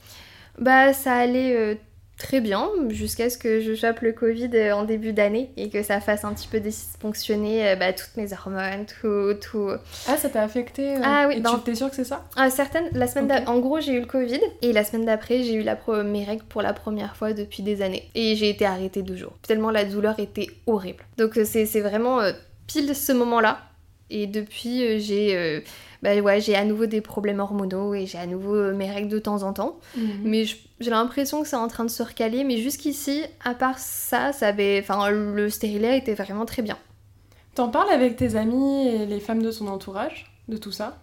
Bah 0.58 0.92
ça 0.92 1.14
allait 1.14 1.54
euh, 1.54 1.74
très 2.18 2.40
bien 2.40 2.70
jusqu'à 2.88 3.28
ce 3.28 3.36
que 3.36 3.60
je 3.60 3.74
chope 3.74 4.00
le 4.00 4.12
Covid 4.12 4.50
euh, 4.54 4.72
en 4.72 4.84
début 4.84 5.12
d'année 5.12 5.50
et 5.56 5.68
que 5.68 5.82
ça 5.82 6.00
fasse 6.00 6.24
un 6.24 6.32
petit 6.32 6.48
peu 6.48 6.60
dysfonctionner 6.60 7.68
euh, 7.68 7.76
bah, 7.76 7.92
toutes 7.92 8.16
mes 8.16 8.32
hormones, 8.32 8.86
tout, 9.00 9.34
tout. 9.40 9.70
Ah, 10.08 10.16
ça 10.16 10.28
t'a 10.28 10.42
affecté 10.42 10.96
euh, 10.96 11.00
Ah 11.02 11.26
oui, 11.28 11.36
et 11.36 11.42
tu 11.42 11.60
t'es 11.64 11.74
sûre 11.74 11.90
que 11.90 11.96
c'est 11.96 12.04
ça? 12.04 12.24
Ah, 12.36 12.50
Certaines, 12.50 12.88
la 12.92 13.06
semaine 13.06 13.44
en 13.46 13.58
gros 13.58 13.80
j'ai 13.80 13.92
eu 13.92 14.00
le 14.00 14.06
Covid 14.06 14.40
et 14.62 14.72
la 14.72 14.84
semaine 14.84 15.04
d'après 15.04 15.42
j'ai 15.42 15.54
eu 15.54 15.62
la 15.62 15.76
mes 16.04 16.24
règles 16.24 16.44
pour 16.44 16.62
la 16.62 16.72
première 16.72 17.16
fois 17.16 17.32
depuis 17.32 17.62
des 17.62 17.82
années 17.82 18.10
et 18.14 18.34
j'ai 18.34 18.48
été 18.48 18.64
arrêtée 18.64 19.02
deux 19.02 19.16
jours. 19.16 19.34
Tellement 19.46 19.70
la 19.70 19.84
douleur 19.84 20.18
était 20.18 20.48
horrible. 20.66 21.04
Donc 21.18 21.38
c'est 21.44 21.80
vraiment 21.80 22.20
pile 22.66 22.94
ce 22.96 23.12
moment-là 23.12 23.60
et 24.10 24.26
depuis 24.26 25.00
j'ai 25.00 25.62
bah 26.06 26.16
ouais, 26.20 26.40
j'ai 26.40 26.54
à 26.54 26.64
nouveau 26.64 26.86
des 26.86 27.00
problèmes 27.00 27.40
hormonaux 27.40 27.92
et 27.92 28.06
j'ai 28.06 28.18
à 28.18 28.26
nouveau 28.26 28.54
euh, 28.54 28.72
mes 28.72 28.88
règles 28.88 29.08
de 29.08 29.18
temps 29.18 29.42
en 29.42 29.52
temps. 29.52 29.80
Mhm. 29.96 30.20
Mais 30.22 30.44
j'ai 30.78 30.90
l'impression 30.90 31.42
que 31.42 31.48
c'est 31.48 31.56
en 31.56 31.66
train 31.66 31.84
de 31.84 31.90
se 31.90 32.00
recaler. 32.00 32.44
Mais 32.44 32.58
jusqu'ici, 32.58 33.24
à 33.44 33.54
part 33.54 33.80
ça, 33.80 34.32
ça 34.32 34.46
avait... 34.46 34.78
enfin, 34.80 35.10
le 35.10 35.50
stérilet 35.50 35.98
était 35.98 36.14
vraiment 36.14 36.46
très 36.46 36.62
bien. 36.62 36.78
T'en 37.56 37.70
parles 37.70 37.90
avec 37.90 38.14
tes 38.16 38.36
amis 38.36 38.86
et 38.86 39.06
les 39.06 39.18
femmes 39.18 39.42
de 39.42 39.50
son 39.50 39.66
entourage 39.66 40.32
de 40.46 40.56
tout 40.56 40.70
ça? 40.70 41.02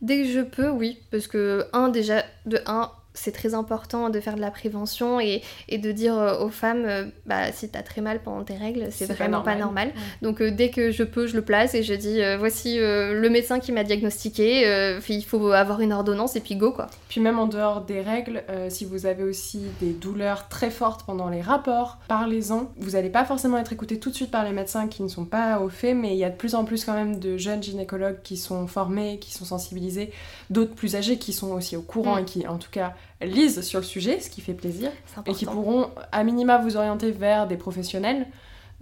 Dès 0.00 0.22
que 0.22 0.28
je 0.28 0.40
peux, 0.40 0.70
oui. 0.70 0.98
Parce 1.12 1.28
que, 1.28 1.66
un, 1.72 1.88
déjà, 1.88 2.24
de 2.44 2.58
un, 2.66 2.90
c'est 3.14 3.32
très 3.32 3.54
important 3.54 4.10
de 4.10 4.20
faire 4.20 4.36
de 4.36 4.40
la 4.40 4.50
prévention 4.50 5.20
et, 5.20 5.42
de 5.70 5.92
dire 5.92 6.16
euh, 6.16 6.44
aux 6.44 6.48
femmes 6.48 6.84
euh, 6.86 7.04
bah 7.26 7.52
si 7.52 7.68
t'as 7.68 7.82
très 7.82 8.00
mal 8.00 8.20
pendant 8.22 8.44
tes 8.44 8.56
règles 8.56 8.88
c'est 8.90 9.06
vraiment 9.06 9.42
pas 9.42 9.56
normal, 9.56 9.92
donc 10.22 10.40
euh, 10.40 10.50
dès 10.50 10.70
que 10.70 10.90
je 10.90 11.02
peux 11.02 11.26
je 11.26 11.34
le 11.34 11.42
place 11.42 11.74
et 11.74 11.82
je 11.82 11.94
dis 11.94 12.20
voici 12.38 12.78
le 12.78 13.28
médecin 13.28 13.58
qui 13.58 13.72
m'a 13.72 13.84
diagnostiqué 13.84 14.98
il 15.08 15.24
faut 15.24 15.52
avoir 15.52 15.80
une 15.80 15.92
ordonnance 15.92 16.36
et 16.36 16.40
puis 16.40 16.56
go 16.56 16.72
quoi. 16.72 16.88
Puis 17.08 17.20
même 17.20 17.38
en 17.38 17.46
dehors 17.46 17.82
des 17.82 18.00
règles 18.00 18.42
si 18.68 18.84
vous 18.84 19.06
avez 19.06 19.24
aussi 19.24 19.62
des 19.80 19.92
douleurs 19.92 20.48
très 20.48 20.70
fortes 20.70 21.04
pendant 21.04 21.28
les 21.28 21.40
rapports 21.40 21.98
parlez-en. 22.08 22.70
Vous 22.76 22.96
allez 22.96 23.10
pas 23.10 23.24
forcément 23.24 23.58
être 23.58 23.72
écouté 23.72 23.98
tout 23.98 24.10
de 24.10 24.14
suite 24.14 24.30
par 24.30 24.44
les 24.44 24.52
médecins 24.52 24.88
qui 24.88 25.02
ne 25.02 25.08
sont 25.08 25.24
pas 25.24 25.60
au 25.60 25.68
fait 25.68 25.94
mais 25.94 26.12
il 26.14 26.18
y 26.18 26.24
a 26.24 26.30
de 26.30 26.36
plus 26.36 26.54
en 26.54 26.64
plus 26.64 26.84
quand 26.84 26.94
même 26.94 27.18
de 27.18 27.36
jeunes 27.36 27.62
gynécologues 27.62 28.22
qui 28.22 28.36
sont 28.36 28.66
formés 28.66 29.18
qui 29.18 29.32
sont 29.32 29.44
sensibilisés 29.44 30.12
d'autres 30.50 30.74
plus 30.74 30.96
âgés 30.96 31.18
qui 31.18 31.32
sont 31.32 31.52
aussi 31.52 31.76
au 31.76 31.82
courant 31.82 32.16
mm. 32.16 32.20
et 32.20 32.24
qui 32.24 32.46
en 32.46 32.58
tout 32.58 32.70
cas 32.70 32.94
lisent 33.20 33.60
sur 33.62 33.80
le 33.80 33.84
sujet, 33.84 34.20
ce 34.20 34.30
qui 34.30 34.40
fait 34.40 34.54
plaisir, 34.54 34.90
et 35.26 35.32
qui 35.32 35.46
pourront 35.46 35.90
à 36.10 36.24
minima 36.24 36.58
vous 36.58 36.76
orienter 36.76 37.10
vers 37.10 37.46
des 37.46 37.56
professionnels 37.56 38.26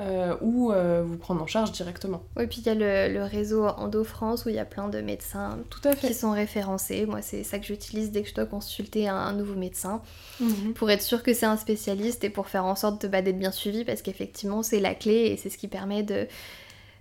euh, 0.01 0.35
ou 0.41 0.73
euh, 0.73 1.03
vous 1.05 1.19
prendre 1.19 1.43
en 1.43 1.47
charge 1.47 1.73
directement. 1.73 2.23
Oui, 2.37 2.47
puis 2.47 2.63
il 2.65 2.67
y 2.67 2.71
a 2.71 2.75
le, 3.09 3.23
réseau 3.23 3.67
Endo 3.67 4.03
France 4.03 4.47
où 4.47 4.49
il 4.49 4.55
y 4.55 4.59
a 4.59 4.65
plein 4.65 4.89
de 4.89 5.03
médecins 5.03 5.59
Tout 5.69 5.81
à 5.85 5.95
fait. 5.95 6.09
qui 6.09 6.15
sont 6.15 6.31
référencés. 6.31 7.05
Moi, 7.05 7.21
c'est 7.21 7.45
ça 7.45 7.59
que 7.59 7.67
j'utilise 7.67 8.11
dès 8.11 8.23
que 8.23 8.29
je 8.31 8.35
dois 8.35 8.47
consulter 8.47 9.09
un, 9.09 9.33
nouveau 9.35 9.57
médecin 9.57 10.01
mhm. 10.41 10.73
pour 10.75 10.91
être 10.91 11.03
sûr 11.03 11.23
que 11.23 11.35
c'est 11.35 11.45
un 11.45 11.59
spécialiste 11.59 12.25
et 12.25 12.31
pour 12.31 12.49
faire 12.49 12.65
en 12.65 12.77
sorte 12.77 13.03
de, 13.03 13.09
bah, 13.09 13.21
d'être 13.21 13.39
bien 13.39 13.51
suivi 13.51 13.85
parce 13.85 14.01
qu'effectivement, 14.01 14.63
c'est 14.63 14.81
la 14.81 14.95
clé 14.95 15.27
et 15.27 15.37
c'est 15.37 15.51
ce 15.51 15.59
qui 15.59 15.69
permet 15.69 16.03
de 16.03 16.27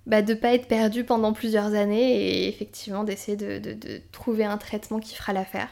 bah, 0.05 0.21
de 0.21 0.33
pas 0.33 0.53
être 0.53 0.67
perdu 0.67 1.05
pendant 1.05 1.31
plusieurs 1.31 1.75
années 1.75 2.43
et 2.43 2.47
effectivement 2.49 3.05
d'essayer 3.05 3.37
de, 3.37 3.59
de 3.59 4.01
trouver 4.11 4.43
un 4.43 4.57
traitement 4.57 4.99
qui 4.99 5.15
fera 5.15 5.31
l'affaire. 5.31 5.69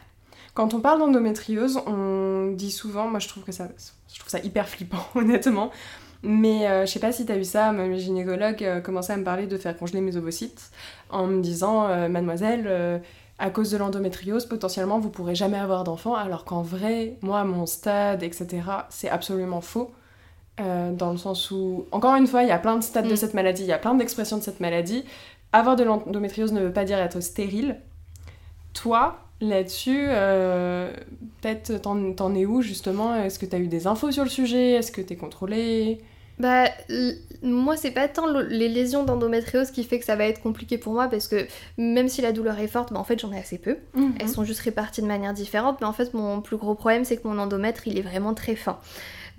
Quand 0.57 0.73
on 0.73 0.79
parle 0.79 0.97
d'endométriose, 0.97 1.81
on 1.85 2.51
dit 2.51 2.71
souvent, 2.71 3.07
moi 3.07 3.19
je 3.19 3.27
trouve 3.27 3.43
que 3.43 3.51
ça, 3.51 3.67
je 4.11 4.17
trouve 4.17 4.31
ça 4.31 4.39
hyper 4.39 4.67
flippant 4.67 5.05
honnêtement, 5.13 5.69
mais 6.23 6.67
euh, 6.67 6.87
je 6.87 6.91
sais 6.91 6.99
pas 6.99 7.11
si 7.11 7.27
t'as 7.27 7.35
vu 7.35 7.43
ça, 7.43 7.71
mes 7.71 7.99
gynécologues 7.99 8.63
euh, 8.63 8.81
commençaient 8.81 9.13
à 9.13 9.17
me 9.17 9.23
parler 9.23 9.45
de 9.45 9.55
faire 9.55 9.77
congeler 9.77 10.01
mes 10.01 10.17
ovocytes 10.17 10.71
en 11.11 11.27
me 11.27 11.43
disant, 11.43 11.85
euh, 11.85 12.09
mademoiselle, 12.09 13.03
à 13.37 13.51
cause 13.51 13.69
de 13.69 13.77
l'endométriose, 13.77 14.47
potentiellement 14.47 14.97
vous 14.97 15.11
pourrez 15.11 15.35
jamais 15.35 15.59
avoir 15.59 15.83
d'enfant, 15.83 16.15
alors 16.15 16.43
qu'en 16.43 16.63
vrai, 16.63 17.19
moi, 17.21 17.43
mon 17.43 17.67
stade, 17.67 18.23
etc., 18.23 18.63
c'est 18.89 19.09
absolument 19.09 19.61
faux. 19.61 19.91
dans 20.57 21.11
le 21.11 21.17
sens 21.17 21.51
où, 21.51 21.85
encore 21.91 22.15
une 22.15 22.25
fois, 22.25 22.41
il 22.41 22.49
y 22.49 22.51
a 22.51 22.57
plein 22.57 22.77
de 22.77 22.83
stades 22.83 23.07
de 23.07 23.13
mm. 23.13 23.17
cette 23.17 23.35
maladie, 23.35 23.61
il 23.61 23.69
y 23.69 23.73
a 23.73 23.77
plein 23.77 23.93
d'expressions 23.93 24.37
de 24.37 24.43
cette 24.43 24.59
maladie. 24.59 25.05
Avoir 25.53 25.75
de 25.75 25.83
l'endométriose 25.83 26.51
ne 26.51 26.61
veut 26.61 26.73
pas 26.73 26.83
dire 26.83 26.97
être 26.97 27.19
stérile. 27.19 27.79
Toi, 28.73 29.19
Là-dessus, 29.39 30.05
euh, 30.09 30.91
peut-être 31.41 31.79
t'en 31.81 32.35
es 32.35 32.45
où 32.45 32.61
justement? 32.61 33.15
Est-ce 33.15 33.37
que 33.37 33.45
t'as 33.45 33.59
eu 33.59 33.67
des 33.67 33.85
infos 33.85 34.11
sur 34.11 34.23
le 34.23 34.29
sujet? 34.29 34.71
Est-ce 34.71 34.91
que 34.91 35.01
t'es 35.01 35.15
contrôlée 35.15 35.99
bah, 36.39 36.65
moi, 37.41 37.75
c'est 37.77 37.91
pas 37.91 38.07
tant 38.07 38.27
les 38.27 38.69
lésions 38.69 39.03
d'endométriose 39.03 39.71
qui 39.71 39.83
fait 39.83 39.97
que 39.97 40.05
ça 40.05 40.15
va 40.15 40.25
être 40.25 40.41
compliqué 40.41 40.77
pour 40.77 40.93
moi 40.93 41.07
parce 41.07 41.27
que 41.27 41.47
même 41.77 42.09
si 42.09 42.21
la 42.21 42.31
douleur 42.31 42.59
est 42.59 42.67
forte, 42.67 42.93
bah, 42.93 42.99
en 42.99 43.03
fait, 43.03 43.19
j'en 43.19 43.33
ai 43.33 43.39
assez 43.39 43.57
peu. 43.57 43.77
Mhm. 43.95 44.15
Elles 44.19 44.29
sont 44.29 44.43
juste 44.43 44.59
réparties 44.59 45.01
de 45.01 45.07
manière 45.07 45.33
différente, 45.33 45.77
mais 45.81 45.87
en 45.87 45.93
fait, 45.93 46.13
mon 46.13 46.41
plus 46.41 46.57
gros 46.57 46.75
problème, 46.75 47.05
c'est 47.05 47.17
que 47.17 47.27
mon 47.27 47.39
endomètre, 47.39 47.87
il 47.87 47.97
est 47.97 48.03
vraiment 48.03 48.35
très 48.35 48.55
fin. 48.55 48.79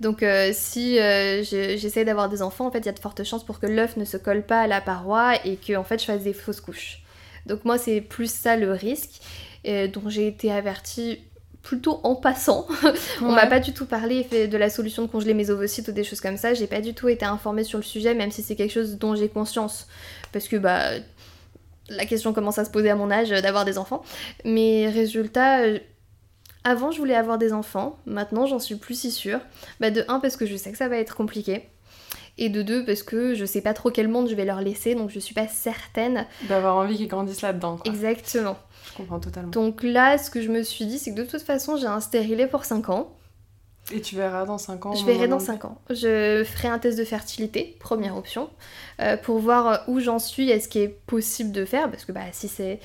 Donc, 0.01 0.23
euh, 0.23 0.51
si 0.53 0.99
euh, 0.99 1.43
j'essaie 1.43 2.05
d'avoir 2.05 2.29
des 2.29 2.41
enfants, 2.41 2.67
en 2.67 2.71
fait, 2.71 2.79
il 2.79 2.85
y 2.85 2.89
a 2.89 2.93
de 2.93 2.99
fortes 2.99 3.23
chances 3.23 3.45
pour 3.45 3.59
que 3.59 3.65
l'œuf 3.65 3.95
ne 3.97 4.05
se 4.05 4.17
colle 4.17 4.43
pas 4.43 4.61
à 4.61 4.67
la 4.67 4.81
paroi 4.81 5.35
et 5.45 5.55
que, 5.55 5.75
en 5.75 5.83
fait, 5.83 5.99
je 5.99 6.05
fasse 6.05 6.23
des 6.23 6.33
fausses 6.33 6.61
couches. 6.61 7.01
Donc, 7.45 7.63
moi, 7.63 7.77
c'est 7.77 8.01
plus 8.01 8.31
ça 8.31 8.57
le 8.57 8.73
risque 8.73 9.21
dont 9.65 10.09
j'ai 10.09 10.27
été 10.27 10.51
avertie 10.51 11.19
plutôt 11.61 11.99
en 12.03 12.15
passant. 12.15 12.67
On 13.21 13.31
m'a 13.31 13.45
pas 13.45 13.59
du 13.59 13.73
tout 13.73 13.85
parlé 13.85 14.23
de 14.23 14.57
la 14.57 14.69
solution 14.69 15.03
de 15.03 15.07
congeler 15.07 15.33
mes 15.33 15.49
ovocytes 15.49 15.87
ou 15.89 15.91
des 15.91 16.03
choses 16.03 16.21
comme 16.21 16.37
ça. 16.37 16.53
J'ai 16.53 16.67
pas 16.67 16.81
du 16.81 16.93
tout 16.93 17.09
été 17.09 17.25
informée 17.25 17.63
sur 17.63 17.77
le 17.77 17.83
sujet, 17.83 18.13
même 18.13 18.31
si 18.31 18.41
c'est 18.41 18.55
quelque 18.55 18.71
chose 18.71 18.97
dont 18.97 19.15
j'ai 19.15 19.29
conscience. 19.29 19.87
Parce 20.31 20.47
que 20.47 20.55
bah 20.55 20.91
la 21.89 22.05
question 22.05 22.33
commence 22.33 22.57
à 22.59 22.65
se 22.65 22.69
poser 22.69 22.89
à 22.89 22.95
mon 22.95 23.11
âge 23.11 23.29
d'avoir 23.29 23.65
des 23.65 23.77
enfants. 23.77 24.03
Mais 24.45 24.89
résultat, 24.89 25.61
euh, 25.61 25.79
avant 26.63 26.91
je 26.91 26.99
voulais 26.99 27.15
avoir 27.15 27.37
des 27.37 27.51
enfants, 27.51 27.97
maintenant 28.05 28.45
j'en 28.45 28.59
suis 28.59 28.75
plus 28.75 28.95
si 28.95 29.11
sûre. 29.11 29.39
Bah 29.79 29.91
de 29.91 30.05
un 30.07 30.19
parce 30.19 30.37
que 30.37 30.45
je 30.45 30.55
sais 30.55 30.71
que 30.71 30.77
ça 30.77 30.87
va 30.87 30.97
être 30.97 31.15
compliqué. 31.15 31.63
Et 32.37 32.47
de 32.47 32.61
deux 32.61 32.85
parce 32.85 33.03
que 33.03 33.35
je 33.35 33.43
sais 33.43 33.61
pas 33.61 33.73
trop 33.73 33.91
quel 33.91 34.07
monde 34.07 34.29
je 34.29 34.35
vais 34.35 34.45
leur 34.45 34.61
laisser, 34.61 34.95
donc 34.95 35.09
je 35.09 35.19
suis 35.19 35.33
pas 35.33 35.47
certaine. 35.47 36.25
D'avoir 36.47 36.77
envie 36.77 36.95
qu'ils 36.95 37.09
grandissent 37.09 37.41
là-dedans. 37.41 37.79
Exactement. 37.83 38.57
Je 38.89 38.97
comprends 38.97 39.19
totalement. 39.19 39.51
Donc 39.51 39.83
là, 39.83 40.17
ce 40.17 40.29
que 40.29 40.41
je 40.41 40.49
me 40.49 40.63
suis 40.63 40.85
dit, 40.85 40.99
c'est 40.99 41.13
que 41.13 41.19
de 41.19 41.25
toute 41.25 41.41
façon, 41.41 41.77
j'ai 41.77 41.87
un 41.87 41.99
stérilet 41.99 42.47
pour 42.47 42.65
5 42.65 42.89
ans. 42.89 43.15
Et 43.91 44.01
tu 44.01 44.15
verras 44.15 44.45
dans 44.45 44.57
5 44.57 44.85
ans 44.85 44.95
Je 44.95 45.05
verrai 45.05 45.27
dans 45.27 45.39
5 45.39 45.65
ans. 45.65 45.81
Je 45.89 46.43
ferai 46.43 46.67
un 46.67 46.79
test 46.79 46.97
de 46.97 47.03
fertilité, 47.03 47.75
première 47.79 48.15
option, 48.15 48.49
euh, 49.01 49.17
pour 49.17 49.39
voir 49.39 49.83
où 49.87 49.99
j'en 49.99 50.19
suis 50.19 50.49
et 50.49 50.59
ce 50.59 50.67
qui 50.67 50.79
est 50.79 50.89
possible 51.07 51.51
de 51.51 51.65
faire. 51.65 51.89
Parce 51.89 52.05
que 52.05 52.11
bah, 52.11 52.25
si 52.31 52.47
c'est. 52.47 52.79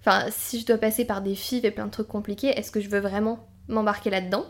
Enfin, 0.00 0.26
si 0.30 0.60
je 0.60 0.66
dois 0.66 0.78
passer 0.78 1.04
par 1.04 1.20
des 1.20 1.34
filles 1.34 1.60
et 1.64 1.70
plein 1.70 1.86
de 1.86 1.90
trucs 1.90 2.08
compliqués, 2.08 2.48
est-ce 2.48 2.70
que 2.70 2.80
je 2.80 2.88
veux 2.88 3.00
vraiment 3.00 3.46
m'embarquer 3.68 4.10
là-dedans? 4.10 4.46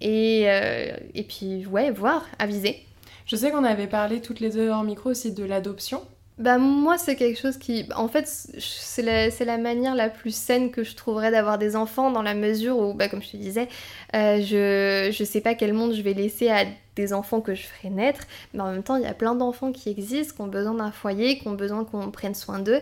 Et, 0.00 0.44
euh, 0.50 0.96
et 1.14 1.22
puis, 1.22 1.66
ouais, 1.66 1.90
voir, 1.90 2.26
aviser. 2.38 2.84
Je 3.26 3.36
sais 3.36 3.50
qu'on 3.50 3.64
avait 3.64 3.86
parlé 3.86 4.20
toutes 4.20 4.40
les 4.40 4.50
deux 4.50 4.70
en 4.70 4.84
micro 4.84 5.10
aussi 5.10 5.32
de 5.32 5.44
l'adoption. 5.44 6.02
Bah 6.36 6.58
moi 6.58 6.98
c'est 6.98 7.14
quelque 7.14 7.38
chose 7.38 7.58
qui... 7.58 7.86
En 7.94 8.08
fait 8.08 8.26
c'est 8.58 9.02
la, 9.02 9.28
la, 9.28 9.58
manière 9.58 9.94
la 9.94 10.08
plus 10.08 10.34
saine 10.34 10.72
que 10.72 10.82
je 10.82 10.96
trouverais 10.96 11.30
d'avoir 11.30 11.58
des 11.58 11.76
enfants 11.76 12.10
dans 12.10 12.22
la 12.22 12.34
mesure 12.34 12.76
où, 12.76 12.92
bah, 12.92 13.08
comme 13.08 13.22
je 13.22 13.30
te 13.30 13.36
disais, 13.36 13.68
euh, 14.16 14.40
je, 14.40 15.12
je 15.12 15.24
sais 15.24 15.40
pas 15.40 15.54
quel 15.54 15.72
monde 15.72 15.94
je 15.94 16.02
vais 16.02 16.12
laisser 16.12 16.48
à 16.50 16.64
des 16.96 17.12
enfants 17.12 17.40
que 17.40 17.54
je 17.54 17.62
ferai 17.62 17.90
naître, 17.90 18.26
mais 18.52 18.60
en 18.62 18.72
même 18.72 18.82
temps 18.82 18.96
il 18.96 19.02
y 19.02 19.06
a 19.06 19.14
plein 19.14 19.36
d'enfants 19.36 19.70
qui 19.70 19.90
existent, 19.90 20.34
qui 20.34 20.40
ont 20.40 20.48
besoin 20.48 20.74
d'un 20.74 20.90
foyer, 20.90 21.38
qui 21.38 21.46
ont 21.46 21.54
besoin 21.54 21.84
qu'on 21.84 22.10
prenne 22.10 22.34
soin 22.34 22.58
d'eux 22.58 22.80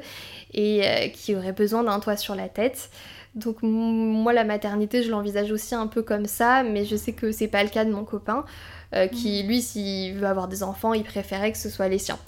et 0.55 0.87
euh, 0.87 1.09
qui 1.09 1.35
auraient 1.35 1.53
besoin 1.53 1.85
d'un 1.85 2.01
toit 2.01 2.17
sur 2.17 2.35
la 2.35 2.49
tête. 2.49 2.89
Donc 3.35 3.59
moi 3.63 4.33
la 4.33 4.45
maternité 4.45 5.03
je 5.03 5.11
l'envisage 5.11 5.53
aussi 5.53 5.75
un 5.75 5.89
peu 5.89 6.03
comme 6.03 6.25
ça, 6.27 6.63
mais 6.63 6.87
je 6.87 6.97
sais 6.97 7.13
que 7.13 7.33
c'est 7.33 7.49
pas 7.49 7.63
le 7.63 7.71
cas 7.71 7.85
de 7.85 7.91
mon 7.91 8.05
copain. 8.05 8.47
Euh, 8.95 9.07
qui 9.07 9.43
mm. 9.43 9.47
lui 9.47 9.63
s'il 9.63 10.15
veut 10.17 10.27
avoir 10.27 10.49
des 10.49 10.63
enfants 10.63 10.93
il 10.93 11.03
préférait 11.03 11.51
que 11.51 11.57
ce 11.57 11.71
soit 11.71 11.89
les 11.89 11.97
siens 11.97 12.19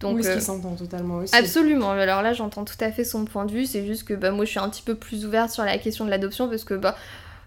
donc, 0.00 0.16
oui, 0.16 0.24
ce 0.24 0.30
qui 0.30 0.36
euh, 0.36 0.40
s'entend 0.40 0.74
totalement 0.74 1.16
aussi. 1.16 1.34
Absolument. 1.34 1.90
Alors 1.92 2.20
là, 2.20 2.32
j'entends 2.32 2.64
tout 2.64 2.76
à 2.80 2.90
fait 2.90 3.04
son 3.04 3.24
point 3.24 3.44
de 3.44 3.52
vue. 3.52 3.64
C'est 3.64 3.86
juste 3.86 4.04
que 4.04 4.14
bah, 4.14 4.32
moi, 4.32 4.44
je 4.44 4.50
suis 4.50 4.58
un 4.60 4.68
petit 4.68 4.82
peu 4.82 4.94
plus 4.94 5.24
ouverte 5.24 5.50
sur 5.50 5.64
la 5.64 5.78
question 5.78 6.04
de 6.04 6.10
l'adoption 6.10 6.48
parce 6.48 6.64
que 6.64 6.74
bah, 6.74 6.96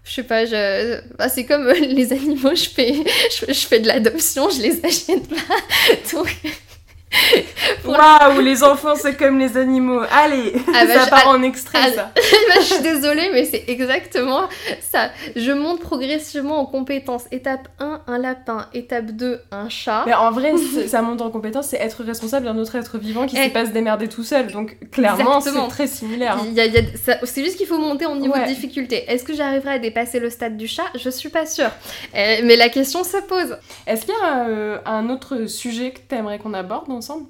je 0.04 0.12
sais 0.14 0.22
pas, 0.22 0.46
je... 0.46 1.00
Bah, 1.16 1.28
c'est 1.28 1.44
comme 1.44 1.68
les 1.72 2.12
animaux, 2.12 2.54
je 2.54 2.68
fais, 2.68 2.94
je, 3.30 3.52
je 3.52 3.66
fais 3.66 3.80
de 3.80 3.86
l'adoption, 3.86 4.48
je 4.50 4.62
les 4.62 4.84
achète 4.84 5.28
pas. 5.28 5.36
Donc, 6.12 6.34
Waouh, 7.84 8.40
les 8.40 8.62
enfants 8.62 8.94
c'est 8.96 9.16
comme 9.16 9.38
les 9.38 9.56
animaux. 9.56 10.00
Allez, 10.10 10.52
ah 10.68 10.84
bah, 10.86 11.04
ça 11.04 11.10
part 11.10 11.28
en 11.28 11.42
extrait 11.42 11.78
ah, 11.82 11.90
ça. 11.92 12.12
Bah, 12.48 12.54
je 12.60 12.74
suis 12.74 12.82
désolée, 12.82 13.30
mais 13.32 13.44
c'est 13.44 13.64
exactement 13.68 14.48
ça. 14.80 15.10
Je 15.36 15.52
monte 15.52 15.80
progressivement 15.80 16.60
en 16.60 16.66
compétences. 16.66 17.24
Étape 17.30 17.68
1, 17.78 18.02
un 18.06 18.18
lapin. 18.18 18.66
Étape 18.72 19.06
2, 19.06 19.40
un 19.50 19.68
chat. 19.68 20.04
Mais 20.06 20.14
en 20.14 20.30
vrai, 20.30 20.52
ça 20.86 21.02
monte 21.02 21.20
en 21.20 21.30
compétences, 21.30 21.68
c'est 21.68 21.78
être 21.78 22.02
responsable 22.04 22.46
d'un 22.46 22.56
autre 22.58 22.74
être 22.76 22.98
vivant 22.98 23.26
qui 23.26 23.36
ne 23.36 23.42
sait 23.42 23.50
pas 23.50 23.66
se 23.66 23.70
démerder 23.70 24.08
tout 24.08 24.24
seul. 24.24 24.48
Donc 24.48 24.76
clairement, 24.90 25.40
c'est 25.40 25.52
très 25.68 25.86
similaire. 25.86 26.38
C'est 27.24 27.44
juste 27.44 27.56
qu'il 27.56 27.66
faut 27.66 27.78
monter 27.78 28.06
en 28.06 28.16
niveau 28.16 28.34
de 28.34 28.46
difficulté. 28.46 29.04
Est-ce 29.08 29.24
que 29.24 29.34
j'arriverai 29.34 29.74
à 29.74 29.78
dépasser 29.78 30.20
le 30.20 30.30
stade 30.30 30.56
du 30.56 30.68
chat? 30.68 30.86
Je 30.94 31.10
suis 31.10 31.28
pas 31.28 31.46
sûre. 31.46 31.70
Euh, 32.14 32.36
mais 32.44 32.56
la 32.56 32.68
question 32.68 33.04
se 33.04 33.18
pose. 33.18 33.56
Est-ce 33.86 34.04
qu'il 34.04 34.14
y 34.14 34.26
a 34.26 34.48
euh, 34.48 34.78
un 34.84 35.08
autre 35.10 35.46
sujet 35.46 35.90
que 35.92 36.00
tu 36.08 36.14
aimerais 36.14 36.38
qu'on 36.38 36.54
aborde? 36.54 36.88
Ensemble 36.98 37.26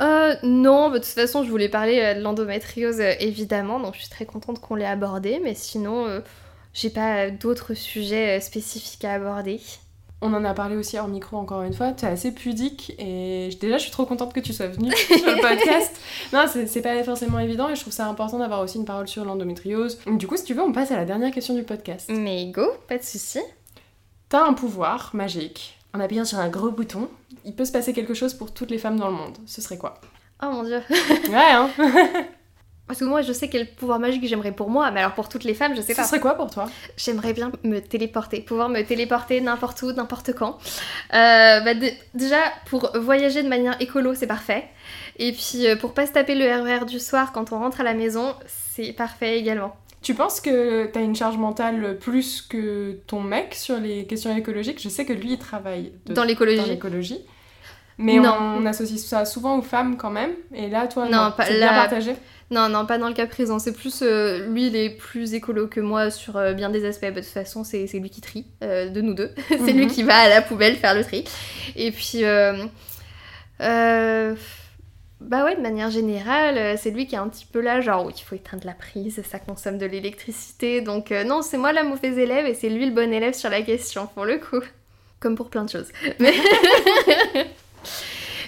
euh, 0.00 0.34
non, 0.42 0.90
de 0.90 0.98
toute 0.98 1.06
façon, 1.06 1.44
je 1.44 1.50
voulais 1.50 1.68
parler 1.68 2.00
euh, 2.00 2.14
de 2.14 2.20
l'endométriose 2.20 3.00
euh, 3.00 3.12
évidemment, 3.20 3.80
donc 3.80 3.94
je 3.94 4.00
suis 4.00 4.08
très 4.08 4.24
contente 4.24 4.60
qu'on 4.60 4.74
l'ait 4.74 4.86
abordé, 4.86 5.40
mais 5.42 5.54
sinon, 5.54 6.22
j'ai 6.72 6.90
pas 6.90 7.30
d'autres 7.30 7.74
sujets 7.74 8.40
spécifiques 8.40 9.04
à 9.04 9.14
aborder. 9.14 9.60
On 10.22 10.34
en 10.34 10.44
a 10.44 10.52
parlé 10.52 10.76
aussi 10.76 10.98
hors 10.98 11.08
micro 11.08 11.38
encore 11.38 11.62
une 11.62 11.72
fois, 11.72 11.92
tu 11.92 12.04
es 12.04 12.08
assez 12.08 12.32
pudique 12.32 12.94
et 12.98 13.48
déjà 13.58 13.78
je 13.78 13.84
suis 13.84 13.90
trop 13.90 14.04
contente 14.04 14.34
que 14.34 14.40
tu 14.40 14.52
sois 14.52 14.66
venue 14.66 14.92
sur 14.94 15.16
le 15.16 15.40
podcast. 15.40 15.98
non, 16.34 16.44
c'est 16.46 16.82
pas 16.82 17.02
forcément 17.04 17.38
évident 17.38 17.70
et 17.70 17.74
je 17.74 17.80
trouve 17.80 17.92
ça 17.92 18.06
important 18.06 18.38
d'avoir 18.38 18.60
aussi 18.60 18.76
une 18.76 18.84
parole 18.84 19.08
sur 19.08 19.24
l'endométriose. 19.24 19.98
Du 20.06 20.26
coup, 20.26 20.36
si 20.36 20.44
tu 20.44 20.52
veux, 20.52 20.62
on 20.62 20.72
passe 20.72 20.90
à 20.90 20.96
la 20.96 21.06
dernière 21.06 21.30
question 21.30 21.54
du 21.54 21.62
podcast. 21.62 22.10
Mais 22.12 22.50
go, 22.50 22.66
pas 22.86 22.98
de 22.98 23.02
souci. 23.02 23.40
T'as 24.28 24.46
un 24.46 24.52
pouvoir 24.52 25.10
magique 25.14 25.79
en 25.94 26.00
appuyant 26.00 26.24
sur 26.24 26.38
un 26.38 26.48
gros 26.48 26.70
bouton, 26.70 27.08
il 27.44 27.54
peut 27.54 27.64
se 27.64 27.72
passer 27.72 27.92
quelque 27.92 28.14
chose 28.14 28.34
pour 28.34 28.52
toutes 28.52 28.70
les 28.70 28.78
femmes 28.78 28.98
dans 28.98 29.08
le 29.08 29.16
monde. 29.16 29.36
Ce 29.46 29.60
serait 29.60 29.78
quoi? 29.78 30.00
Oh 30.42 30.50
mon 30.50 30.64
dieu 30.64 30.80
Ouais, 31.28 31.50
hein 31.52 31.70
Parce 32.90 32.98
que 32.98 33.04
moi, 33.04 33.22
je 33.22 33.32
sais 33.32 33.48
quel 33.48 33.72
pouvoir 33.72 34.00
magique 34.00 34.26
j'aimerais 34.26 34.50
pour 34.50 34.68
moi, 34.68 34.90
mais 34.90 34.98
alors 34.98 35.14
pour 35.14 35.28
toutes 35.28 35.44
les 35.44 35.54
femmes, 35.54 35.76
je 35.76 35.80
sais 35.80 35.94
pas. 35.94 36.02
Ce 36.02 36.08
serait 36.08 36.18
quoi 36.18 36.34
pour 36.34 36.50
toi? 36.50 36.68
J'aimerais 36.96 37.32
bien 37.32 37.52
me 37.62 37.78
téléporter, 37.78 38.40
pouvoir 38.40 38.68
me 38.68 38.82
téléporter 38.82 39.40
n'importe 39.40 39.80
où, 39.82 39.92
n'importe 39.92 40.32
quand. 40.32 40.58
Euh, 41.14 41.60
bah, 41.60 41.74
déjà, 42.14 42.38
pour 42.66 42.90
voyager 42.98 43.44
de 43.44 43.48
manière 43.48 43.80
écolo, 43.80 44.16
c'est 44.16 44.26
parfait. 44.26 44.64
Et 45.18 45.30
puis, 45.30 45.68
euh, 45.68 45.76
pour 45.76 45.94
pas 45.94 46.04
se 46.08 46.12
taper 46.12 46.34
le 46.34 46.46
RER 46.46 46.82
e 46.82 46.84
du 46.84 46.98
soir 46.98 47.30
quand 47.30 47.52
on 47.52 47.60
rentre 47.60 47.80
à 47.80 47.84
la 47.84 47.94
maison, 47.94 48.34
c'est 48.46 48.92
parfait 48.92 49.38
également. 49.38 49.76
Tu 50.02 50.14
penses 50.14 50.40
que 50.40 50.86
tu 50.86 50.98
as 50.98 51.02
une 51.02 51.14
charge 51.14 51.36
mentale 51.36 51.98
plus 51.98 52.40
que 52.42 52.98
ton 53.06 53.20
mec 53.20 53.54
sur 53.54 53.78
les 53.78 54.06
questions 54.06 54.34
écologiques? 54.34 54.80
Je 54.80 54.88
sais 54.88 55.04
que 55.04 55.12
lui, 55.12 55.32
il 55.32 55.38
travaille 55.38 55.92
dans 56.06 56.24
l'écologie. 56.24 57.20
Mais 58.00 58.18
On, 58.18 58.64
associe 58.64 58.98
ça 58.98 59.26
souvent 59.26 59.58
aux 59.58 59.62
femmes 59.62 59.98
quand 59.98 60.10
même. 60.10 60.30
Et 60.54 60.70
là, 60.70 60.86
toi, 60.86 61.06
non, 61.06 61.32
pas, 61.36 61.46
bien 61.50 61.68
partagé? 61.68 62.14
Non, 62.50 62.68
non, 62.70 62.86
pas 62.86 62.96
dans 62.96 63.08
le 63.08 63.14
cas 63.14 63.26
présent. 63.26 63.58
C'est 63.58 63.74
plus. 63.74 64.00
Euh, 64.02 64.48
lui, 64.48 64.68
il 64.68 64.76
est 64.76 64.88
plus 64.88 65.34
écolo 65.34 65.68
que 65.68 65.80
moi 65.80 66.10
sur 66.10 66.38
euh, 66.38 66.54
bien 66.54 66.70
des 66.70 66.86
aspects. 66.86 67.02
Bah, 67.02 67.10
de 67.10 67.20
toute 67.20 67.26
façon, 67.26 67.62
c'est 67.62 67.86
lui 67.92 68.08
qui 68.08 68.22
trie, 68.22 68.46
euh, 68.64 68.88
de 68.88 69.02
nous 69.02 69.12
deux. 69.12 69.30
c'est 69.48 69.72
lui 69.72 69.84
mhm. 69.84 69.90
qui 69.90 70.02
va 70.02 70.16
à 70.16 70.28
la 70.30 70.40
poubelle 70.40 70.76
faire 70.76 70.94
le 70.94 71.04
tri. 71.04 71.24
Et 71.76 71.92
puis. 71.92 72.24
Bah 75.20 75.44
ouais, 75.44 75.54
de 75.54 75.60
manière 75.60 75.90
générale, 75.90 76.56
euh, 76.56 76.76
c'est 76.78 76.90
lui 76.90 77.06
qui 77.06 77.14
est 77.14 77.18
un 77.18 77.28
petit 77.28 77.44
peu 77.44 77.60
là, 77.60 77.82
genre, 77.82 78.10
il 78.10 78.22
faut 78.22 78.34
éteindre 78.34 78.64
la 78.64 78.72
prise, 78.72 79.22
ça 79.22 79.38
consomme 79.38 79.76
de 79.76 79.84
l'électricité. 79.84 80.80
Donc 80.80 81.12
euh, 81.12 81.24
non, 81.24 81.42
c'est 81.42 81.58
moi 81.58 81.74
la 81.74 81.82
mauvaise 81.82 82.16
élève 82.16 82.46
et 82.46 82.54
c'est 82.54 82.70
lui 82.70 82.86
le 82.86 82.92
bon 82.92 83.12
élève 83.12 83.34
sur 83.34 83.50
la 83.50 83.60
question, 83.60 84.06
pour 84.06 84.24
le 84.24 84.38
coup. 84.38 84.62
Comme 85.20 85.36
pour 85.36 85.50
plein 85.50 85.64
de 85.64 85.70
choses. 85.70 85.88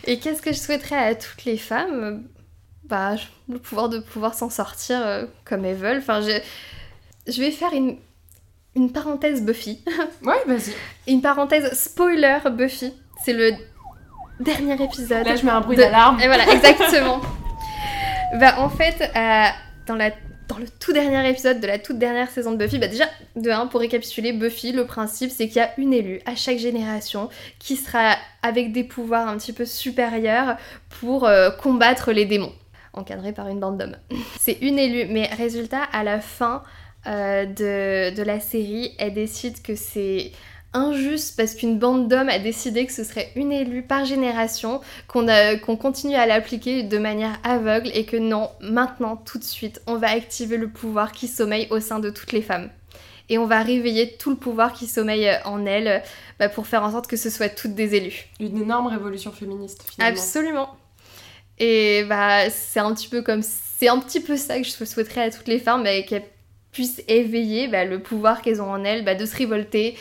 et 0.06 0.18
qu'est-ce 0.18 0.40
que 0.40 0.52
je 0.52 0.58
souhaiterais 0.58 0.96
à 0.96 1.14
toutes 1.14 1.44
les 1.44 1.58
femmes? 1.58 2.24
Bah, 2.84 3.16
le 3.50 3.58
pouvoir 3.58 3.90
de 3.90 3.98
pouvoir 3.98 4.32
s'en 4.32 4.48
sortir 4.48 4.98
euh, 5.06 5.26
comme 5.44 5.66
elles 5.66 5.76
veulent. 5.76 5.98
Enfin, 5.98 6.22
je, 6.22 6.40
je 7.30 7.38
vais 7.38 7.50
faire 7.50 7.74
une, 7.74 7.98
une 8.74 8.90
parenthèse 8.90 9.42
Buffy. 9.42 9.84
Ouais, 10.22 10.42
vas-y. 10.46 10.72
Une 11.06 11.20
parenthèse 11.20 11.70
spoiler 11.74 12.38
Buffy. 12.50 12.94
C'est 13.22 13.34
le 13.34 13.52
dernier 14.42 14.82
épisode. 14.82 15.26
Là, 15.26 15.36
je 15.36 15.44
mets 15.44 15.50
un 15.50 15.60
bruit 15.60 15.76
d'alarme. 15.76 16.20
Et 16.20 16.26
voilà, 16.26 16.50
exactement. 16.50 17.20
bah, 18.38 18.54
en 18.58 18.68
fait, 18.68 19.10
euh, 19.16 19.46
dans, 19.86 19.94
la, 19.94 20.10
dans 20.48 20.58
le 20.58 20.66
tout 20.80 20.92
dernier 20.92 21.28
épisode 21.28 21.60
de 21.60 21.66
la 21.66 21.78
toute 21.78 21.98
dernière 21.98 22.30
saison 22.30 22.52
de 22.52 22.56
Buffy, 22.56 22.78
bah, 22.78 22.88
déjà, 22.88 23.06
de 23.36 23.50
un, 23.50 23.66
pour 23.66 23.80
récapituler, 23.80 24.32
Buffy, 24.32 24.72
le 24.72 24.86
principe, 24.86 25.30
c'est 25.30 25.48
qu'il 25.48 25.56
y 25.56 25.60
a 25.60 25.70
une 25.78 25.92
élue 25.92 26.20
à 26.26 26.34
chaque 26.34 26.58
génération 26.58 27.28
qui 27.58 27.76
sera 27.76 28.16
avec 28.42 28.72
des 28.72 28.84
pouvoirs 28.84 29.28
un 29.28 29.36
petit 29.36 29.52
peu 29.52 29.64
supérieurs 29.64 30.56
pour 31.00 31.26
euh, 31.26 31.50
combattre 31.50 32.12
les 32.12 32.24
démons, 32.24 32.52
encadrés 32.92 33.32
par 33.32 33.48
une 33.48 33.60
bande 33.60 33.78
d'hommes. 33.78 33.96
c'est 34.40 34.58
une 34.60 34.78
élue, 34.78 35.06
mais 35.10 35.26
résultat, 35.26 35.82
à 35.92 36.04
la 36.04 36.20
fin 36.20 36.62
euh, 37.06 37.44
de, 37.46 38.14
de 38.14 38.22
la 38.22 38.40
série, 38.40 38.94
elle 38.98 39.14
décide 39.14 39.60
que 39.62 39.74
c'est 39.74 40.32
injuste 40.74 41.36
parce 41.36 41.54
qu'une 41.54 41.78
bande 41.78 42.08
d'hommes 42.08 42.28
a 42.28 42.38
décidé 42.38 42.86
que 42.86 42.92
ce 42.92 43.04
serait 43.04 43.30
une 43.36 43.52
élue 43.52 43.82
par 43.82 44.04
génération, 44.04 44.80
qu'on 45.06 45.76
continue 45.76 46.14
à 46.14 46.26
l'appliquer 46.26 46.82
de 46.82 46.98
manière 46.98 47.38
aveugle 47.44 47.90
et 47.94 48.04
que 48.04 48.16
non, 48.16 48.50
maintenant, 48.60 49.16
tout 49.16 49.38
de 49.38 49.44
suite, 49.44 49.82
on 49.86 49.96
va 49.96 50.10
activer 50.10 50.56
le 50.56 50.68
pouvoir 50.68 51.12
qui 51.12 51.28
sommeille 51.28 51.66
au 51.70 51.80
sein 51.80 51.98
de 51.98 52.10
toutes 52.10 52.32
les 52.32 52.42
femmes. 52.42 52.70
Et 53.28 53.38
on 53.38 53.46
va 53.46 53.62
réveiller 53.62 54.16
tout 54.16 54.30
le 54.30 54.36
pouvoir 54.36 54.72
qui 54.72 54.86
sommeille 54.86 55.30
en 55.44 55.64
elles 55.64 56.02
bah, 56.38 56.48
pour 56.48 56.66
faire 56.66 56.82
en 56.82 56.90
sorte 56.90 57.06
que 57.06 57.16
ce 57.16 57.30
soit 57.30 57.48
toutes 57.48 57.74
des 57.74 57.94
élus. 57.94 58.26
Une 58.40 58.60
énorme 58.60 58.88
révolution 58.88 59.32
féministe 59.32 59.84
finalement. 59.88 60.18
Absolument. 60.18 60.76
Et 61.58 62.04
bah 62.04 62.50
c'est 62.50 62.80
un 62.80 62.92
petit 62.92 63.08
peu 63.08 63.22
comme 63.22 63.42
c'est 63.42 63.88
un 63.88 63.98
petit 64.00 64.20
peu 64.20 64.36
ça 64.36 64.58
que 64.58 64.64
je 64.64 64.70
souhaiterais 64.70 65.22
à 65.22 65.30
toutes 65.30 65.48
les 65.48 65.58
femmes, 65.58 65.84
bah, 65.84 66.02
qu'elles 66.02 66.24
puissent 66.72 67.02
éveiller 67.08 67.68
bah, 67.68 67.84
le 67.84 68.00
pouvoir 68.00 68.42
qu'elles 68.42 68.60
ont 68.60 68.70
en 68.70 68.84
elles, 68.84 69.04
bah, 69.04 69.14
de 69.14 69.26
se 69.26 69.36
révolter, 69.36 69.96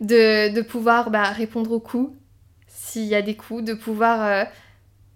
de, 0.00 0.60
pouvoir 0.62 1.10
bah, 1.10 1.24
répondre 1.24 1.72
aux 1.72 1.80
coups, 1.80 2.12
s'il 2.68 3.04
y 3.04 3.14
a 3.14 3.22
des 3.22 3.36
coups, 3.36 3.64
de 3.64 3.74
pouvoir 3.74 4.22
euh, 4.22 4.44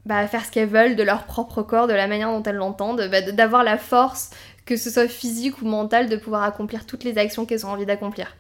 bah, 0.07 0.27
faire 0.27 0.45
ce 0.45 0.51
qu'elles 0.51 0.69
veulent 0.69 0.97
de 0.97 1.03
leur 1.03 1.25
propre 1.25 1.63
corps, 1.63 1.87
de 1.87 1.93
la 1.93 2.07
manière 2.07 2.31
dont 2.31 2.43
elles 2.43 2.57
l'entendent, 2.57 3.09
bah, 3.11 3.21
d'avoir 3.21 3.65
la 3.65 3.79
force, 3.79 4.31
que 4.65 4.77
ce 4.77 4.91
soit 4.91 5.09
physique 5.09 5.63
ou 5.63 5.67
mentale, 5.67 6.09
de 6.09 6.17
pouvoir 6.17 6.43
accomplir 6.43 6.87
toutes 6.87 7.05
les 7.05 7.19
actions 7.19 7.47
qu'elles 7.47 7.67
ont 7.67 7.71
envie 7.71 7.87
d'accomplir. 7.87 8.37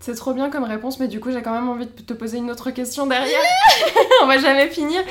C'est 0.00 0.14
trop 0.14 0.32
bien 0.32 0.48
comme 0.48 0.64
réponse, 0.64 0.98
mais 0.98 1.08
du 1.08 1.20
coup 1.20 1.30
j'ai 1.30 1.42
quand 1.42 1.52
même 1.52 1.68
envie 1.68 1.86
de 1.86 1.90
te 1.90 2.14
poser 2.14 2.38
une 2.38 2.50
autre 2.50 2.70
question 2.70 3.06
derrière. 3.06 3.40
On 4.22 4.26
va 4.26 4.38
jamais 4.38 4.68
finir. 4.68 5.02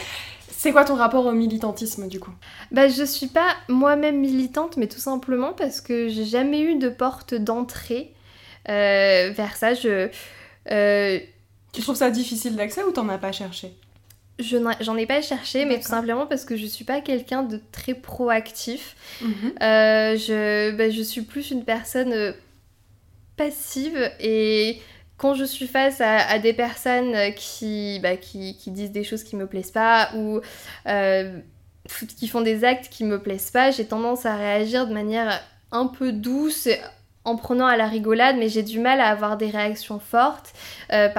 C'est 0.49 0.71
quoi 0.71 0.83
ton 0.83 0.95
rapport 0.95 1.25
au 1.27 1.31
militantisme 1.31 2.07
du 2.07 2.19
coup? 2.19 2.33
Bah 2.71 2.87
je 2.87 3.03
suis 3.03 3.27
pas 3.27 3.55
moi-même 3.67 4.19
militante, 4.19 4.77
mais 4.77 4.87
tout 4.87 4.99
simplement 4.99 5.53
parce 5.53 5.79
que 5.79 6.09
j'ai 6.09 6.25
jamais 6.25 6.61
eu 6.61 6.75
de 6.75 6.89
porte 6.89 7.35
d'entrée 7.35 8.13
euh, 8.67 9.31
vers 9.31 9.55
ça. 9.55 9.75
Je, 9.75 10.09
euh, 10.71 11.19
tu 11.73 11.81
trouves 11.81 11.95
ça 11.95 12.09
difficile 12.09 12.55
d'accès 12.55 12.83
ou 12.83 12.91
t'en 12.91 13.09
as 13.09 13.17
pas 13.17 13.31
cherché? 13.31 13.73
J'en 14.39 14.95
ai 14.95 15.05
pas 15.05 15.21
cherché, 15.21 15.65
mais 15.65 15.79
tout 15.79 15.87
simplement 15.87 16.25
parce 16.25 16.45
que 16.45 16.55
je 16.55 16.65
suis 16.65 16.85
pas 16.85 17.01
quelqu'un 17.01 17.43
de 17.43 17.59
très 17.73 17.93
proactif. 17.93 18.95
Mhm. 19.21 19.53
Euh, 19.61 20.15
je, 20.15 20.71
bah, 20.71 20.89
je 20.89 21.01
suis 21.01 21.23
plus 21.23 21.51
une 21.51 21.65
personne 21.65 22.13
euh, 22.13 22.31
passive 23.35 24.11
et 24.21 24.81
quand 25.17 25.33
je 25.33 25.43
suis 25.43 25.67
face 25.67 25.99
à, 25.99 26.39
des 26.39 26.53
personnes 26.53 27.33
qui, 27.35 27.99
bah, 28.01 28.15
qui, 28.15 28.55
qui, 28.55 28.71
disent 28.71 28.91
des 28.91 29.03
choses 29.03 29.25
qui 29.25 29.35
me 29.35 29.47
plaisent 29.47 29.71
pas 29.71 30.11
ou 30.15 30.39
qui 32.17 32.27
font 32.29 32.39
des 32.39 32.63
actes 32.63 32.87
qui 32.89 33.03
me 33.03 33.21
plaisent 33.21 33.51
pas, 33.51 33.71
j'ai 33.71 33.85
tendance 33.85 34.25
à 34.25 34.37
réagir 34.37 34.87
de 34.87 34.93
manière 34.93 35.41
un 35.71 35.87
peu 35.87 36.11
douce, 36.11 36.69
en 37.29 37.35
prenant 37.35 37.65
à 37.67 37.77
la 37.77 37.87
rigolade, 37.87 38.35
mais 38.37 38.49
j'ai 38.49 38.63
du 38.63 38.79
mal 38.79 38.99
à 38.99 39.07
avoir 39.07 39.37
des 39.37 39.47
réactions 39.47 39.99
fortes. 39.99 40.53
Euh, 40.91 41.09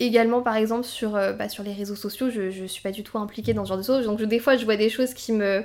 également, 0.00 0.42
par 0.42 0.56
exemple, 0.56 0.84
sur, 0.84 1.16
euh, 1.16 1.32
bah, 1.32 1.48
sur 1.48 1.62
les 1.62 1.72
réseaux 1.72 1.96
sociaux, 1.96 2.30
je, 2.30 2.50
je 2.50 2.64
suis 2.64 2.82
pas 2.82 2.90
du 2.90 3.02
tout 3.02 3.18
impliquée 3.18 3.54
dans 3.54 3.64
ce 3.64 3.68
genre 3.68 3.78
de 3.78 3.82
choses. 3.82 4.06
Donc, 4.06 4.20
des 4.22 4.38
fois, 4.38 4.56
je 4.56 4.64
vois 4.64 4.76
des 4.76 4.90
choses 4.90 5.14
qui 5.14 5.32
me 5.32 5.64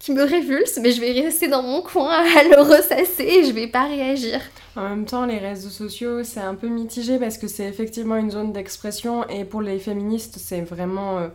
qui 0.00 0.12
me 0.12 0.22
révulsent, 0.22 0.80
mais 0.82 0.92
je 0.92 1.00
vais 1.00 1.12
rester 1.12 1.46
dans 1.46 1.62
mon 1.62 1.82
coin 1.82 2.10
à 2.38 2.42
le 2.42 2.62
ressasser 2.62 3.22
et 3.22 3.44
je 3.44 3.52
vais 3.52 3.68
pas 3.68 3.86
réagir. 3.86 4.40
En 4.74 4.88
même 4.88 5.04
temps, 5.04 5.26
les 5.26 5.36
réseaux 5.36 5.68
sociaux, 5.68 6.24
c'est 6.24 6.40
un 6.40 6.54
peu 6.54 6.68
mitigé 6.68 7.18
parce 7.18 7.36
que 7.36 7.46
c'est 7.46 7.66
effectivement 7.66 8.16
une 8.16 8.30
zone 8.30 8.52
d'expression 8.52 9.28
et 9.28 9.44
pour 9.44 9.60
les 9.60 9.78
féministes, 9.78 10.36
c'est 10.38 10.62
vraiment 10.62 11.18
euh, 11.18 11.28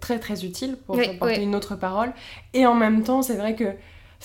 très 0.00 0.18
très 0.18 0.44
utile 0.44 0.76
pour 0.84 0.96
porter 1.20 1.42
une 1.42 1.54
autre 1.54 1.76
parole. 1.76 2.12
Et 2.54 2.66
en 2.66 2.74
même 2.74 3.04
temps, 3.04 3.22
c'est 3.22 3.36
vrai 3.36 3.54
que 3.54 3.72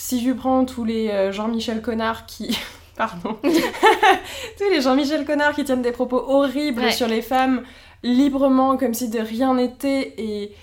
si 0.02 0.20
je 0.20 0.32
prends 0.32 0.66
tous 0.66 0.84
les 0.84 1.10
euh, 1.10 1.32
Jean-Michel 1.32 1.82
Connard 1.82 2.26
qui... 2.26 2.58
Pardon. 2.98 3.38
tous 3.44 4.70
les 4.70 4.82
Jean-Michel 4.82 5.26
Connard 5.26 5.54
qui 5.54 5.64
tiennent 5.64 5.82
des 5.82 5.92
propos 5.92 6.18
horribles 6.28 6.92
sur 6.92 7.08
les 7.08 7.22
femmes 7.22 7.64
librement, 8.04 8.78
comme 8.78 8.94
si 8.94 9.10
de 9.10 9.20
rien 9.20 9.54
n'était. 9.54 10.14
Et 10.18 10.54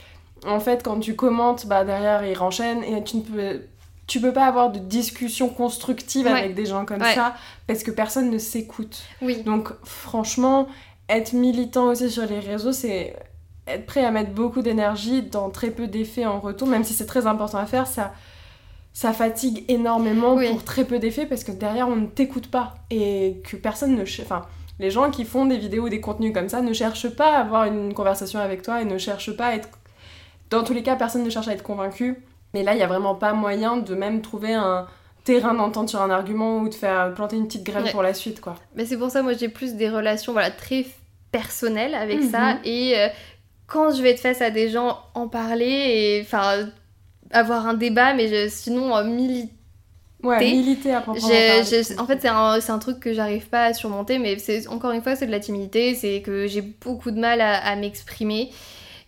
en 0.46 0.60
fait, 0.60 0.82
quand 0.82 1.00
tu 1.00 1.16
commentes, 1.16 1.66
bah 1.66 1.84
derrière, 1.84 2.24
ils 2.24 2.36
renchaînent 2.36 2.84
et 2.84 3.02
tu 3.02 3.16
ne 3.16 3.22
peux 3.22 3.60
tu 4.06 4.20
peux 4.20 4.32
pas 4.32 4.46
avoir 4.46 4.70
de 4.70 4.78
discussion 4.78 5.50
constructive 5.50 6.26
avec 6.26 6.54
des 6.54 6.64
gens 6.64 6.86
comme 6.86 7.02
ça 7.02 7.34
parce 7.66 7.82
que 7.82 7.90
personne 7.90 8.30
ne 8.30 8.38
s'écoute. 8.38 9.02
Oui. 9.20 9.42
Donc 9.42 9.68
franchement, 9.84 10.66
être 11.08 11.32
militant 11.32 11.86
aussi 11.88 12.10
sur 12.10 12.24
les 12.24 12.40
réseaux, 12.40 12.72
c'est 12.72 13.14
être 13.66 13.86
prêt 13.86 14.04
à 14.04 14.10
mettre 14.10 14.30
beaucoup 14.30 14.62
d'énergie 14.62 15.22
dans 15.22 15.50
très 15.50 15.70
peu 15.70 15.86
d'effets 15.86 16.26
en 16.26 16.40
retour, 16.40 16.68
même 16.68 16.84
si 16.84 16.94
c'est 16.94 17.06
très 17.06 17.26
important 17.26 17.58
à 17.58 17.66
faire, 17.66 17.86
ça, 17.86 18.14
ça 18.98 19.12
fatigue 19.12 19.64
énormément 19.68 20.36
pour 20.36 20.64
très 20.64 20.84
peu 20.84 20.98
d'effets 20.98 21.24
parce 21.24 21.44
que 21.44 21.52
derrière 21.52 21.88
on 21.88 21.94
ne 21.94 22.06
t'écoute 22.08 22.50
pas 22.50 22.74
et 22.90 23.40
que 23.48 23.54
personne 23.54 23.94
ne... 23.94 24.02
Enfin, 24.02 24.42
les 24.80 24.90
gens 24.90 25.12
qui 25.12 25.24
font 25.24 25.46
des 25.46 25.56
vidéos 25.56 25.84
ou 25.84 25.88
des 25.88 26.00
contenus 26.00 26.34
comme 26.34 26.48
ça 26.48 26.62
ne 26.62 26.72
cherchent 26.72 27.10
pas 27.10 27.36
à 27.36 27.42
avoir 27.42 27.66
une 27.66 27.94
conversation 27.94 28.40
avec 28.40 28.62
toi 28.62 28.82
et 28.82 28.84
ne 28.84 28.98
cherchent 28.98 29.36
pas 29.36 29.46
à 29.46 29.54
être... 29.54 29.68
Dans 30.50 30.64
tous 30.64 30.72
les 30.72 30.82
cas, 30.82 30.96
personne 30.96 31.22
ne 31.22 31.30
cherche 31.30 31.46
à 31.46 31.52
être 31.52 31.62
convaincu 31.62 32.24
mais 32.52 32.64
là, 32.64 32.72
il 32.72 32.78
n'y 32.78 32.82
a 32.82 32.88
vraiment 32.88 33.14
pas 33.14 33.34
moyen 33.34 33.76
de 33.76 33.94
même 33.94 34.20
trouver 34.20 34.54
un 34.54 34.88
terrain 35.22 35.54
d'entente 35.54 35.90
sur 35.90 36.02
un 36.02 36.10
argument 36.10 36.58
ou 36.58 36.68
de 36.68 36.74
faire 36.74 37.14
planter 37.14 37.36
une 37.36 37.46
petite 37.46 37.62
graine 37.62 37.88
pour 37.92 38.02
la 38.02 38.14
suite, 38.14 38.40
quoi. 38.40 38.56
Mais 38.74 38.84
c'est 38.84 38.96
pour 38.96 39.12
ça, 39.12 39.22
moi, 39.22 39.34
j'ai 39.34 39.48
plus 39.48 39.74
des 39.74 39.90
relations 39.90 40.32
voilà, 40.32 40.50
très 40.50 40.86
personnelles 41.30 41.94
avec 41.94 42.24
ça. 42.24 42.54
Mhm. 42.54 42.60
Et 42.64 42.98
euh, 42.98 43.08
quand 43.68 43.94
je 43.94 44.02
vais 44.02 44.10
être 44.10 44.20
face 44.20 44.42
à 44.42 44.50
des 44.50 44.70
gens, 44.70 44.98
en 45.14 45.28
parler 45.28 45.66
et 45.66 46.22
enfin 46.22 46.66
avoir 47.30 47.66
un 47.66 47.74
débat, 47.74 48.14
mais 48.14 48.48
sinon 48.48 48.96
euh, 48.96 49.04
militer. 49.04 49.52
Ouais, 50.20 50.40
militer 50.40 50.92
à 50.92 51.00
proprement 51.00 51.28
En 51.28 52.06
fait, 52.06 52.18
c'est 52.20 52.28
un, 52.28 52.58
un, 52.68 52.78
truc 52.78 52.98
que 52.98 53.12
j'arrive 53.12 53.46
pas 53.48 53.66
à 53.66 53.72
surmonter, 53.72 54.18
mais 54.18 54.36
encore 54.68 54.90
une 54.90 55.02
fois, 55.02 55.14
c'est 55.14 55.26
de 55.26 55.30
la 55.30 55.38
timidité, 55.38 55.94
c'est 55.94 56.22
que 56.22 56.48
j'ai 56.48 56.60
beaucoup 56.60 57.12
de 57.12 57.20
mal 57.20 57.40
à, 57.40 57.54
à 57.54 57.76
m'exprimer. 57.76 58.50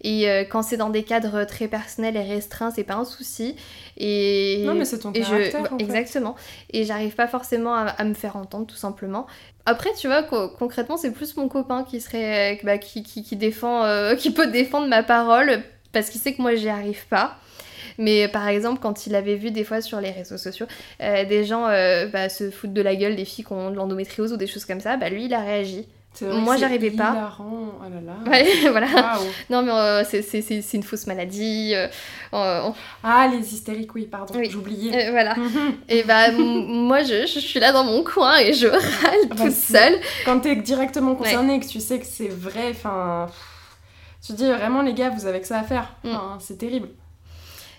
Et 0.02 0.30
euh, 0.30 0.44
quand 0.44 0.62
c'est 0.62 0.76
dans 0.76 0.88
des 0.88 1.02
cadres 1.02 1.44
très 1.44 1.68
personnels 1.68 2.16
et 2.16 2.22
restreints, 2.22 2.70
c'est 2.70 2.84
pas 2.84 2.94
un 2.94 3.04
souci. 3.04 3.56
Et, 3.98 4.62
non, 4.64 4.74
mais 4.74 4.86
c'est 4.86 5.00
ton 5.00 5.12
caractère. 5.12 5.66
Je, 5.78 5.84
Exactement. 5.84 6.36
Et 6.72 6.84
j'arrive 6.84 7.14
pas 7.14 7.26
forcément 7.26 7.74
à, 7.74 8.04
me 8.04 8.14
faire 8.14 8.36
entendre, 8.36 8.66
tout 8.66 8.76
simplement. 8.76 9.26
Après, 9.66 9.90
tu 9.98 10.06
vois, 10.06 10.22
concrètement, 10.22 10.96
c'est 10.96 11.10
plus 11.10 11.36
mon 11.36 11.48
copain 11.48 11.84
qui 11.84 12.00
serait, 12.00 12.54
euh, 12.54 12.58
bah, 12.64 12.78
qui, 12.78 13.02
qui, 13.02 13.22
qui, 13.22 13.36
défend, 13.36 13.84
euh, 13.84 14.14
qui 14.16 14.30
peut 14.30 14.46
défendre 14.46 14.88
ma 14.88 15.02
parole 15.02 15.62
parce 15.92 16.08
qu'il 16.08 16.20
sait 16.20 16.32
que 16.32 16.40
moi, 16.40 16.54
j'y 16.54 16.68
arrive 16.68 17.06
pas. 17.08 17.36
Mais 18.00 18.28
par 18.28 18.48
exemple, 18.48 18.80
quand 18.80 19.06
il 19.06 19.14
avait 19.14 19.36
vu 19.36 19.50
des 19.50 19.64
fois 19.64 19.80
sur 19.80 20.00
les 20.00 20.10
réseaux 20.10 20.38
sociaux 20.38 20.66
des 20.98 21.44
gens 21.44 21.66
bah, 22.12 22.28
se 22.28 22.50
foutre 22.50 22.72
de 22.72 22.82
la 22.82 22.96
gueule 22.96 23.16
des 23.16 23.24
filles 23.24 23.44
qui 23.44 23.52
ont 23.52 23.70
de 23.70 23.76
l'endométriose 23.76 24.32
ou 24.32 24.36
des 24.36 24.46
choses 24.46 24.64
comme 24.64 24.80
ça, 24.80 24.96
bah 24.96 25.08
lui, 25.08 25.26
il 25.26 25.34
a 25.34 25.40
réagi. 25.40 25.86
Moi, 26.22 26.56
j'arrivais 26.56 26.90
pas. 26.90 27.32
Oh 27.38 27.82
là 27.82 28.00
là. 28.00 28.30
Ouais, 28.30 28.68
voilà. 28.70 29.18
Non, 29.48 29.62
mais 29.62 29.72
euh, 29.72 30.04
c'est 30.04 30.74
une 30.74 30.82
fausse 30.82 31.06
maladie. 31.06 31.72
Euh, 31.74 31.88
ah, 33.02 33.28
les 33.32 33.54
hystériques, 33.54 33.94
oui, 33.94 34.06
pardon, 34.06 34.34
j'oubliais. 34.48 35.08
Euh, 35.08 35.10
voilà. 35.12 35.34
et 35.88 36.02
bah, 36.02 36.32
moi, 36.32 37.02
je, 37.02 37.26
je, 37.26 37.38
suis 37.38 37.60
là 37.60 37.72
dans 37.72 37.84
mon 37.84 38.02
coin 38.02 38.38
et 38.38 38.52
je 38.52 38.66
râle 38.66 38.80
ah 39.30 39.34
bah, 39.34 39.44
toute 39.44 39.52
seule. 39.52 39.98
Quand 40.24 40.40
t'es 40.40 40.56
directement 40.56 41.14
concerné 41.14 41.54
et 41.54 41.60
que 41.60 41.66
tu 41.66 41.80
sais 41.80 41.98
que 41.98 42.06
c'est 42.06 42.28
vrai, 42.28 42.70
enfin. 42.70 43.28
Tu 44.24 44.32
te 44.32 44.36
dis 44.36 44.46
vraiment, 44.46 44.82
les 44.82 44.92
gars, 44.92 45.08
vous 45.08 45.26
avez 45.26 45.40
que 45.40 45.46
ça 45.46 45.60
à 45.60 45.62
faire. 45.62 45.94
Mm. 46.04 46.10
c'est 46.40 46.58
terrible. 46.58 46.88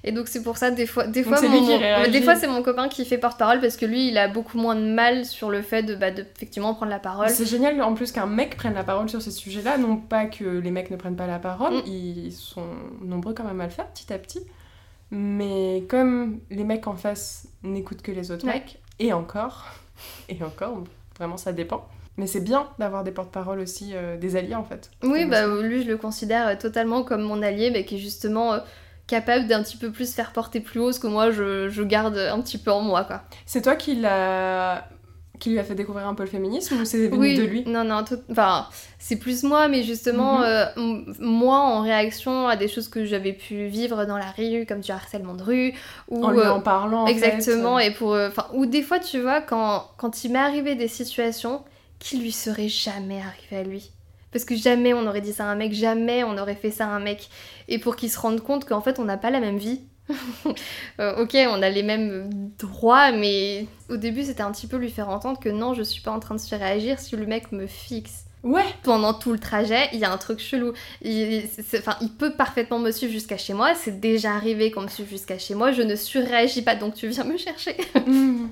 Et 0.03 0.11
donc 0.11 0.27
c'est 0.27 0.41
pour 0.41 0.57
ça 0.57 0.71
des 0.71 0.87
fois 0.87 1.05
des 1.05 1.23
fois 1.23 1.39
des 1.41 2.21
fois 2.21 2.35
c'est 2.35 2.47
mon 2.47 2.63
copain 2.63 2.89
qui 2.89 3.05
fait 3.05 3.19
porte-parole 3.19 3.59
parce 3.61 3.77
que 3.77 3.85
lui 3.85 4.07
il 4.07 4.17
a 4.17 4.27
beaucoup 4.27 4.57
moins 4.57 4.75
de 4.75 4.91
mal 4.91 5.25
sur 5.25 5.51
le 5.51 5.61
fait 5.61 5.83
de, 5.83 5.93
bah, 5.93 6.09
de 6.09 6.25
effectivement 6.35 6.73
prendre 6.73 6.91
la 6.91 6.99
parole. 6.99 7.29
C'est 7.29 7.45
génial 7.45 7.79
en 7.81 7.93
plus 7.93 8.11
qu'un 8.11 8.25
mec 8.25 8.57
prenne 8.57 8.73
la 8.73 8.83
parole 8.83 9.09
sur 9.09 9.21
ces 9.21 9.31
sujets-là, 9.31 9.77
non 9.77 9.97
pas 9.97 10.25
que 10.25 10.43
les 10.43 10.71
mecs 10.71 10.89
ne 10.89 10.95
prennent 10.95 11.15
pas 11.15 11.27
la 11.27 11.39
parole, 11.39 11.75
mm. 11.75 11.87
ils 11.87 12.31
sont 12.31 12.65
nombreux 13.01 13.33
quand 13.33 13.43
même 13.43 13.61
à 13.61 13.65
le 13.65 13.71
faire 13.71 13.87
petit 13.87 14.11
à 14.11 14.17
petit. 14.17 14.41
Mais 15.11 15.83
comme 15.89 16.39
les 16.49 16.63
mecs 16.63 16.87
en 16.87 16.95
face 16.95 17.47
n'écoutent 17.63 18.01
que 18.01 18.13
les 18.13 18.31
autres 18.31 18.45
mecs, 18.45 18.79
et 18.97 19.13
encore, 19.13 19.67
et 20.29 20.41
encore, 20.43 20.83
vraiment 21.17 21.37
ça 21.37 21.53
dépend. 21.53 21.87
Mais 22.17 22.27
c'est 22.27 22.41
bien 22.41 22.67
d'avoir 22.79 23.03
des 23.03 23.11
porte-parole 23.11 23.59
aussi, 23.59 23.91
euh, 23.93 24.17
des 24.17 24.35
alliés 24.35 24.55
en 24.55 24.63
fait. 24.63 24.89
Oui, 25.03 25.25
bah 25.25 25.47
lui 25.61 25.83
je 25.83 25.87
le 25.87 25.97
considère 25.97 26.57
totalement 26.57 27.03
comme 27.03 27.21
mon 27.21 27.41
allié, 27.41 27.69
mais 27.71 27.85
qui 27.85 27.99
justement 27.99 28.53
euh, 28.53 28.59
capable 29.07 29.47
d'un 29.47 29.63
petit 29.63 29.77
peu 29.77 29.91
plus 29.91 30.13
faire 30.13 30.31
porter 30.31 30.59
plus 30.59 30.79
haut 30.79 30.91
ce 30.91 30.99
que 30.99 31.07
moi 31.07 31.31
je, 31.31 31.69
je 31.69 31.83
garde 31.83 32.17
un 32.17 32.39
petit 32.41 32.57
peu 32.57 32.71
en 32.71 32.81
moi 32.81 33.03
quoi. 33.03 33.23
C'est 33.45 33.61
toi 33.61 33.75
qui 33.75 33.95
l'a 33.95 34.87
qui 35.41 35.49
lui 35.49 35.59
a 35.59 35.63
fait 35.63 35.75
découvrir 35.75 36.07
un 36.07 36.13
peu 36.13 36.23
le 36.23 36.29
féminisme 36.29 36.79
ou 36.79 36.85
c'est 36.85 37.07
venu 37.07 37.35
de 37.35 37.43
lui 37.43 37.63
Non, 37.65 37.83
non, 37.83 38.05
enfin, 38.29 38.67
c'est 38.99 39.17
plus 39.17 39.43
moi, 39.43 39.67
mais 39.67 39.83
justement, 39.83 40.37
mhm. 40.37 40.45
euh, 40.45 41.13
moi 41.19 41.57
en 41.57 41.81
réaction 41.81 42.47
à 42.47 42.55
des 42.55 42.67
choses 42.67 42.87
que 42.87 43.05
j'avais 43.05 43.33
pu 43.33 43.65
vivre 43.65 44.05
dans 44.05 44.17
la 44.17 44.31
rue, 44.37 44.65
comme 44.67 44.81
du 44.81 44.91
harcèlement 44.91 45.33
de 45.33 45.43
rue. 45.43 45.73
Ou, 46.09 46.23
en 46.23 46.31
lui 46.31 46.41
en 46.41 46.61
parlant. 46.61 47.07
exactement, 47.07 47.79
et 47.79 47.91
pour. 47.91 48.13
Euh, 48.13 48.29
enfin, 48.29 48.45
ou 48.53 48.67
des 48.67 48.83
fois, 48.83 48.99
tu 48.99 49.19
vois, 49.19 49.41
quand, 49.41 49.87
quand 49.97 50.23
il 50.23 50.31
m'est 50.31 50.39
arrivé 50.39 50.75
des 50.75 50.87
situations 50.87 51.63
qui 51.99 52.17
lui 52.17 52.31
seraient 52.31 52.69
jamais 52.69 53.19
arrivées 53.19 53.57
à 53.57 53.63
lui. 53.63 53.91
Parce 54.31 54.45
que 54.45 54.55
jamais 54.55 54.93
on 54.93 55.05
aurait 55.07 55.21
dit 55.21 55.33
ça 55.33 55.45
à 55.45 55.47
un 55.47 55.55
mec, 55.55 55.73
jamais 55.73 56.23
on 56.23 56.37
aurait 56.37 56.55
fait 56.55 56.71
ça 56.71 56.85
à 56.85 56.89
un 56.89 56.99
mec. 56.99 57.29
Et 57.67 57.79
pour 57.79 57.95
qu'il 57.95 58.09
se 58.09 58.19
rende 58.19 58.41
compte 58.41 58.65
qu'en 58.65 58.81
fait 58.81 58.99
on 58.99 59.05
n'a 59.05 59.17
pas 59.17 59.29
la 59.29 59.39
même 59.39 59.57
vie. 59.57 59.81
Euh, 60.99 61.23
ok, 61.23 61.35
on 61.49 61.61
a 61.63 61.69
les 61.69 61.83
mêmes 61.83 62.29
droits, 62.59 63.11
mais 63.11 63.65
au 63.89 63.97
début 63.97 64.23
c'était 64.23 64.43
un 64.43 64.51
petit 64.51 64.67
peu 64.67 64.77
lui 64.77 64.91
faire 64.91 65.09
entendre 65.09 65.39
que 65.39 65.49
non, 65.49 65.73
je 65.73 65.81
suis 65.81 66.01
pas 66.01 66.11
en 66.11 66.19
train 66.19 66.35
de 66.35 66.39
se 66.39 66.47
faire 66.47 66.59
réagir 66.59 66.99
si 66.99 67.15
le 67.15 67.25
mec 67.25 67.51
me 67.51 67.65
fixe. 67.65 68.25
Ouais. 68.43 68.65
Pendant 68.83 69.13
tout 69.13 69.31
le 69.31 69.39
trajet, 69.39 69.87
il 69.93 69.99
y 69.99 70.05
a 70.05 70.11
un 70.11 70.17
truc 70.17 70.39
chelou. 70.39 70.73
Il, 71.01 71.43
enfin, 71.75 71.95
il 72.01 72.09
peut 72.09 72.33
parfaitement 72.33 72.79
me 72.79 72.91
suivre 72.91 73.11
jusqu'à 73.11 73.37
chez 73.37 73.53
moi. 73.53 73.75
C'est 73.75 73.99
déjà 73.99 74.33
arrivé 74.33 74.71
qu'on 74.71 74.81
me 74.81 74.87
suive 74.87 75.09
jusqu'à 75.09 75.37
chez 75.37 75.53
moi. 75.53 75.71
Je 75.71 75.83
ne 75.83 75.95
surréagis 75.95 76.63
pas, 76.63 76.75
donc 76.75 76.95
tu 76.95 77.07
viens 77.07 77.23
me 77.23 77.37
chercher. 77.37 77.75
Mmh. 78.07 78.49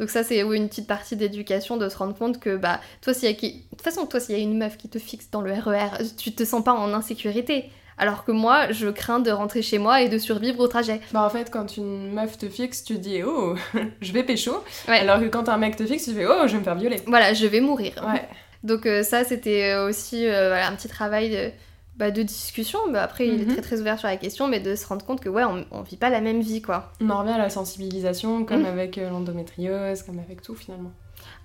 Donc 0.00 0.08
ça, 0.08 0.24
c'est 0.24 0.40
une 0.40 0.68
petite 0.68 0.86
partie 0.86 1.14
d'éducation 1.14 1.76
de 1.76 1.86
se 1.90 1.96
rendre 1.98 2.16
compte 2.16 2.40
que, 2.40 2.56
bah, 2.56 2.80
toi, 3.02 3.12
s'il 3.12 3.28
y 3.28 3.32
a 3.32 3.34
qui... 3.34 3.52
De 3.52 3.76
toute 3.76 3.82
façon, 3.82 4.06
toi, 4.06 4.18
s'il 4.18 4.34
y 4.34 4.40
a 4.40 4.42
une 4.42 4.56
meuf 4.56 4.78
qui 4.78 4.88
te 4.88 4.98
fixe 4.98 5.30
dans 5.30 5.42
le 5.42 5.52
RER, 5.52 6.00
e 6.00 6.04
tu 6.16 6.32
te 6.32 6.42
sens 6.42 6.64
pas 6.64 6.72
en 6.72 6.94
insécurité. 6.94 7.70
Alors 7.98 8.24
que 8.24 8.32
moi, 8.32 8.72
je 8.72 8.88
crains 8.88 9.20
de 9.20 9.30
rentrer 9.30 9.60
chez 9.60 9.76
moi 9.76 10.00
et 10.00 10.08
de 10.08 10.16
survivre 10.16 10.58
au 10.60 10.68
trajet. 10.68 11.02
Bah 11.12 11.22
en 11.22 11.28
fait, 11.28 11.50
quand 11.50 11.76
une 11.76 12.14
meuf 12.14 12.38
te 12.38 12.48
fixe, 12.48 12.82
tu 12.82 12.96
dis 12.96 13.22
oh, 13.22 13.56
je 14.00 14.12
vais 14.12 14.22
pécho. 14.22 14.64
Alors 14.88 15.20
que 15.20 15.26
quand 15.26 15.50
un 15.50 15.58
mec 15.58 15.76
te 15.76 15.84
fixe, 15.84 16.06
tu 16.06 16.14
fais 16.14 16.24
oh, 16.24 16.46
je 16.46 16.52
vais 16.52 16.60
me 16.60 16.64
faire 16.64 16.76
violer. 16.76 17.02
Voilà, 17.06 17.34
je 17.34 17.44
vais 17.44 17.60
mourir. 17.60 17.92
Ouais. 18.02 18.26
Donc 18.64 18.86
euh, 18.86 19.02
ça, 19.02 19.24
c'était 19.24 19.76
aussi 19.76 20.26
euh, 20.26 20.56
un 20.64 20.74
petit 20.76 20.88
travail 20.88 21.30
de 21.30 21.50
bah, 21.96 22.10
de 22.10 22.22
discussion. 22.22 22.78
Bah, 22.90 23.02
après, 23.02 23.26
il 23.26 23.42
est 23.42 23.44
mhm. 23.44 23.52
très 23.52 23.62
très 23.62 23.80
ouvert 23.80 23.98
sur 23.98 24.08
la 24.08 24.16
question, 24.16 24.48
mais 24.48 24.60
de 24.60 24.74
se 24.74 24.86
rendre 24.86 25.04
compte 25.04 25.20
que 25.20 25.28
ouais, 25.28 25.44
on, 25.44 25.64
on 25.70 25.82
vit 25.82 25.96
pas 25.96 26.10
la 26.10 26.20
même 26.20 26.40
vie, 26.40 26.62
quoi. 26.62 26.92
On 27.00 27.10
en 27.10 27.20
revient 27.20 27.32
à 27.32 27.38
la 27.38 27.50
sensibilisation, 27.50 28.44
comme 28.44 28.60
mhm. 28.60 28.66
avec 28.66 28.98
euh, 28.98 29.10
l'endométriose, 29.10 30.02
comme 30.02 30.18
avec 30.18 30.42
tout 30.42 30.54
finalement. 30.54 30.92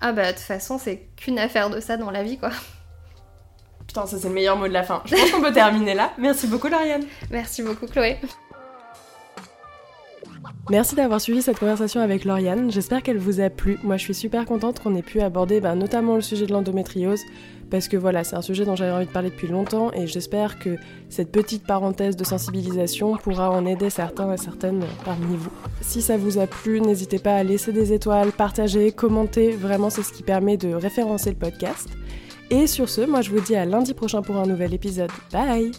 Ah 0.00 0.12
bah 0.12 0.32
de 0.32 0.36
toute 0.36 0.40
façon, 0.40 0.78
c'est 0.78 1.08
qu'une 1.16 1.38
affaire 1.38 1.70
de 1.70 1.80
ça 1.80 1.96
dans 1.96 2.10
la 2.10 2.22
vie, 2.22 2.38
quoi. 2.38 2.50
Putain, 3.86 4.06
ça 4.06 4.18
c'est 4.18 4.28
le 4.28 4.34
meilleur 4.34 4.56
mot 4.56 4.66
de 4.66 4.72
la 4.72 4.82
fin. 4.82 5.02
Je 5.04 5.14
pense 5.14 5.30
qu'on 5.30 5.42
peut 5.42 5.52
terminer 5.52 5.94
là. 5.94 6.12
Merci 6.18 6.46
beaucoup, 6.46 6.68
Lauriane. 6.68 7.04
Merci 7.30 7.62
beaucoup, 7.62 7.86
Chloé. 7.86 8.18
Merci 10.68 10.96
d'avoir 10.96 11.20
suivi 11.20 11.42
cette 11.42 11.60
conversation 11.60 12.00
avec 12.00 12.24
Lauriane, 12.24 12.72
j'espère 12.72 13.02
qu'elle 13.02 13.18
vous 13.18 13.40
a 13.40 13.50
plu. 13.50 13.78
Moi 13.84 13.96
je 13.96 14.02
suis 14.02 14.14
super 14.14 14.44
contente 14.44 14.80
qu'on 14.80 14.96
ait 14.96 15.02
pu 15.02 15.20
aborder 15.20 15.60
bah, 15.60 15.76
notamment 15.76 16.16
le 16.16 16.22
sujet 16.22 16.46
de 16.46 16.52
l'endométriose, 16.52 17.20
parce 17.70 17.88
que 17.88 17.96
voilà, 17.96 18.24
c'est 18.24 18.36
un 18.36 18.42
sujet 18.42 18.64
dont 18.64 18.76
j'avais 18.76 18.92
envie 18.92 19.06
de 19.06 19.12
parler 19.12 19.30
depuis 19.30 19.48
longtemps, 19.48 19.92
et 19.92 20.06
j'espère 20.06 20.58
que 20.58 20.76
cette 21.08 21.30
petite 21.32 21.66
parenthèse 21.66 22.16
de 22.16 22.24
sensibilisation 22.24 23.16
pourra 23.16 23.50
en 23.50 23.66
aider 23.66 23.90
certains 23.90 24.32
et 24.32 24.36
certaines 24.36 24.84
parmi 25.04 25.36
vous. 25.36 25.52
Si 25.80 26.02
ça 26.02 26.16
vous 26.16 26.38
a 26.38 26.46
plu, 26.46 26.80
n'hésitez 26.80 27.18
pas 27.18 27.36
à 27.36 27.42
laisser 27.42 27.72
des 27.72 27.92
étoiles, 27.92 28.32
partager, 28.32 28.92
commenter, 28.92 29.50
vraiment 29.50 29.90
c'est 29.90 30.02
ce 30.02 30.12
qui 30.12 30.22
permet 30.22 30.56
de 30.56 30.72
référencer 30.72 31.30
le 31.30 31.36
podcast. 31.36 31.88
Et 32.50 32.66
sur 32.66 32.88
ce, 32.88 33.00
moi 33.00 33.22
je 33.22 33.30
vous 33.30 33.40
dis 33.40 33.56
à 33.56 33.64
lundi 33.64 33.94
prochain 33.94 34.22
pour 34.22 34.36
un 34.36 34.46
nouvel 34.46 34.72
épisode. 34.72 35.10
Bye 35.32 35.72